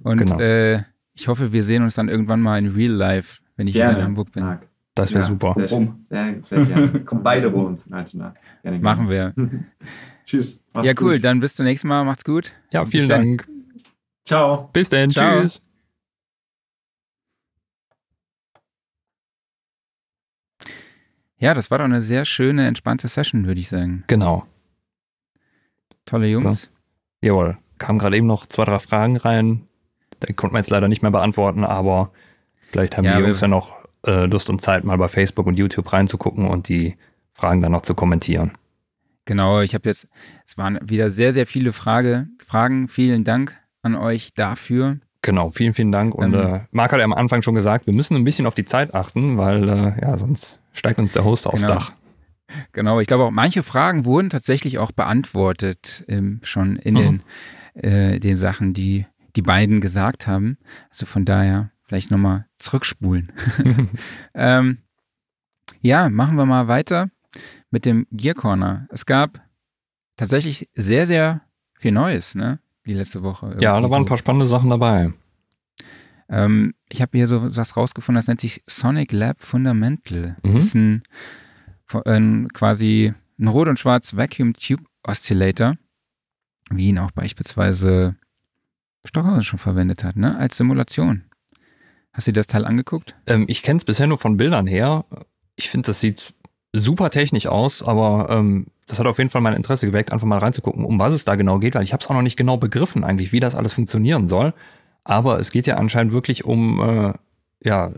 [0.04, 0.40] Und genau.
[0.40, 3.92] äh, ich hoffe, wir sehen uns dann irgendwann mal in Real Life, wenn ich gerne.
[3.92, 4.44] wieder in Hamburg bin.
[4.44, 4.68] Marc.
[4.96, 5.54] Das wäre ja, super.
[5.56, 7.06] Sehr, sehr, sehr gerne.
[7.06, 8.34] Kommen beide bei uns in Altona.
[8.62, 8.80] Gerne, gerne.
[8.80, 9.34] Machen wir.
[10.26, 10.64] Tschüss.
[10.76, 11.16] ja, cool.
[11.16, 11.24] Gut.
[11.24, 12.04] Dann bis zum nächsten Mal.
[12.04, 12.54] Macht's gut.
[12.72, 13.48] Ja, vielen Dank.
[14.26, 14.70] Ciao.
[14.74, 15.10] Bis dann.
[15.10, 15.62] Tschüss.
[21.38, 24.04] Ja, das war doch eine sehr schöne, entspannte Session, würde ich sagen.
[24.06, 24.46] Genau.
[26.06, 26.64] Tolle Jungs.
[26.64, 26.68] So.
[27.22, 27.58] Jawohl.
[27.80, 29.68] Kamen gerade eben noch zwei, drei Fragen rein.
[30.28, 32.12] Die konnten wir jetzt leider nicht mehr beantworten, aber
[32.70, 35.58] vielleicht haben ja, die Jungs ja noch äh, Lust und Zeit, mal bei Facebook und
[35.58, 36.96] YouTube reinzugucken und die
[37.34, 38.52] Fragen dann noch zu kommentieren.
[39.26, 40.08] Genau, ich habe jetzt,
[40.46, 42.88] es waren wieder sehr, sehr viele Frage, Fragen.
[42.88, 44.98] Vielen Dank an euch dafür.
[45.22, 46.16] Genau, vielen, vielen Dank.
[46.16, 48.56] Und ähm, äh, Marc hat ja am Anfang schon gesagt, wir müssen ein bisschen auf
[48.56, 51.76] die Zeit achten, weil äh, ja, sonst steigt uns der Host aufs genau.
[51.76, 51.92] Dach.
[52.74, 57.22] Genau, ich glaube auch, manche Fragen wurden tatsächlich auch beantwortet, ähm, schon in mhm.
[57.76, 60.58] den, äh, den Sachen, die die beiden gesagt haben.
[60.90, 63.34] Also von daher vielleicht nochmal zurückspulen.
[64.34, 64.78] ähm,
[65.82, 67.10] ja, machen wir mal weiter
[67.70, 68.88] mit dem Gear Corner.
[68.92, 69.42] Es gab
[70.16, 71.42] tatsächlich sehr, sehr
[71.78, 72.60] viel Neues, ne?
[72.86, 73.58] Die letzte Woche.
[73.60, 75.12] Ja, da waren ein paar spannende Sachen dabei.
[76.30, 80.38] Ähm, ich habe hier so was rausgefunden, das nennt sich Sonic Lab Fundamental.
[80.44, 80.54] Mhm.
[80.54, 81.04] Das ist ein,
[82.06, 85.76] ein quasi ein Rot- und Schwarz Vacuum Tube Oscillator,
[86.70, 88.16] wie ihn auch beispielsweise
[89.04, 90.38] Stockhausen schon verwendet hat, ne?
[90.38, 91.26] Als Simulation.
[92.14, 93.16] Hast du dir das Teil angeguckt?
[93.28, 95.06] Ähm, ich kenne es bisher nur von Bildern her.
[95.56, 96.34] Ich finde, das sieht
[96.74, 100.40] super technisch aus, aber ähm, das hat auf jeden Fall mein Interesse geweckt, einfach mal
[100.40, 102.58] reinzugucken, um was es da genau geht, weil ich habe es auch noch nicht genau
[102.58, 104.54] begriffen eigentlich, wie das alles funktionieren soll.
[105.04, 107.14] Aber es geht ja anscheinend wirklich um äh,
[107.64, 107.92] ja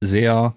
[0.00, 0.54] sehr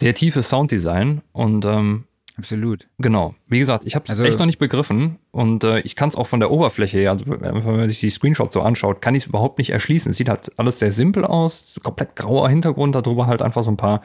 [0.00, 2.04] sehr tiefes Sounddesign und ähm,
[2.36, 2.88] Absolut.
[2.98, 3.34] Genau.
[3.46, 6.16] Wie gesagt, ich habe es also, echt noch nicht begriffen und äh, ich kann es
[6.16, 9.22] auch von der Oberfläche her, also wenn man sich die Screenshots so anschaut, kann ich
[9.22, 10.10] es überhaupt nicht erschließen.
[10.10, 13.76] Es sieht halt alles sehr simpel aus, komplett grauer Hintergrund, darüber halt einfach so ein
[13.76, 14.02] paar,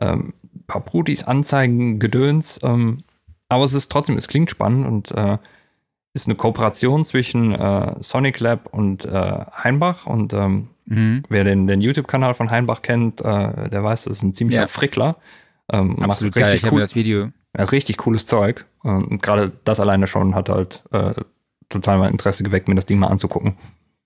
[0.00, 0.34] ähm,
[0.68, 2.60] paar Brutis, Anzeigen, Gedöns.
[2.62, 2.98] Ähm,
[3.48, 5.38] aber es ist trotzdem, es klingt spannend und äh,
[6.12, 9.10] ist eine Kooperation zwischen äh, Sonic Lab und äh,
[9.64, 11.24] Heinbach und ähm, mhm.
[11.28, 14.66] wer den, den YouTube-Kanal von Heinbach kennt, äh, der weiß, das ist ein ziemlicher ja.
[14.68, 15.16] Frickler.
[15.72, 16.54] Ähm, Absolut macht richtig geil.
[16.54, 16.80] Ich cool.
[16.80, 18.64] das Video ja, richtig cooles Zeug.
[18.82, 21.14] Und gerade das alleine schon hat halt äh,
[21.68, 23.56] total mein Interesse geweckt, mir das Ding mal anzugucken.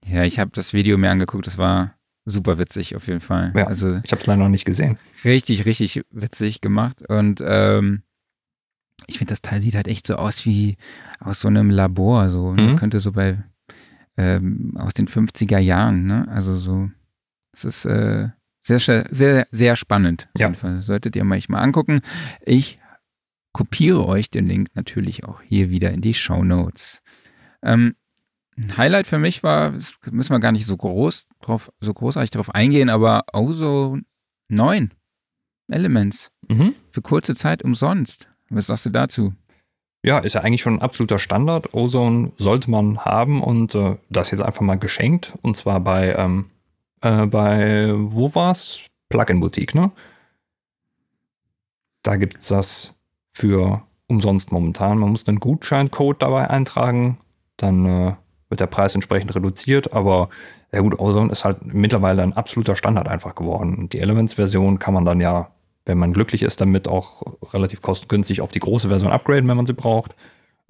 [0.06, 1.94] Ja, ich habe das Video mir angeguckt, das war
[2.24, 3.52] super witzig auf jeden Fall.
[3.56, 4.98] Ja, also ich habe es leider noch nicht gesehen.
[5.24, 8.02] Richtig, richtig witzig gemacht und ähm,
[9.06, 10.76] ich finde, das Teil sieht halt echt so aus wie
[11.20, 12.62] aus so einem Labor, so ne?
[12.62, 12.76] mhm.
[12.76, 13.42] könnte so bei
[14.16, 16.26] ähm, aus den 50er Jahren, ne?
[16.28, 16.90] Also so,
[17.52, 18.28] es ist äh,
[18.62, 20.28] sehr, sehr, sehr spannend.
[20.36, 20.52] Ja.
[20.80, 22.02] Solltet ihr euch mal angucken.
[22.44, 22.78] Ich
[23.58, 27.02] kopiere euch den Link natürlich auch hier wieder in die Show Notes.
[27.60, 27.96] Ähm,
[28.76, 29.72] Highlight für mich war,
[30.12, 34.02] müssen wir gar nicht so groß drauf, so großartig drauf eingehen, aber Ozone
[34.46, 34.94] 9
[35.66, 36.30] Elements.
[36.46, 36.76] Mhm.
[36.92, 38.28] Für kurze Zeit umsonst.
[38.48, 39.34] Was sagst du dazu?
[40.04, 41.74] Ja, ist ja eigentlich schon ein absoluter Standard.
[41.74, 45.36] Ozone sollte man haben und äh, das jetzt einfach mal geschenkt.
[45.42, 46.50] Und zwar bei, ähm,
[47.00, 48.86] äh, bei, wo war's?
[49.08, 49.90] Plugin Boutique, ne?
[52.04, 52.94] Da gibt es das
[53.38, 54.98] für umsonst momentan.
[54.98, 57.18] Man muss einen Gutscheincode dabei eintragen,
[57.56, 58.14] dann äh,
[58.48, 60.28] wird der Preis entsprechend reduziert, aber
[60.72, 63.88] ja gut, Ozone ist halt mittlerweile ein absoluter Standard einfach geworden.
[63.90, 65.50] Die Elements-Version kann man dann ja,
[65.86, 67.22] wenn man glücklich ist, damit auch
[67.54, 70.14] relativ kostengünstig auf die große Version upgraden, wenn man sie braucht.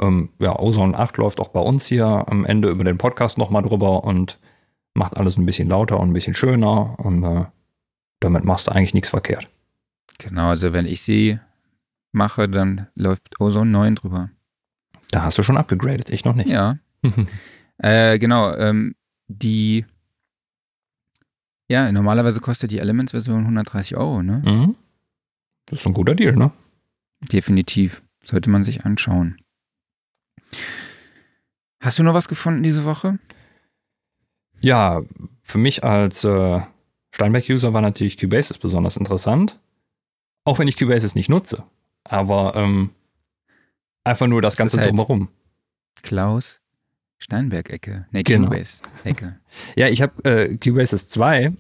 [0.01, 3.63] Ähm, ja, Ozone 8 läuft auch bei uns hier am Ende über den Podcast nochmal
[3.63, 4.39] drüber und
[4.95, 7.45] macht alles ein bisschen lauter und ein bisschen schöner und äh,
[8.21, 9.49] damit machst du eigentlich nichts verkehrt.
[10.19, 11.39] Genau, also wenn ich sie
[12.13, 14.31] mache, dann läuft Ozone 9 drüber.
[15.11, 16.49] Da hast du schon abgegradet, ich noch nicht.
[16.49, 16.79] Ja.
[17.79, 18.95] äh, genau, ähm,
[19.29, 19.85] die,
[21.69, 24.43] ja, normalerweise kostet die Elements-Version 130 Euro, ne?
[24.45, 24.77] Mhm.
[25.67, 26.51] Das ist ein guter Deal, ne?
[27.33, 28.03] Definitiv.
[28.25, 29.37] Sollte man sich anschauen.
[31.81, 33.19] Hast du noch was gefunden diese Woche?
[34.61, 35.03] Ja,
[35.43, 36.61] für mich als äh,
[37.13, 39.59] Steinberg-User war natürlich Cubasis besonders interessant.
[40.45, 41.65] Auch wenn ich Cubasis nicht nutze.
[42.09, 42.91] Aber ähm,
[44.05, 45.29] einfach nur das, das Ganze halt drumherum.
[46.03, 46.61] Klaus
[47.19, 48.07] Steinberg-Ecke.
[48.13, 48.49] Nee, genau.
[48.49, 49.37] Cubase-Ecke.
[49.77, 51.53] ja, ich habe äh, Cubasis 2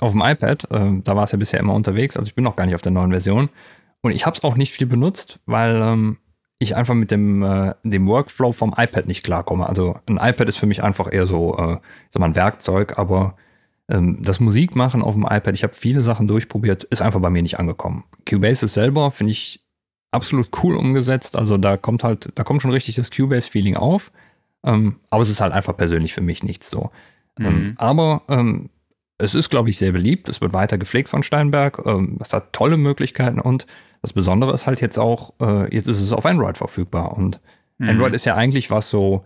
[0.00, 0.70] auf dem iPad.
[0.70, 2.16] Äh, da war es ja bisher immer unterwegs.
[2.16, 3.48] Also ich bin noch gar nicht auf der neuen Version.
[4.00, 6.18] Und ich habe es auch nicht viel benutzt, weil ähm,
[6.58, 9.68] ich einfach mit dem, äh, dem Workflow vom iPad nicht klarkomme.
[9.68, 11.78] Also ein iPad ist für mich einfach eher so, äh,
[12.10, 13.36] sag mal, ein Werkzeug, aber
[13.88, 17.42] ähm, das Musikmachen auf dem iPad, ich habe viele Sachen durchprobiert, ist einfach bei mir
[17.42, 18.04] nicht angekommen.
[18.28, 19.64] Cubasis selber finde ich
[20.10, 21.36] absolut cool umgesetzt.
[21.36, 24.10] Also da kommt halt, da kommt schon richtig das Cubase-Feeling auf.
[24.64, 26.90] Ähm, aber es ist halt einfach persönlich für mich nichts so.
[27.38, 27.50] Ähm, mhm.
[27.50, 28.70] Ähm, aber ähm,
[29.18, 30.28] es ist, glaube ich, sehr beliebt.
[30.28, 31.82] Es wird weiter gepflegt von Steinberg.
[31.84, 33.66] Ähm, es hat tolle Möglichkeiten und
[34.02, 37.16] das Besondere ist halt jetzt auch, äh, jetzt ist es auf Android verfügbar.
[37.16, 37.40] Und
[37.78, 37.90] mhm.
[37.90, 39.24] Android ist ja eigentlich, was so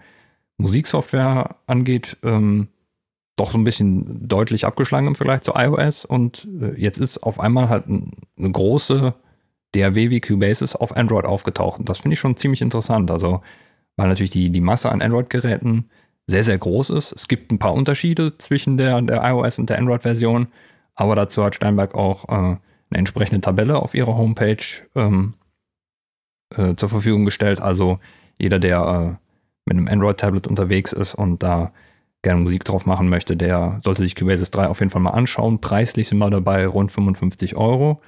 [0.57, 2.68] Musiksoftware angeht, ähm,
[3.37, 6.05] doch so ein bisschen deutlich abgeschlagen im Vergleich zu iOS.
[6.05, 9.14] Und äh, jetzt ist auf einmal halt ein, eine große
[9.75, 11.79] DAW wie Cubasis auf Android aufgetaucht.
[11.79, 13.11] Und das finde ich schon ziemlich interessant.
[13.11, 13.43] Also
[13.97, 15.91] weil natürlich die, die Masse an Android-Geräten
[16.27, 17.12] sehr, sehr groß ist.
[17.12, 20.49] Es gibt ein paar Unterschiede zwischen der, der iOS und der Android-Version,
[20.95, 22.59] aber dazu hat Steinberg auch äh, eine
[22.91, 24.64] entsprechende Tabelle auf ihrer Homepage
[24.95, 25.35] ähm,
[26.57, 27.61] äh, zur Verfügung gestellt.
[27.61, 27.99] Also
[28.39, 29.29] jeder, der äh,
[29.66, 31.73] mit einem Android-Tablet unterwegs ist und da
[32.23, 35.61] gerne Musik drauf machen möchte, der sollte sich Cubasis 3 auf jeden Fall mal anschauen.
[35.61, 38.01] Preislich sind wir dabei rund 55 Euro.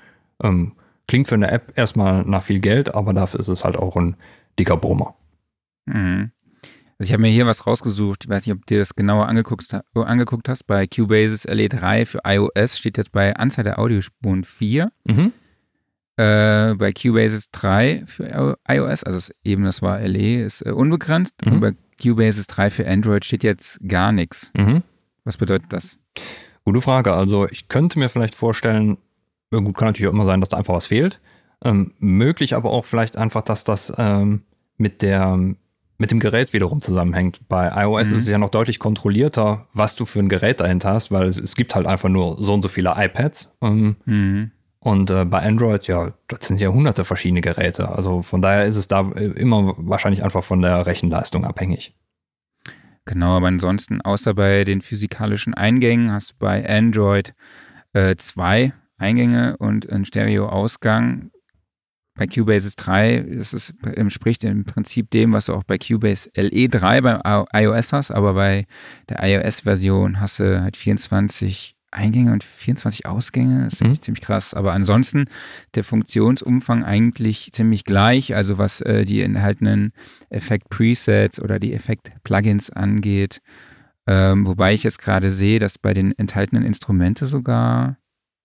[0.42, 0.72] Ähm,
[1.06, 4.16] klingt für eine App erstmal nach viel Geld, aber dafür ist es halt auch ein
[4.58, 5.16] dicker Brummer.
[5.86, 6.30] Mhm.
[6.98, 8.24] Also ich habe mir hier was rausgesucht.
[8.24, 10.64] Ich weiß nicht, ob du dir das genauer angeguckt, angeguckt hast.
[10.64, 14.92] Bei Cubasis LE3 für iOS steht jetzt bei Anzahl der Audiospuren 4.
[15.04, 15.32] Mhm.
[16.16, 21.34] Äh, bei Cubasis 3 für iOS, also eben das war LE, ist äh, unbegrenzt.
[21.44, 21.52] Mhm.
[21.52, 24.52] Und bei Cubasis 3 für Android steht jetzt gar nichts.
[24.56, 24.82] Mhm.
[25.24, 25.98] Was bedeutet das?
[26.64, 27.12] Gute Frage.
[27.12, 28.98] Also ich könnte mir vielleicht vorstellen,
[29.60, 31.20] gut, kann natürlich auch immer sein, dass da einfach was fehlt.
[31.64, 34.42] Ähm, möglich aber auch vielleicht einfach, dass das ähm,
[34.76, 35.38] mit der
[35.96, 37.48] mit dem Gerät wiederum zusammenhängt.
[37.48, 38.16] Bei iOS mhm.
[38.16, 41.38] ist es ja noch deutlich kontrollierter, was du für ein Gerät dahinter hast, weil es,
[41.38, 43.56] es gibt halt einfach nur so und so viele iPads.
[43.62, 44.50] Ähm, mhm.
[44.80, 47.88] Und äh, bei Android, ja, das sind ja hunderte verschiedene Geräte.
[47.88, 51.96] Also von daher ist es da äh, immer wahrscheinlich einfach von der Rechenleistung abhängig.
[53.06, 57.34] Genau, aber ansonsten, außer bei den physikalischen Eingängen, hast du bei Android
[57.92, 61.30] äh, zwei Eingänge und einen Stereo-Ausgang
[62.16, 67.00] bei Cubase 3 ist es, entspricht im Prinzip dem, was du auch bei Cubase LE3
[67.00, 68.66] beim iOS hast, aber bei
[69.08, 73.64] der iOS-Version hast du halt 24 Eingänge und 24 Ausgänge.
[73.64, 74.00] Das ist mhm.
[74.00, 74.52] ziemlich krass.
[74.52, 75.26] Aber ansonsten
[75.74, 79.92] der Funktionsumfang eigentlich ziemlich gleich, also was äh, die enthaltenen
[80.28, 83.40] Effekt-Presets oder die Effekt-Plugins angeht.
[84.06, 87.96] Ähm, wobei ich jetzt gerade sehe, dass bei den enthaltenen Instrumente sogar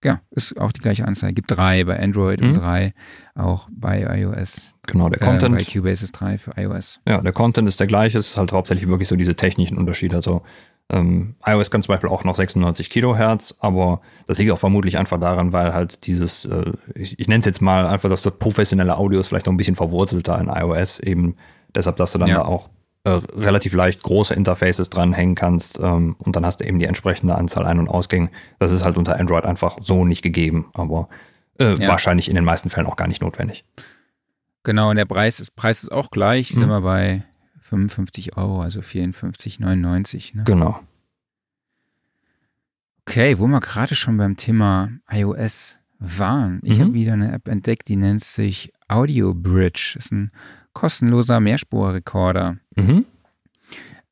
[0.03, 1.33] ja, ist auch die gleiche Anzahl.
[1.33, 2.49] Gibt drei bei Android mhm.
[2.49, 2.93] und drei
[3.35, 4.75] auch bei iOS.
[4.87, 5.55] Genau, der Content.
[5.55, 6.99] Äh, bei Cubase ist drei für iOS.
[7.07, 8.17] Ja, der Content ist der gleiche.
[8.17, 10.15] Es ist halt hauptsächlich wirklich so diese technischen Unterschiede.
[10.15, 10.41] Also
[10.91, 15.19] ähm, iOS kann zum Beispiel auch noch 96 Kilohertz, aber das liegt auch vermutlich einfach
[15.19, 18.97] daran, weil halt dieses, äh, ich, ich nenne es jetzt mal einfach, dass das professionelle
[18.97, 21.35] Audio ist vielleicht noch ein bisschen verwurzelter in iOS, eben
[21.75, 22.37] deshalb, dass du dann ja.
[22.37, 22.69] da auch
[23.09, 27.35] äh, relativ leicht große Interfaces dranhängen kannst ähm, und dann hast du eben die entsprechende
[27.35, 28.29] Anzahl Ein- und Ausgänge.
[28.59, 31.09] Das ist halt unter Android einfach so nicht gegeben, aber
[31.59, 31.87] äh, ja.
[31.87, 33.65] wahrscheinlich in den meisten Fällen auch gar nicht notwendig.
[34.63, 36.59] Genau, und der Preis ist, Preis ist auch gleich, mhm.
[36.59, 37.23] sind wir bei
[37.61, 40.35] 55 Euro, also 54,99.
[40.35, 40.43] Ne?
[40.45, 40.79] Genau.
[43.01, 46.59] Okay, wo wir gerade schon beim Thema iOS waren.
[46.63, 46.83] Ich mhm.
[46.83, 49.93] habe wieder eine App entdeckt, die nennt sich Audio Bridge.
[49.95, 50.31] Das ist ein
[50.73, 53.05] kostenloser Mehrspurrekorder, mhm.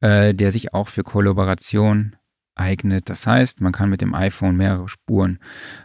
[0.01, 2.15] äh, der sich auch für Kollaboration
[2.55, 3.09] eignet.
[3.09, 5.39] Das heißt, man kann mit dem iPhone mehrere Spuren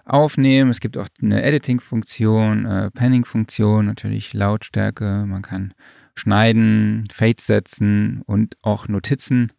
[0.04, 0.70] aufnehmen.
[0.70, 5.24] Es gibt auch eine Editing-Funktion, äh, Panning-Funktion, natürlich Lautstärke.
[5.26, 5.74] Man kann
[6.14, 9.52] schneiden, Fades setzen und auch Notizen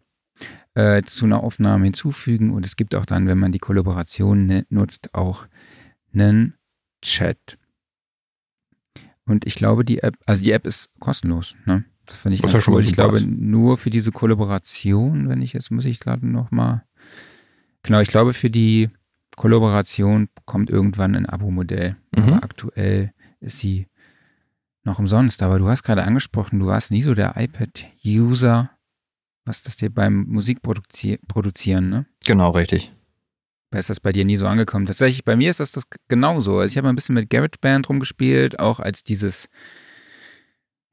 [0.76, 2.52] äh, zu einer Aufnahme hinzufügen.
[2.52, 5.48] Und es gibt auch dann, wenn man die Kollaboration nutzt, auch
[6.14, 6.56] einen
[7.02, 7.58] Chat.
[9.26, 11.86] Und ich glaube, die App, also die App ist kostenlos, ne?
[12.06, 12.82] Das finde ich das ganz cool.
[12.82, 16.84] Ich glaube, nur für diese Kollaboration, wenn ich jetzt, muss ich gerade nochmal.
[17.84, 18.90] Genau, ich glaube, für die
[19.38, 21.96] Kollaboration kommt irgendwann ein Abo-Modell.
[22.14, 22.24] Mhm.
[22.24, 23.88] Aber aktuell ist sie
[24.84, 25.42] noch umsonst.
[25.42, 28.72] Aber du hast gerade angesprochen, du warst nie so der iPad-User,
[29.46, 32.06] was das dir beim Musikproduzieren, ne?
[32.26, 32.92] Genau, richtig
[33.80, 34.86] ist das bei dir nie so angekommen.
[34.86, 36.60] Tatsächlich, bei mir ist das, das genauso.
[36.60, 39.50] Also ich habe ein bisschen mit GarageBand rumgespielt, auch als dieses,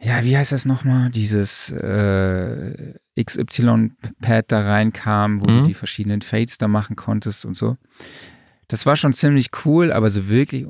[0.02, 1.10] ja, wie heißt das nochmal?
[1.10, 5.60] Dieses äh, XY-Pad da reinkam, wo mhm.
[5.60, 7.76] du die verschiedenen Fades da machen konntest und so.
[8.68, 10.66] Das war schon ziemlich cool, aber so wirklich,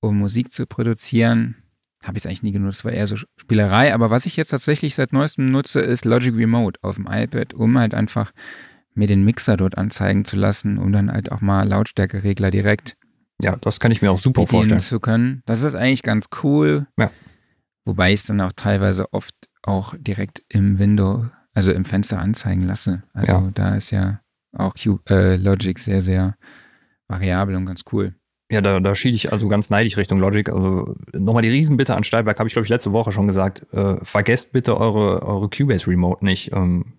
[0.00, 1.56] um Musik zu produzieren,
[2.04, 2.84] habe ich es eigentlich nie genutzt.
[2.84, 3.92] War eher so Spielerei.
[3.92, 7.76] Aber was ich jetzt tatsächlich seit neuestem nutze, ist Logic Remote auf dem iPad, um
[7.78, 8.32] halt einfach
[8.98, 12.96] mir den Mixer dort anzeigen zu lassen, um dann halt auch mal Lautstärkeregler direkt
[13.40, 14.80] ja, das kann ich mir auch super vorstellen.
[14.80, 15.42] zu können.
[15.46, 16.86] Das ist eigentlich ganz cool.
[16.96, 17.10] Ja.
[17.84, 22.62] Wobei ich es dann auch teilweise oft auch direkt im Window, also im Fenster anzeigen
[22.62, 23.02] lasse.
[23.12, 23.50] Also ja.
[23.54, 24.20] da ist ja
[24.52, 26.36] auch Q, äh, Logic sehr, sehr
[27.06, 28.14] variabel und ganz cool.
[28.50, 30.48] Ja, da, da schiede ich also ganz neidisch Richtung Logic.
[30.48, 33.66] Also nochmal die Riesenbitte an Steilberg, habe ich glaube ich letzte Woche schon gesagt.
[33.72, 36.52] Äh, vergesst bitte eure, eure Cubase Remote nicht.
[36.52, 36.94] Ähm,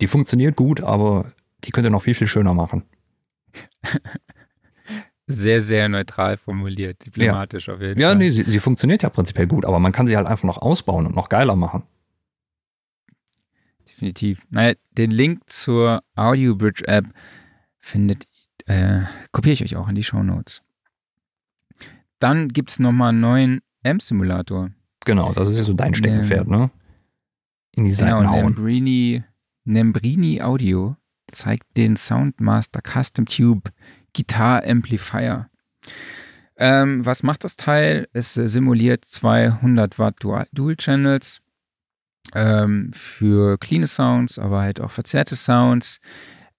[0.00, 1.32] die funktioniert gut, aber
[1.64, 2.84] die könnt ihr noch viel, viel schöner machen.
[5.28, 7.74] Sehr, sehr neutral formuliert, diplomatisch ja.
[7.74, 8.14] auf jeden ja, Fall.
[8.14, 10.58] Ja, nee, sie, sie funktioniert ja prinzipiell gut, aber man kann sie halt einfach noch
[10.58, 11.82] ausbauen und noch geiler machen.
[13.88, 14.40] Definitiv.
[14.50, 17.06] Naja, den Link zur Audio Bridge App
[17.78, 18.28] findet,
[18.66, 19.02] äh,
[19.32, 20.62] kopiere ich euch auch in die Show Notes.
[22.20, 24.70] Dann gibt es nochmal einen neuen M-Simulator.
[25.04, 26.70] Genau, das ist ja so dein Steckenpferd, ne?
[27.72, 28.44] In die Seiten genau, hauen.
[28.44, 29.24] Nembrini,
[29.64, 30.96] Nembrini Audio
[31.28, 33.70] zeigt den Soundmaster Custom Tube
[34.14, 35.48] Guitar Amplifier.
[36.56, 38.08] Ähm, was macht das Teil?
[38.12, 40.46] Es äh, simuliert 200 Watt Dual,
[40.76, 41.40] Channels
[42.34, 46.00] ähm, für clean Sounds, aber halt auch verzerrte Sounds.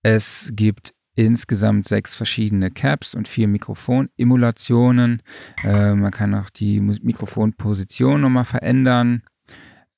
[0.03, 5.23] Es gibt insgesamt sechs verschiedene Caps und vier Mikrofonemulationen.
[5.63, 9.23] Äh, man kann auch die Mikrofonposition nochmal verändern.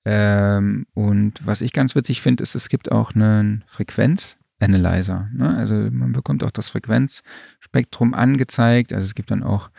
[0.05, 5.29] Ähm, und was ich ganz witzig finde, ist, es gibt auch einen Frequenz Analyzer.
[5.33, 5.55] Ne?
[5.55, 8.93] Also man bekommt auch das Frequenzspektrum angezeigt.
[8.93, 9.69] Also es gibt dann auch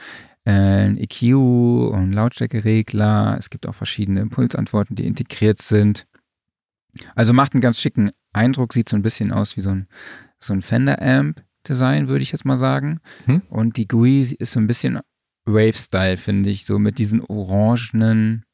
[0.45, 1.35] äh, ein EQ
[1.93, 3.37] und Lautstärkeregler.
[3.39, 6.07] Es gibt auch verschiedene Impulsantworten, die integriert sind.
[7.15, 9.87] Also macht einen ganz schicken Eindruck, sieht so ein bisschen aus wie so ein,
[10.39, 13.01] so ein Fender-Amp-Design, würde ich jetzt mal sagen.
[13.27, 13.43] Hm?
[13.49, 15.01] Und die GUI ist so ein bisschen
[15.45, 18.45] Wave-Style, finde ich, so mit diesen orangenen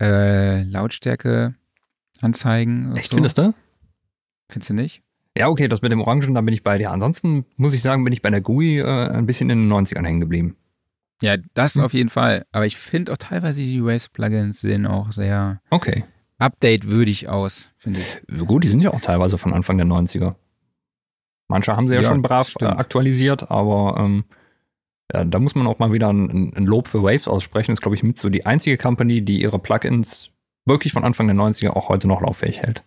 [0.00, 2.96] äh, Lautstärke-Anzeigen.
[2.96, 3.16] Echt, so.
[3.16, 3.54] findest du?
[4.48, 5.02] Findest du nicht?
[5.36, 6.90] Ja, okay, das mit dem Orangen, da bin ich bei dir.
[6.90, 10.04] Ansonsten muss ich sagen, bin ich bei der GUI äh, ein bisschen in den 90ern
[10.04, 10.56] hängen geblieben.
[11.22, 11.84] Ja, das hm.
[11.84, 12.46] auf jeden Fall.
[12.52, 16.04] Aber ich finde auch teilweise die Waves-Plugins sehen auch sehr okay.
[16.38, 18.46] update-würdig aus, finde ich.
[18.46, 20.34] Gut, die sind ja auch teilweise von Anfang der 90er.
[21.48, 24.24] Manche haben sie ja, ja schon brav äh, aktualisiert, aber ähm,
[25.12, 27.72] ja, da muss man auch mal wieder ein, ein Lob für Waves aussprechen.
[27.72, 30.30] Das ist, glaube ich, mit so die einzige Company, die ihre Plugins
[30.64, 32.82] wirklich von Anfang der 90er auch heute noch lauffähig hält.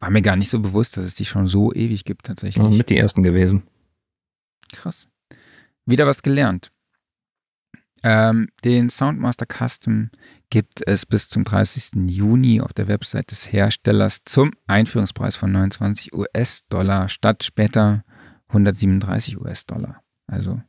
[0.00, 2.64] War mir gar nicht so bewusst, dass es die schon so ewig gibt tatsächlich.
[2.64, 3.64] Ja, mit die ersten gewesen.
[4.72, 5.08] Krass.
[5.86, 6.70] Wieder was gelernt.
[8.04, 10.10] Ähm, den Soundmaster Custom
[10.50, 12.08] gibt es bis zum 30.
[12.08, 18.04] Juni auf der Website des Herstellers zum Einführungspreis von 29 US-Dollar statt später
[18.48, 20.02] 137 US-Dollar.
[20.26, 20.62] Also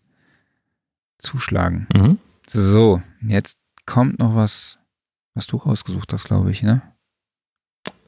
[1.19, 1.88] zuschlagen.
[1.93, 2.18] Mhm.
[2.47, 4.80] So, jetzt kommt noch was,
[5.35, 6.81] was du rausgesucht hast, glaube ich, ne?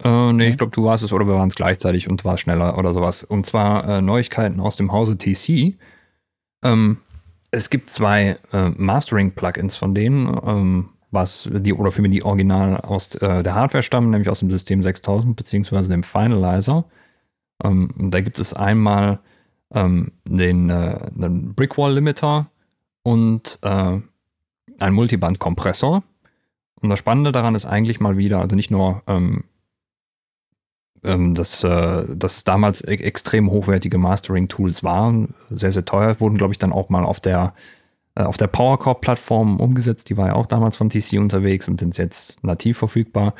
[0.04, 2.78] Äh, nee, ich glaube, du warst es oder wir waren es gleichzeitig und war schneller
[2.78, 3.24] oder sowas.
[3.24, 5.78] Und zwar äh, Neuigkeiten aus dem Hause TC.
[6.64, 6.98] Ähm,
[7.52, 10.40] es gibt zwei äh, Mastering-Plugins von denen.
[10.46, 14.40] Ähm, was die oder für mich die Original aus äh, der Hardware stammen, nämlich aus
[14.40, 16.86] dem System 6000 beziehungsweise dem Finalizer.
[17.64, 19.20] Ähm, da gibt es einmal
[19.74, 22.48] ähm, den, äh, den Brickwall Limiter
[23.04, 24.00] und äh,
[24.80, 26.04] einen Multiband-Kompressor.
[26.82, 29.44] Und das Spannende daran ist eigentlich mal wieder, also nicht nur, ähm,
[31.04, 36.54] ähm, dass, äh, dass damals e extrem hochwertige Mastering-Tools waren, sehr, sehr teuer, wurden, glaube
[36.54, 37.54] ich, dann auch mal auf der
[38.16, 40.10] äh, der PowerCore-Plattform umgesetzt.
[40.10, 43.34] Die war ja auch damals von TC unterwegs und sind jetzt nativ verfügbar.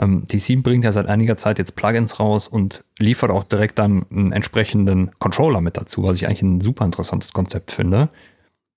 [0.00, 4.04] Ähm, TC bringt ja seit einiger Zeit jetzt Plugins raus und liefert auch direkt dann
[4.10, 8.10] einen entsprechenden Controller mit dazu, was ich eigentlich ein super interessantes Konzept finde.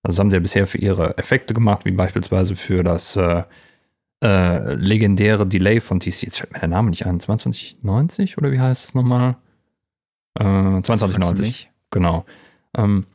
[0.02, 3.44] Also das haben sie ja bisher für ihre Effekte gemacht, wie beispielsweise für das äh,
[4.24, 6.24] äh, legendäre Delay von TC.
[6.24, 7.20] Jetzt fällt mir der Name nicht ein.
[7.20, 9.38] 2090 oder wie heißt es nochmal?
[10.36, 11.70] Äh, 2090.
[11.92, 12.26] Genau.
[12.76, 13.06] Ähm,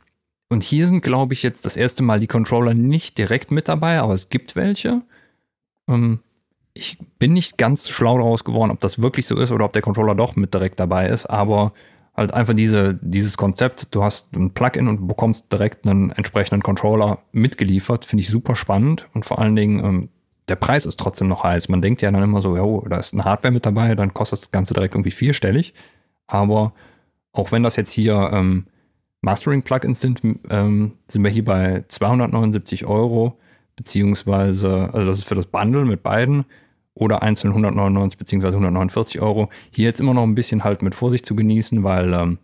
[0.49, 3.99] und hier sind, glaube ich, jetzt das erste Mal die Controller nicht direkt mit dabei,
[4.01, 5.03] aber es gibt welche.
[5.89, 6.21] Ähm,
[6.75, 9.83] ich bin nicht ganz schlau daraus geworden, ob das wirklich so ist oder ob der
[9.83, 11.73] Controller doch mit direkt dabei ist, aber
[12.17, 17.19] halt einfach diese, dieses Konzept, du hast ein Plugin und bekommst direkt einen entsprechenden Controller
[17.33, 20.09] mitgeliefert, finde ich super spannend und vor allen Dingen ähm,
[20.49, 21.69] der Preis ist trotzdem noch heiß.
[21.69, 24.43] Man denkt ja dann immer so, ja, da ist eine Hardware mit dabei, dann kostet
[24.43, 25.75] das Ganze direkt irgendwie vierstellig.
[26.27, 26.75] Aber
[27.33, 28.67] auch wenn das jetzt hier ähm,
[29.23, 33.39] Mastering-Plugins sind, ähm, sind wir hier bei 279 Euro,
[33.77, 36.45] beziehungsweise, also das ist für das Bundle mit beiden
[36.95, 39.49] oder einzeln 199 beziehungsweise 149 Euro.
[39.71, 42.39] Hier jetzt immer noch ein bisschen halt mit Vorsicht zu genießen, weil ähm,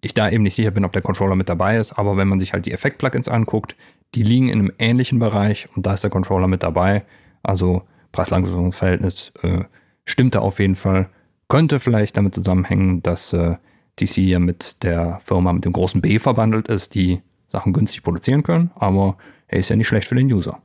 [0.00, 1.92] ich da eben nicht sicher bin, ob der Controller mit dabei ist.
[1.92, 3.76] Aber wenn man sich halt die Effekt-Plugins anguckt,
[4.14, 7.04] die liegen in einem ähnlichen Bereich und da ist der Controller mit dabei.
[7.42, 7.82] Also
[8.12, 9.64] Preis-Leistungsverhältnis äh,
[10.04, 11.08] stimmt da auf jeden Fall.
[11.48, 13.56] Könnte vielleicht damit zusammenhängen, dass äh,
[14.00, 18.42] DC ja mit der Firma mit dem großen B verbandelt ist, die Sachen günstig produzieren
[18.42, 19.16] können, aber
[19.46, 20.62] er ist ja nicht schlecht für den User.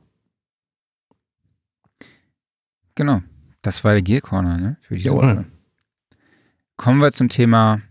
[2.94, 3.20] Genau.
[3.62, 4.78] Das war der Gear Corner, ne?
[4.80, 5.46] Für diese Jawohl.
[6.76, 7.82] Kommen wir zum Thema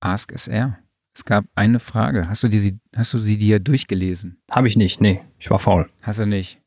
[0.00, 0.78] Ask SR.
[1.14, 2.28] Es gab eine Frage.
[2.28, 4.38] Hast du, die, hast du sie dir durchgelesen?
[4.50, 5.20] Habe ich nicht, nee.
[5.38, 5.90] Ich war faul.
[6.00, 6.61] Hast du nicht.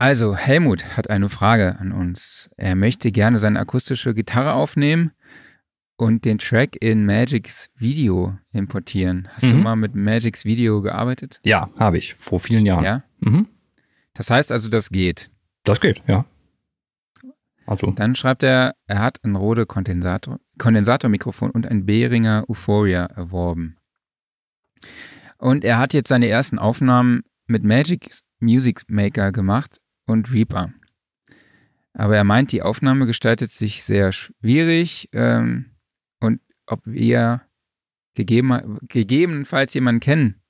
[0.00, 2.48] Also, Helmut hat eine Frage an uns.
[2.56, 5.10] Er möchte gerne seine akustische Gitarre aufnehmen
[5.96, 9.28] und den Track in Magic's Video importieren.
[9.32, 9.50] Hast mhm.
[9.50, 11.40] du mal mit Magic's Video gearbeitet?
[11.44, 12.84] Ja, habe ich, vor vielen Jahren.
[12.84, 13.02] Ja.
[13.18, 13.48] Mhm.
[14.14, 15.30] Das heißt also, das geht.
[15.64, 16.24] Das geht, ja.
[17.66, 17.90] Also.
[17.90, 23.76] Dann schreibt er, er hat ein Rode Kondensator, Kondensatormikrofon und ein Behringer Euphoria erworben.
[25.38, 30.72] Und er hat jetzt seine ersten Aufnahmen mit Magic Music Maker gemacht und Reaper.
[31.92, 35.66] Aber er meint, die Aufnahme gestaltet sich sehr schwierig ähm,
[36.20, 37.42] und ob wir
[38.14, 40.42] gegeben, gegebenenfalls jemanden kennen,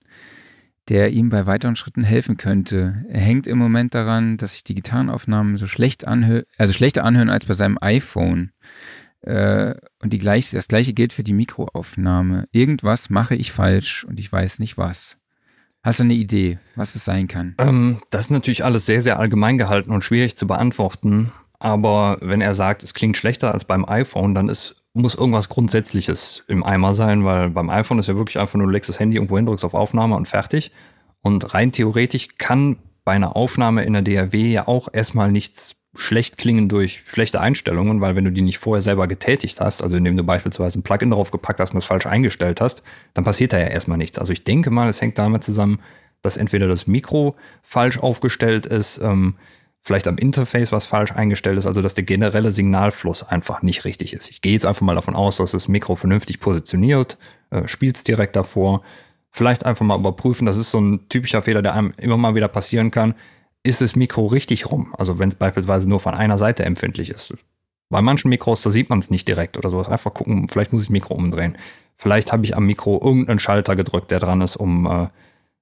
[0.88, 3.04] der ihm bei weiteren Schritten helfen könnte.
[3.08, 7.30] Er hängt im Moment daran, dass sich die Gitarrenaufnahmen so schlecht anhören, also schlechter anhören
[7.30, 8.52] als bei seinem iPhone.
[9.20, 12.46] Äh, und die gleich, das gleiche gilt für die Mikroaufnahme.
[12.52, 15.18] Irgendwas mache ich falsch und ich weiß nicht was.
[15.82, 17.54] Hast du eine Idee, was es sein kann?
[17.58, 21.32] Ähm, das ist natürlich alles sehr, sehr allgemein gehalten und schwierig zu beantworten.
[21.58, 26.44] Aber wenn er sagt, es klingt schlechter als beim iPhone, dann ist, muss irgendwas Grundsätzliches
[26.48, 29.16] im Eimer sein, weil beim iPhone ist ja wirklich einfach nur, du legst das Handy
[29.16, 30.72] irgendwo hin, drückst auf Aufnahme und fertig.
[31.20, 36.38] Und rein theoretisch kann bei einer Aufnahme in der DRW ja auch erstmal nichts schlecht
[36.38, 40.16] klingen durch schlechte Einstellungen, weil wenn du die nicht vorher selber getätigt hast, also indem
[40.16, 42.82] du beispielsweise ein Plugin drauf gepackt hast und das falsch eingestellt hast,
[43.14, 44.18] dann passiert da ja erstmal nichts.
[44.18, 45.80] Also ich denke mal, es hängt damit zusammen,
[46.22, 49.36] dass entweder das Mikro falsch aufgestellt ist, ähm,
[49.80, 54.12] vielleicht am Interface was falsch eingestellt ist, also dass der generelle Signalfluss einfach nicht richtig
[54.12, 54.28] ist.
[54.28, 57.16] Ich gehe jetzt einfach mal davon aus, dass das Mikro vernünftig positioniert,
[57.50, 58.82] äh, spielt es direkt davor.
[59.30, 62.48] Vielleicht einfach mal überprüfen, das ist so ein typischer Fehler, der einem immer mal wieder
[62.48, 63.14] passieren kann
[63.68, 64.94] ist das Mikro richtig rum.
[64.98, 67.34] Also wenn es beispielsweise nur von einer Seite empfindlich ist.
[67.90, 69.88] Bei manchen Mikros, da sieht man es nicht direkt oder sowas.
[69.88, 71.56] Einfach gucken, vielleicht muss ich das Mikro umdrehen.
[71.96, 75.08] Vielleicht habe ich am Mikro irgendeinen Schalter gedrückt, der dran ist, um äh,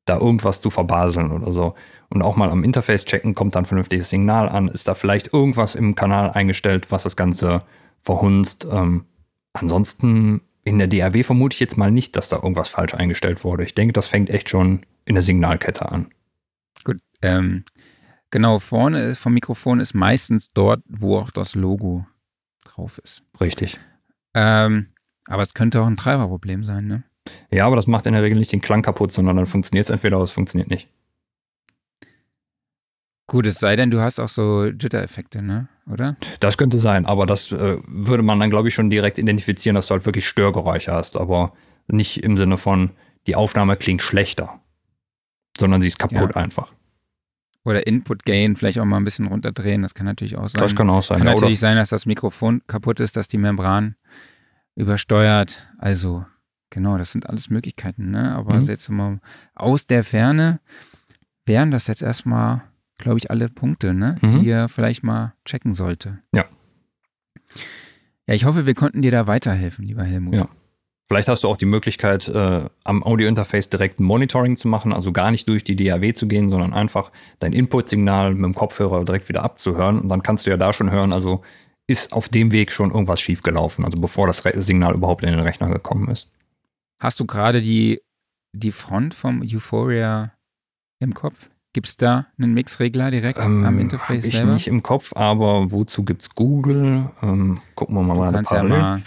[0.04, 1.74] da irgendwas zu verbaseln oder so.
[2.08, 4.68] Und auch mal am Interface checken, kommt dann vernünftiges Signal an.
[4.68, 7.62] Ist da vielleicht irgendwas im Kanal eingestellt, was das Ganze
[8.02, 8.66] verhunzt?
[8.70, 9.04] Ähm,
[9.52, 13.64] ansonsten in der DAW vermute ich jetzt mal nicht, dass da irgendwas falsch eingestellt wurde.
[13.64, 16.08] Ich denke, das fängt echt schon in der Signalkette an.
[16.84, 17.64] Gut, ähm,
[18.36, 22.04] Genau, vorne vom Mikrofon ist meistens dort, wo auch das Logo
[22.66, 23.22] drauf ist.
[23.40, 23.80] Richtig.
[24.34, 24.88] Ähm,
[25.24, 27.02] aber es könnte auch ein Treiberproblem sein, ne?
[27.50, 29.90] Ja, aber das macht in der Regel nicht den Klang kaputt, sondern dann funktioniert es
[29.90, 30.90] entweder oder es funktioniert nicht.
[33.26, 35.68] Gut, es sei denn, du hast auch so Jitter-Effekte, ne?
[35.90, 36.18] Oder?
[36.40, 39.86] Das könnte sein, aber das äh, würde man dann, glaube ich, schon direkt identifizieren, dass
[39.86, 41.54] du halt wirklich Störgeräusche hast, aber
[41.88, 42.90] nicht im Sinne von,
[43.28, 44.60] die Aufnahme klingt schlechter,
[45.58, 46.42] sondern sie ist kaputt ja.
[46.42, 46.74] einfach.
[47.66, 49.82] Oder Input Gain vielleicht auch mal ein bisschen runterdrehen.
[49.82, 50.60] Das kann natürlich auch sein.
[50.60, 51.18] Das kann auch sein.
[51.18, 53.97] Kann ja, natürlich sein, dass das Mikrofon kaputt ist, dass die Membran
[54.76, 55.66] übersteuert.
[55.76, 56.24] Also,
[56.70, 58.12] genau, das sind alles Möglichkeiten.
[58.12, 58.36] Ne?
[58.36, 58.62] Aber mhm.
[58.62, 59.18] jetzt mal
[59.56, 60.60] aus der Ferne
[61.44, 62.62] wären das jetzt erstmal,
[62.98, 64.16] glaube ich, alle Punkte, ne?
[64.20, 64.30] Mhm.
[64.30, 66.20] die ihr vielleicht mal checken sollte.
[66.32, 66.44] Ja.
[68.28, 70.34] Ja, ich hoffe, wir konnten dir da weiterhelfen, lieber Helmut.
[70.34, 70.48] Ja.
[71.08, 75.12] Vielleicht hast du auch die Möglichkeit, äh, am Audio-Interface direkt ein Monitoring zu machen, also
[75.12, 79.28] gar nicht durch die DAW zu gehen, sondern einfach dein Input-Signal mit dem Kopfhörer direkt
[79.28, 80.00] wieder abzuhören.
[80.00, 81.42] Und dann kannst du ja da schon hören, also
[81.86, 85.68] ist auf dem Weg schon irgendwas schiefgelaufen, also bevor das Signal überhaupt in den Rechner
[85.68, 86.28] gekommen ist.
[87.00, 88.00] Hast du gerade die,
[88.52, 90.32] die Front vom Euphoria
[90.98, 91.50] im Kopf?
[91.72, 94.54] Gibt es da einen Mixregler direkt ähm, am Interface ich selber?
[94.54, 97.10] nicht im Kopf, aber wozu gibt es Google?
[97.22, 98.14] Ähm, gucken wir mal.
[98.14, 99.02] Du mal kannst ja mal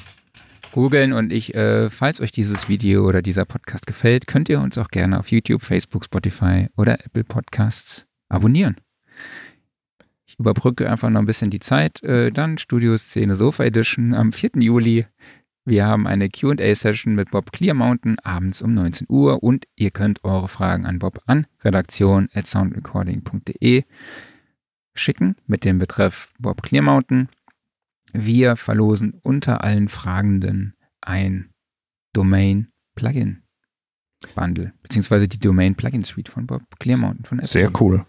[0.71, 4.77] googeln und ich, äh, falls euch dieses Video oder dieser Podcast gefällt, könnt ihr uns
[4.77, 8.77] auch gerne auf YouTube, Facebook, Spotify oder Apple Podcasts abonnieren.
[10.25, 12.01] Ich überbrücke einfach noch ein bisschen die Zeit.
[12.03, 14.51] Äh, dann Studioszene Sofa Edition am 4.
[14.59, 15.05] Juli.
[15.65, 20.47] Wir haben eine QA-Session mit Bob Clearmountain abends um 19 Uhr und ihr könnt eure
[20.47, 23.83] Fragen an Bob an redaktion.soundrecording.de
[24.95, 27.27] schicken mit dem Betreff Bob Clearmountain.
[28.13, 31.51] Wir verlosen unter allen Fragenden ein
[32.13, 33.43] Domain Plugin
[34.35, 37.47] Bundle, beziehungsweise die Domain Plugin Suite von Bob Clearmountain von Apple.
[37.47, 38.05] Sehr cool.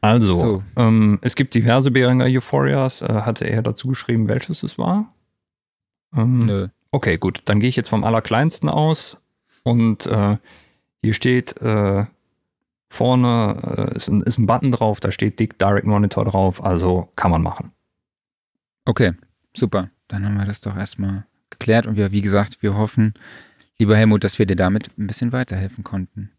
[0.00, 0.62] Also, so.
[0.76, 3.02] ähm, es gibt diverse Behringer Euphorias.
[3.02, 5.14] Äh, hatte er dazu geschrieben, welches es war?
[6.16, 6.68] Ähm, Nö.
[6.90, 7.42] Okay, gut.
[7.44, 9.16] Dann gehe ich jetzt vom Allerkleinsten aus.
[9.62, 10.38] Und äh,
[11.02, 12.04] hier steht äh,
[12.90, 16.62] vorne äh, ist, ein, ist ein Button drauf, da steht Dick Direct Monitor drauf.
[16.62, 17.72] Also kann man machen.
[18.84, 19.14] Okay,
[19.56, 19.90] super.
[20.08, 23.14] Dann haben wir das doch erstmal geklärt und wir, wie gesagt, wir hoffen,
[23.78, 26.30] lieber Helmut, dass wir dir damit ein bisschen weiterhelfen konnten.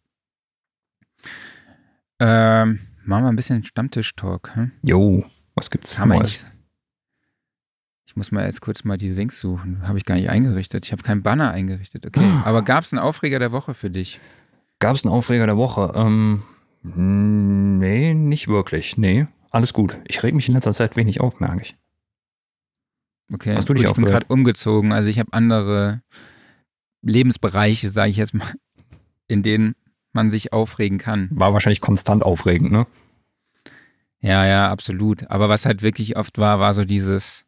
[2.19, 4.55] Ähm, machen wir ein bisschen Stammtisch-Talk.
[4.55, 4.71] Hm?
[4.83, 5.25] Jo,
[5.55, 6.47] was gibt's Haben Neues?
[8.05, 9.87] Ich muss mal jetzt kurz mal die Sinks suchen.
[9.87, 10.85] Habe ich gar nicht eingerichtet.
[10.85, 12.05] Ich habe keinen Banner eingerichtet.
[12.05, 12.23] Okay.
[12.23, 12.43] Ah.
[12.45, 14.19] Aber gab es einen Aufreger der Woche für dich?
[14.77, 15.93] Gab es einen Aufreger der Woche?
[15.95, 16.43] Ähm,
[16.83, 18.97] nee, nicht wirklich.
[18.97, 19.97] Nee, alles gut.
[20.05, 21.75] Ich reg mich in letzter Zeit wenig auf, merke ich.
[23.31, 24.91] Okay, Hast du dich Gut, ich bin gerade umgezogen.
[24.91, 26.01] Also ich habe andere
[27.01, 28.53] Lebensbereiche, sage ich jetzt mal,
[29.27, 29.75] in denen
[30.11, 31.29] man sich aufregen kann.
[31.31, 32.87] War wahrscheinlich konstant aufregend, ne?
[34.19, 35.29] Ja, ja, absolut.
[35.29, 37.45] Aber was halt wirklich oft war, war so dieses,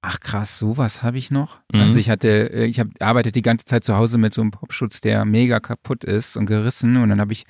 [0.00, 1.60] ach krass, sowas habe ich noch.
[1.72, 1.80] Mhm.
[1.82, 4.50] Also ich hatte, äh, ich habe arbeitet die ganze Zeit zu Hause mit so einem
[4.50, 6.96] Popschutz, der mega kaputt ist und gerissen.
[6.96, 7.44] Und dann habe ich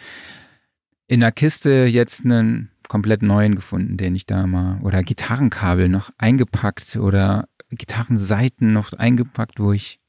[1.07, 6.11] in der Kiste jetzt einen komplett neuen gefunden, den ich da mal, oder Gitarrenkabel noch
[6.19, 10.01] eingepackt oder Gitarrenseiten noch eingepackt, wo ich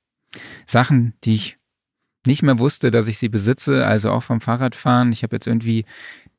[0.65, 1.57] Sachen, die ich
[2.25, 5.11] nicht mehr wusste, dass ich sie besitze, also auch vom Fahrradfahren.
[5.11, 5.85] Ich habe jetzt irgendwie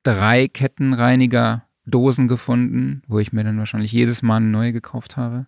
[0.02, 5.46] drei Kettenreiniger Dosen gefunden, wo ich mir dann wahrscheinlich jedes Mal eine neue gekauft habe.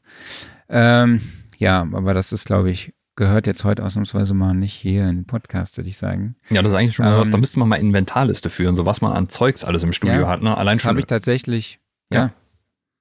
[0.68, 1.20] Ähm,
[1.58, 5.24] ja, aber das ist, glaube ich, gehört jetzt heute ausnahmsweise mal nicht hier in den
[5.26, 6.36] Podcast, würde ich sagen.
[6.50, 7.30] Ja, das ist eigentlich schon mal ähm, was.
[7.30, 10.28] Da müsste man mal Inventarliste führen, so was man an Zeugs alles im Studio ja,
[10.28, 10.40] hat.
[10.40, 10.56] Ne?
[10.56, 11.80] Allein das habe ich tatsächlich,
[12.10, 12.18] ja.
[12.18, 12.32] ja.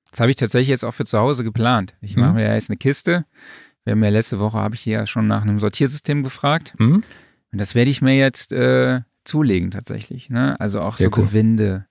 [0.10, 1.94] Das habe ich tatsächlich jetzt auch für zu Hause geplant.
[2.02, 2.24] Ich mhm.
[2.24, 3.26] mache mir ja jetzt eine Kiste.
[3.84, 6.74] Wir haben ja letzte Woche, habe ich hier ja schon nach einem Sortiersystem gefragt.
[6.80, 7.04] Mhm.
[7.52, 10.32] Und das werde ich mir jetzt äh, zulegen tatsächlich.
[10.32, 10.60] Ne?
[10.60, 11.26] Also auch Sehr so cool.
[11.26, 11.86] Gewinde,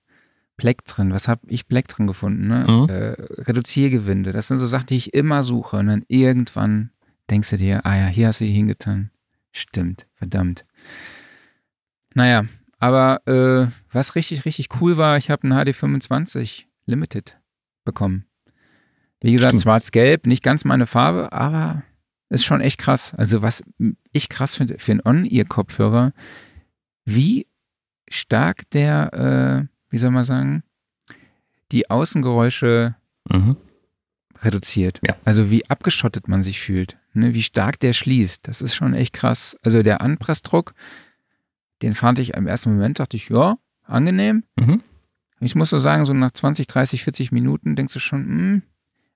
[0.57, 1.13] Plektren.
[1.13, 2.49] Was habe ich Plektren gefunden?
[2.49, 2.65] Ne?
[2.67, 2.89] Mhm.
[2.89, 4.33] Äh, Reduziergewinde.
[4.33, 5.77] Das sind so Sachen, die ich immer suche.
[5.77, 6.89] Und dann irgendwann
[7.29, 9.11] denkst du dir, ah ja, hier hast du die hingetan.
[9.51, 10.65] Stimmt, verdammt.
[12.13, 12.45] Naja,
[12.79, 17.39] aber äh, was richtig, richtig cool war, ich habe einen HD25 Limited
[17.83, 18.25] bekommen.
[19.21, 21.83] Wie gesagt, schwarz-gelb, nicht ganz meine Farbe, aber
[22.29, 23.13] ist schon echt krass.
[23.15, 23.63] Also was
[24.11, 26.13] ich krass finde für einen On-Ear-Kopfhörer,
[27.05, 27.47] wie
[28.09, 30.63] stark der, äh, wie soll man sagen,
[31.71, 32.95] die Außengeräusche
[33.29, 33.57] mhm.
[34.41, 34.99] reduziert.
[35.05, 35.15] Ja.
[35.25, 38.47] Also wie abgeschottet man sich fühlt ne, wie stark der schließt.
[38.47, 39.57] Das ist schon echt krass.
[39.63, 40.73] Also der Anpressdruck,
[41.81, 44.43] den fand ich im ersten Moment, dachte ich, ja, angenehm.
[44.57, 44.81] Mhm.
[45.39, 48.61] Ich muss so sagen, so nach 20, 30, 40 Minuten denkst du schon, mh, hm.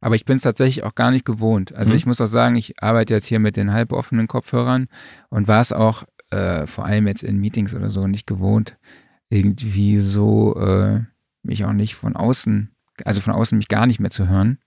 [0.01, 1.73] aber ich bin es tatsächlich auch gar nicht gewohnt.
[1.73, 1.97] Also mhm.
[1.97, 4.87] ich muss auch sagen, ich arbeite jetzt hier mit den halboffenen Kopfhörern
[5.29, 8.77] und war es auch äh, vor allem jetzt in Meetings oder so nicht gewohnt,
[9.29, 11.01] irgendwie so äh,
[11.43, 12.69] mich auch nicht von außen,
[13.03, 14.59] also von außen mich gar nicht mehr zu hören.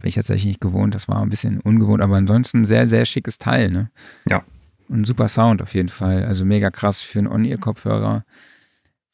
[0.00, 0.94] Bin ich tatsächlich nicht gewohnt.
[0.94, 3.90] Das war ein bisschen ungewohnt, aber ansonsten sehr, sehr schickes Teil, ne?
[4.28, 4.44] Ja.
[4.88, 6.24] Und super Sound auf jeden Fall.
[6.24, 8.24] Also mega krass für einen On-Ear-Kopfhörer.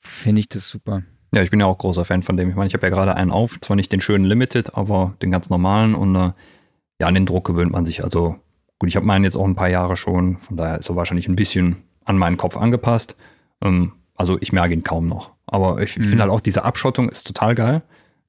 [0.01, 1.03] Finde ich das super.
[1.35, 2.51] Ja, ich bin ja auch großer Fan von dem.
[2.51, 5.31] Ich meine, ich habe ja gerade einen auf, zwar nicht den schönen Limited, aber den
[5.31, 6.33] ganz normalen und äh,
[7.01, 8.05] ja, an den Druck gewöhnt man sich.
[8.05, 8.37] Also
[8.79, 11.29] gut, ich habe meinen jetzt auch ein paar Jahre schon, von daher ist er wahrscheinlich
[11.29, 13.17] ein bisschen an meinen Kopf angepasst.
[13.63, 15.33] Ähm, also ich merke ihn kaum noch.
[15.47, 16.03] Aber ich mhm.
[16.03, 17.83] finde halt auch, diese Abschottung ist total geil.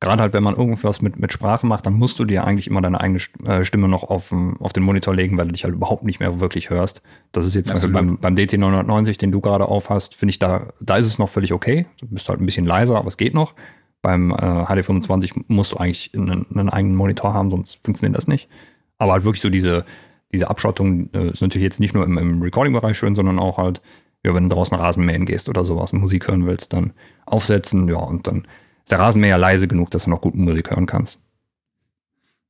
[0.03, 2.81] Gerade halt, wenn man irgendwas mit, mit Sprache macht, dann musst du dir eigentlich immer
[2.81, 6.03] deine eigene äh, Stimme noch auf, auf den Monitor legen, weil du dich halt überhaupt
[6.03, 7.01] nicht mehr wirklich hörst.
[7.31, 10.73] Das ist jetzt zum Beispiel beim, beim DT990, den du gerade aufhast, finde ich, da,
[10.81, 11.85] da ist es noch völlig okay.
[12.01, 13.53] Du bist halt ein bisschen leiser, aber es geht noch.
[14.01, 18.49] Beim äh, HD25 musst du eigentlich einen, einen, eigenen Monitor haben, sonst funktioniert das nicht.
[18.97, 19.85] Aber halt wirklich so diese,
[20.33, 23.81] diese Abschottung äh, ist natürlich jetzt nicht nur im, im Recording-Bereich schön, sondern auch halt,
[24.25, 26.91] ja, wenn du draußen Rasenmähen gehst oder sowas und Musik hören willst, dann
[27.25, 28.45] aufsetzen, ja, und dann
[28.83, 31.19] ist der Rasenmäher leise genug, dass du noch gut Musik hören kannst.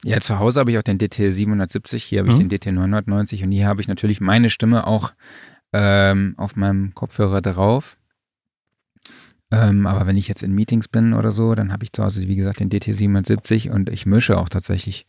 [0.03, 2.49] Ja, zu Hause habe ich auch den DT 770, hier habe ich mhm.
[2.49, 5.14] den DT 990 und hier habe ich natürlich meine Stimme auch
[5.72, 7.97] ähm, auf meinem Kopfhörer drauf.
[9.49, 12.27] Ähm, aber wenn ich jetzt in Meetings bin oder so, dann habe ich zu Hause,
[12.27, 15.05] wie gesagt, den DT 770 und ich mische auch tatsächlich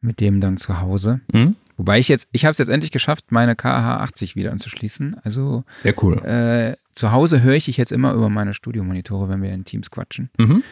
[0.00, 1.20] mit dem dann zu Hause.
[1.32, 1.56] Mhm.
[1.76, 5.16] Wobei ich jetzt, ich habe es jetzt endlich geschafft, meine KH80 wieder anzuschließen.
[5.24, 6.24] Also Sehr cool.
[6.24, 9.90] Äh, zu Hause höre ich dich jetzt immer über meine Studiomonitore, wenn wir in Teams
[9.90, 10.30] quatschen.
[10.38, 10.62] Mhm.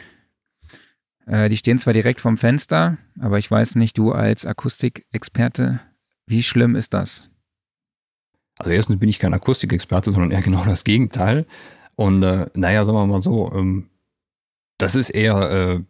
[1.27, 5.81] Äh, die stehen zwar direkt vorm Fenster, aber ich weiß nicht, du als Akustikexperte,
[6.27, 7.31] wie schlimm ist das?
[8.59, 11.47] Also erstens bin ich kein Akustikexperte, sondern eher genau das Gegenteil.
[11.95, 13.89] Und äh, naja, sagen wir mal so, ähm,
[14.79, 15.81] das ist eher äh,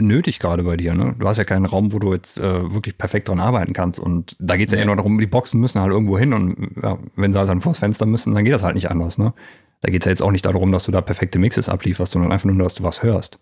[0.00, 0.94] nötig gerade bei dir.
[0.94, 1.14] Ne?
[1.18, 3.98] Du hast ja keinen Raum, wo du jetzt äh, wirklich perfekt dran arbeiten kannst.
[3.98, 6.32] Und da geht es ja eher nur darum, die Boxen müssen halt irgendwo hin.
[6.32, 9.18] Und ja, wenn sie halt dann vors Fenster müssen, dann geht das halt nicht anders.
[9.18, 9.34] Ne?
[9.80, 12.32] Da geht es ja jetzt auch nicht darum, dass du da perfekte Mixes ablieferst, sondern
[12.32, 13.38] einfach nur, dass du was hörst.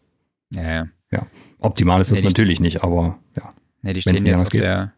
[0.52, 1.27] Ja, ja.
[1.59, 3.52] Optimal ist nee, das natürlich nicht, aber ja.
[3.82, 4.93] Nee, die stehen jetzt, auf der,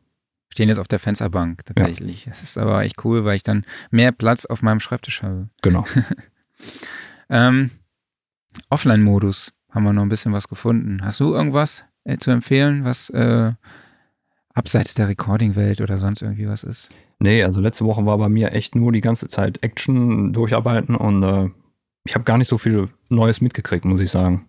[0.49, 2.27] stehen jetzt auf der Fensterbank tatsächlich.
[2.27, 2.45] Es ja.
[2.45, 5.49] ist aber echt cool, weil ich dann mehr Platz auf meinem Schreibtisch habe.
[5.61, 5.85] Genau.
[7.31, 7.71] ähm,
[8.71, 11.01] Offline-Modus haben wir noch ein bisschen was gefunden.
[11.03, 13.53] Hast du irgendwas äh, zu empfehlen, was äh,
[14.55, 16.91] abseits der Recording-Welt oder sonst irgendwie was ist?
[17.19, 21.23] Nee, also letzte Woche war bei mir echt nur die ganze Zeit Action durcharbeiten und
[21.23, 21.51] äh,
[22.05, 24.49] ich habe gar nicht so viel Neues mitgekriegt, muss ich sagen.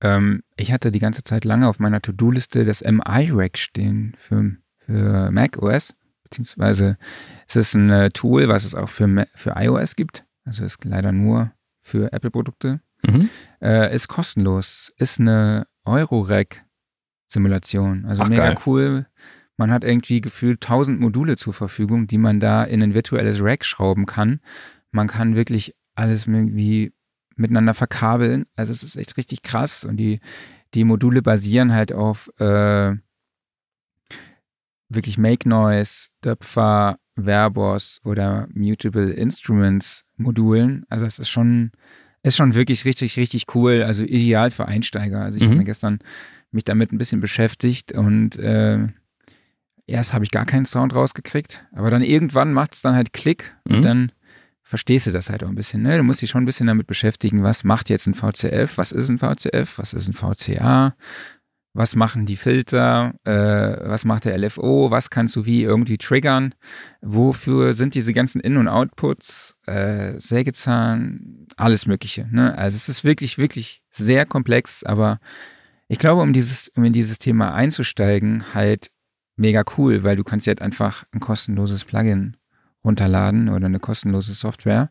[0.00, 5.30] Ähm, ich hatte die ganze Zeit lange auf meiner To-Do-Liste das MI-Rack stehen für, für
[5.30, 6.96] Mac OS, beziehungsweise
[7.48, 10.24] es ist ein äh, Tool, was es auch für, für iOS gibt.
[10.44, 12.80] Also ist leider nur für Apple-Produkte.
[13.06, 13.28] Mhm.
[13.60, 14.92] Äh, ist kostenlos.
[14.96, 18.06] Ist eine Eurorack-Simulation.
[18.06, 18.58] Also Ach, mega geil.
[18.66, 19.06] cool.
[19.56, 23.64] Man hat irgendwie gefühlt 1000 Module zur Verfügung, die man da in ein virtuelles Rack
[23.64, 24.40] schrauben kann.
[24.90, 26.92] Man kann wirklich alles irgendwie
[27.36, 28.46] miteinander verkabeln.
[28.56, 29.84] Also es ist echt richtig krass.
[29.84, 30.20] Und die,
[30.74, 32.94] die Module basieren halt auf äh,
[34.88, 40.84] wirklich Make Noise, Döpfer, Verbos oder Mutable Instruments Modulen.
[40.88, 41.72] Also es ist schon
[42.24, 43.82] ist schon wirklich richtig, richtig cool.
[43.82, 45.20] Also ideal für Einsteiger.
[45.20, 45.48] Also ich mhm.
[45.48, 46.00] habe mir gestern
[46.50, 48.86] mich damit ein bisschen beschäftigt und äh,
[49.86, 53.54] erst habe ich gar keinen Sound rausgekriegt, aber dann irgendwann macht es dann halt Klick
[53.64, 53.76] mhm.
[53.76, 54.12] und dann
[54.62, 55.82] verstehst du das halt auch ein bisschen.
[55.82, 55.98] Ne?
[55.98, 59.10] Du musst dich schon ein bisschen damit beschäftigen, was macht jetzt ein VCF, was ist
[59.10, 60.96] ein VCF, was ist ein VCA,
[61.74, 66.54] was machen die Filter, äh, was macht der LFO, was kannst du wie irgendwie triggern,
[67.02, 72.28] wofür sind diese ganzen In- und Outputs, äh, Sägezahn, alles Mögliche.
[72.30, 72.56] Ne?
[72.56, 75.18] Also es ist wirklich, wirklich sehr komplex, aber
[75.88, 78.92] ich glaube, um dieses, um in dieses Thema einzusteigen, halt
[79.36, 82.36] mega cool, weil du kannst jetzt einfach ein kostenloses Plugin
[82.84, 84.90] runterladen oder eine kostenlose Software,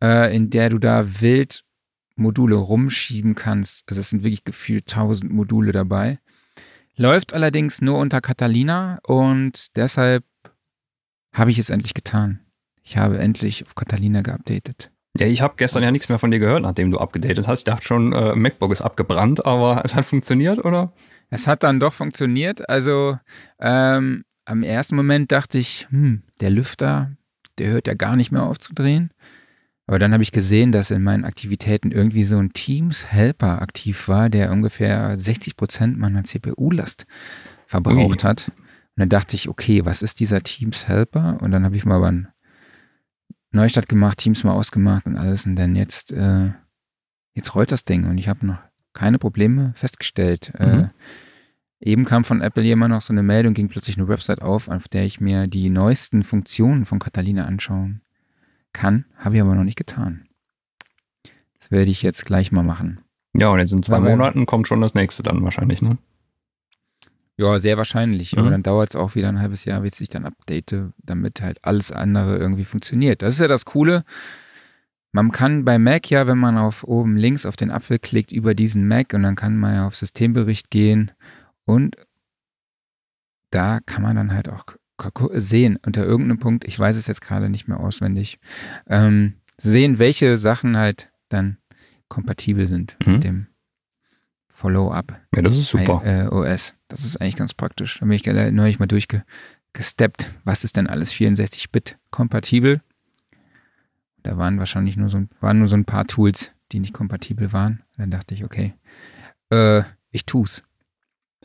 [0.00, 1.64] äh, in der du da wild
[2.22, 3.84] Module rumschieben kannst.
[3.88, 6.18] Also es sind wirklich gefühlt 1000 Module dabei.
[6.96, 10.24] Läuft allerdings nur unter Catalina und deshalb
[11.32, 12.40] habe ich es endlich getan.
[12.82, 14.90] Ich habe endlich auf Catalina geupdatet.
[15.18, 17.60] Ja, ich habe gestern ja nichts mehr von dir gehört, nachdem du abgedatet hast.
[17.60, 20.92] Ich dachte schon, äh, MacBook ist abgebrannt, aber es hat funktioniert, oder?
[21.30, 22.68] Es hat dann doch funktioniert.
[22.68, 23.18] Also
[23.58, 27.12] ähm, am ersten Moment dachte ich, hm, der Lüfter,
[27.58, 29.10] der hört ja gar nicht mehr auf zu drehen.
[29.86, 34.30] Aber dann habe ich gesehen, dass in meinen Aktivitäten irgendwie so ein Teams-Helper aktiv war,
[34.30, 37.06] der ungefähr 60 Prozent meiner CPU-Last
[37.66, 38.28] verbraucht Ui.
[38.28, 38.48] hat.
[38.48, 41.38] Und dann dachte ich, okay, was ist dieser Teams-Helper?
[41.40, 42.28] Und dann habe ich mal einen
[43.50, 45.46] Neustart gemacht, Teams mal ausgemacht und alles.
[45.46, 46.50] Und dann jetzt, äh,
[47.34, 48.58] jetzt rollt das Ding und ich habe noch
[48.92, 50.52] keine Probleme festgestellt.
[50.58, 50.80] Äh, mhm.
[50.80, 50.88] Äh,
[51.80, 54.86] eben kam von Apple jemand noch so eine Meldung, ging plötzlich eine Website auf, auf
[54.86, 58.02] der ich mir die neuesten Funktionen von Catalina anschauen
[58.72, 60.26] kann, habe ich aber noch nicht getan.
[61.58, 63.00] Das werde ich jetzt gleich mal machen.
[63.34, 65.98] Ja, und jetzt in zwei aber, Monaten kommt schon das nächste dann wahrscheinlich, ne?
[67.36, 68.32] Ja, sehr wahrscheinlich.
[68.32, 68.38] Mhm.
[68.40, 71.64] Aber dann dauert es auch wieder ein halbes Jahr, bis ich dann update, damit halt
[71.64, 73.22] alles andere irgendwie funktioniert.
[73.22, 74.04] Das ist ja das Coole.
[75.12, 78.54] Man kann bei Mac ja, wenn man auf oben links auf den Apfel klickt, über
[78.54, 81.10] diesen Mac und dann kann man ja auf Systembericht gehen
[81.64, 81.96] und
[83.50, 84.64] da kann man dann halt auch
[85.34, 88.38] sehen unter irgendeinem Punkt, ich weiß es jetzt gerade nicht mehr auswendig,
[88.86, 91.58] ähm, sehen, welche Sachen halt dann
[92.08, 93.12] kompatibel sind mhm.
[93.12, 93.46] mit dem
[94.48, 95.20] Follow-up.
[95.34, 96.02] Ja, das ist super.
[96.04, 96.74] Äh, OS.
[96.88, 97.98] Das ist eigentlich ganz praktisch.
[97.98, 102.80] Da bin ich neulich mal durchgesteppt, was ist denn alles 64-Bit kompatibel.
[104.22, 107.82] Da waren wahrscheinlich nur so, waren nur so ein paar Tools, die nicht kompatibel waren.
[107.96, 108.74] Dann dachte ich, okay,
[109.50, 110.62] äh, ich tu's.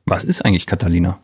[0.06, 1.20] Was ist eigentlich Catalina?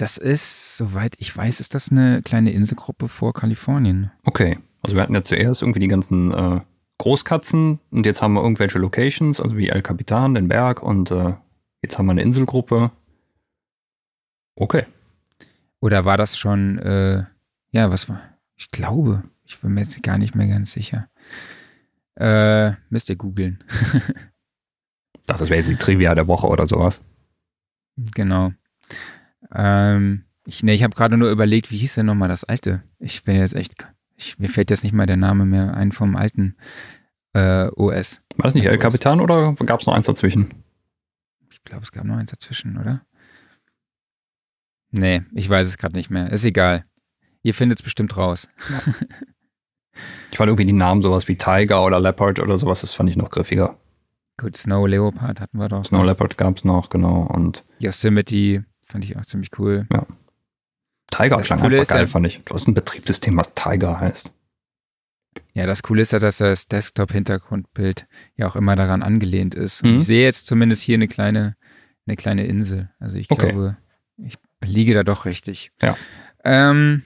[0.00, 4.10] Das ist, soweit ich weiß, ist das eine kleine Inselgruppe vor Kalifornien.
[4.24, 4.58] Okay.
[4.80, 6.60] Also wir hatten ja zuerst irgendwie die ganzen äh,
[6.96, 11.34] Großkatzen und jetzt haben wir irgendwelche Locations, also wie El Capitan, den Berg und äh,
[11.82, 12.92] jetzt haben wir eine Inselgruppe.
[14.56, 14.86] Okay.
[15.80, 17.24] Oder war das schon, äh,
[17.72, 18.22] ja, was war?
[18.56, 21.10] Ich glaube, ich bin mir jetzt gar nicht mehr ganz sicher.
[22.14, 23.62] Äh, müsst ihr googeln.
[23.66, 24.14] dachte,
[25.26, 27.02] das wäre jetzt die Trivia der Woche oder sowas.
[27.98, 28.52] Genau.
[29.54, 32.82] Ähm, ich nee, ich habe gerade nur überlegt, wie hieß denn nochmal das alte?
[32.98, 33.74] Ich bin jetzt echt,
[34.16, 36.56] ich, mir fällt jetzt nicht mal der Name mehr ein vom alten
[37.32, 38.20] äh, OS.
[38.36, 40.54] War das nicht El Capitan oder gab es noch eins dazwischen?
[41.50, 43.02] Ich glaube, es gab noch eins dazwischen, oder?
[44.90, 46.30] Nee, ich weiß es gerade nicht mehr.
[46.32, 46.84] Ist egal.
[47.42, 48.48] Ihr findet es bestimmt raus.
[50.30, 53.16] ich fand irgendwie die Namen sowas wie Tiger oder Leopard oder sowas, das fand ich
[53.16, 53.76] noch griffiger.
[54.36, 55.84] Gut, Snow Leopard hatten wir doch.
[55.84, 57.22] Snow Leopard gab es noch, genau.
[57.22, 59.86] Und Yosemite fand ich auch ziemlich cool.
[59.92, 60.06] Ja.
[61.10, 62.42] Tiger das klang Coole einfach geil, ja, fand ich.
[62.44, 64.32] Du hast ein Betriebssystem, was Tiger heißt.
[65.52, 68.06] Ja, das Coole ist ja, dass das Desktop-Hintergrundbild
[68.36, 69.84] ja auch immer daran angelehnt ist.
[69.84, 69.98] Mhm.
[69.98, 71.56] ich sehe jetzt zumindest hier eine kleine,
[72.06, 72.90] eine kleine Insel.
[72.98, 73.48] Also ich okay.
[73.48, 73.76] glaube,
[74.16, 75.72] ich liege da doch richtig.
[75.82, 75.96] Ja.
[76.44, 77.02] Ähm,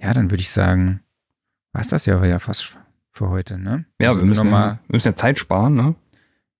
[0.00, 1.00] ja, dann würde ich sagen,
[1.72, 2.78] war es das ja, ja fast
[3.10, 3.86] für heute, ne?
[4.00, 5.94] Ja, also wir müssen, ja, wir müssen ja Zeit sparen, ne?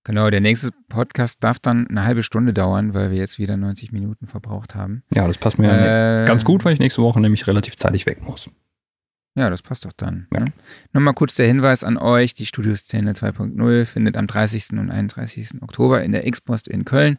[0.07, 3.91] Genau, der nächste Podcast darf dann eine halbe Stunde dauern, weil wir jetzt wieder 90
[3.91, 5.03] Minuten verbraucht haben.
[5.13, 8.23] Ja, das passt mir äh, ganz gut, weil ich nächste Woche nämlich relativ zeitig weg
[8.23, 8.49] muss.
[9.35, 10.27] Ja, das passt doch dann.
[10.33, 10.39] Ja.
[10.39, 10.53] Ne?
[10.93, 14.79] Nochmal kurz der Hinweis an euch: Die Studioszene 2.0 findet am 30.
[14.79, 15.61] und 31.
[15.61, 17.17] Oktober in der X-Post in Köln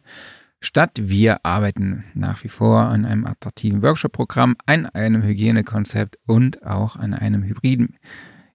[0.59, 0.93] statt.
[0.99, 7.13] Wir arbeiten nach wie vor an einem attraktiven Workshop-Programm, an einem Hygienekonzept und auch an
[7.13, 7.97] einem hybriden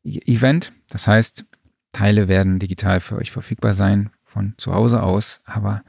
[0.02, 0.72] Event.
[0.88, 1.44] Das heißt,
[1.92, 5.82] Teile werden digital für euch verfügbar sein von zu Hause aus, aber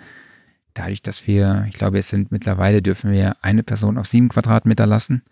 [0.75, 4.85] dadurch, dass wir, ich glaube, es sind mittlerweile dürfen wir eine Person auf sieben Quadratmeter
[4.85, 5.23] lassen.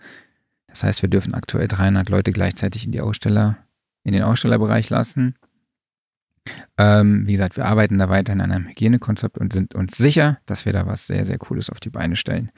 [0.67, 3.57] Das heißt, wir dürfen aktuell 300 Leute gleichzeitig in die Aussteller,
[4.03, 5.35] in den Ausstellerbereich lassen.
[6.77, 10.65] Ähm, wie gesagt, wir arbeiten da weiter an einem Hygienekonzept und sind uns sicher, dass
[10.65, 12.51] wir da was sehr, sehr Cooles auf die Beine stellen.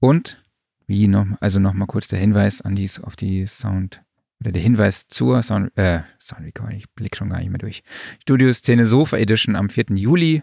[0.00, 0.42] Und
[0.86, 4.02] wie noch, also nochmal kurz der Hinweis an dies, auf die Sound,
[4.44, 7.82] oder der Hinweis zur Sound, äh, Sound Recording, ich blick schon gar nicht mehr durch.
[8.20, 9.86] Studioszene Sofa Edition am 4.
[9.94, 10.42] Juli,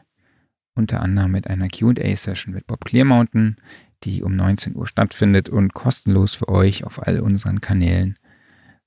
[0.73, 3.57] unter anderem mit einer QA-Session mit Bob Clearmountain,
[4.03, 8.17] die um 19 Uhr stattfindet und kostenlos für euch auf all unseren Kanälen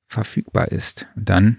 [0.08, 1.06] verfügbar ist.
[1.14, 1.58] Und dann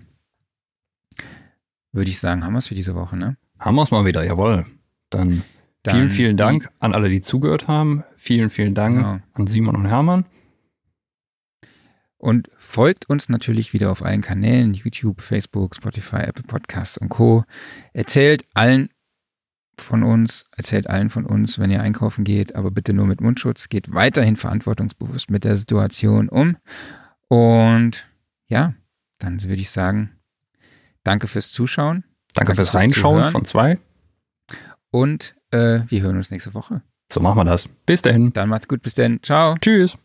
[1.93, 3.37] würde ich sagen, haben wir es für diese Woche, ne?
[3.57, 4.65] Haben wir es mal wieder, jawohl.
[5.09, 5.43] Dann,
[5.83, 8.03] Dann vielen, vielen Dank an alle, die zugehört haben.
[8.17, 9.19] Vielen, vielen Dank genau.
[9.31, 10.25] an Simon und Hermann.
[12.25, 17.43] Und folgt uns natürlich wieder auf allen Kanälen, YouTube, Facebook, Spotify, Apple Podcasts und Co.
[17.93, 18.89] Erzählt allen
[19.77, 23.69] von uns, erzählt allen von uns, wenn ihr einkaufen geht, aber bitte nur mit Mundschutz.
[23.69, 26.57] Geht weiterhin verantwortungsbewusst mit der Situation um.
[27.27, 28.07] Und
[28.47, 28.73] ja,
[29.19, 30.09] dann würde ich sagen,
[31.03, 32.03] Danke fürs Zuschauen.
[32.33, 33.31] Danke, Danke fürs, fürs Reinschauen Zuhören.
[33.31, 33.77] von zwei.
[34.89, 36.81] Und äh, wir hören uns nächste Woche.
[37.13, 37.69] So machen wir das.
[37.85, 38.33] Bis dahin.
[38.33, 38.81] Dann macht's gut.
[38.81, 39.21] Bis dann.
[39.21, 39.53] Ciao.
[39.61, 39.95] Tschüss.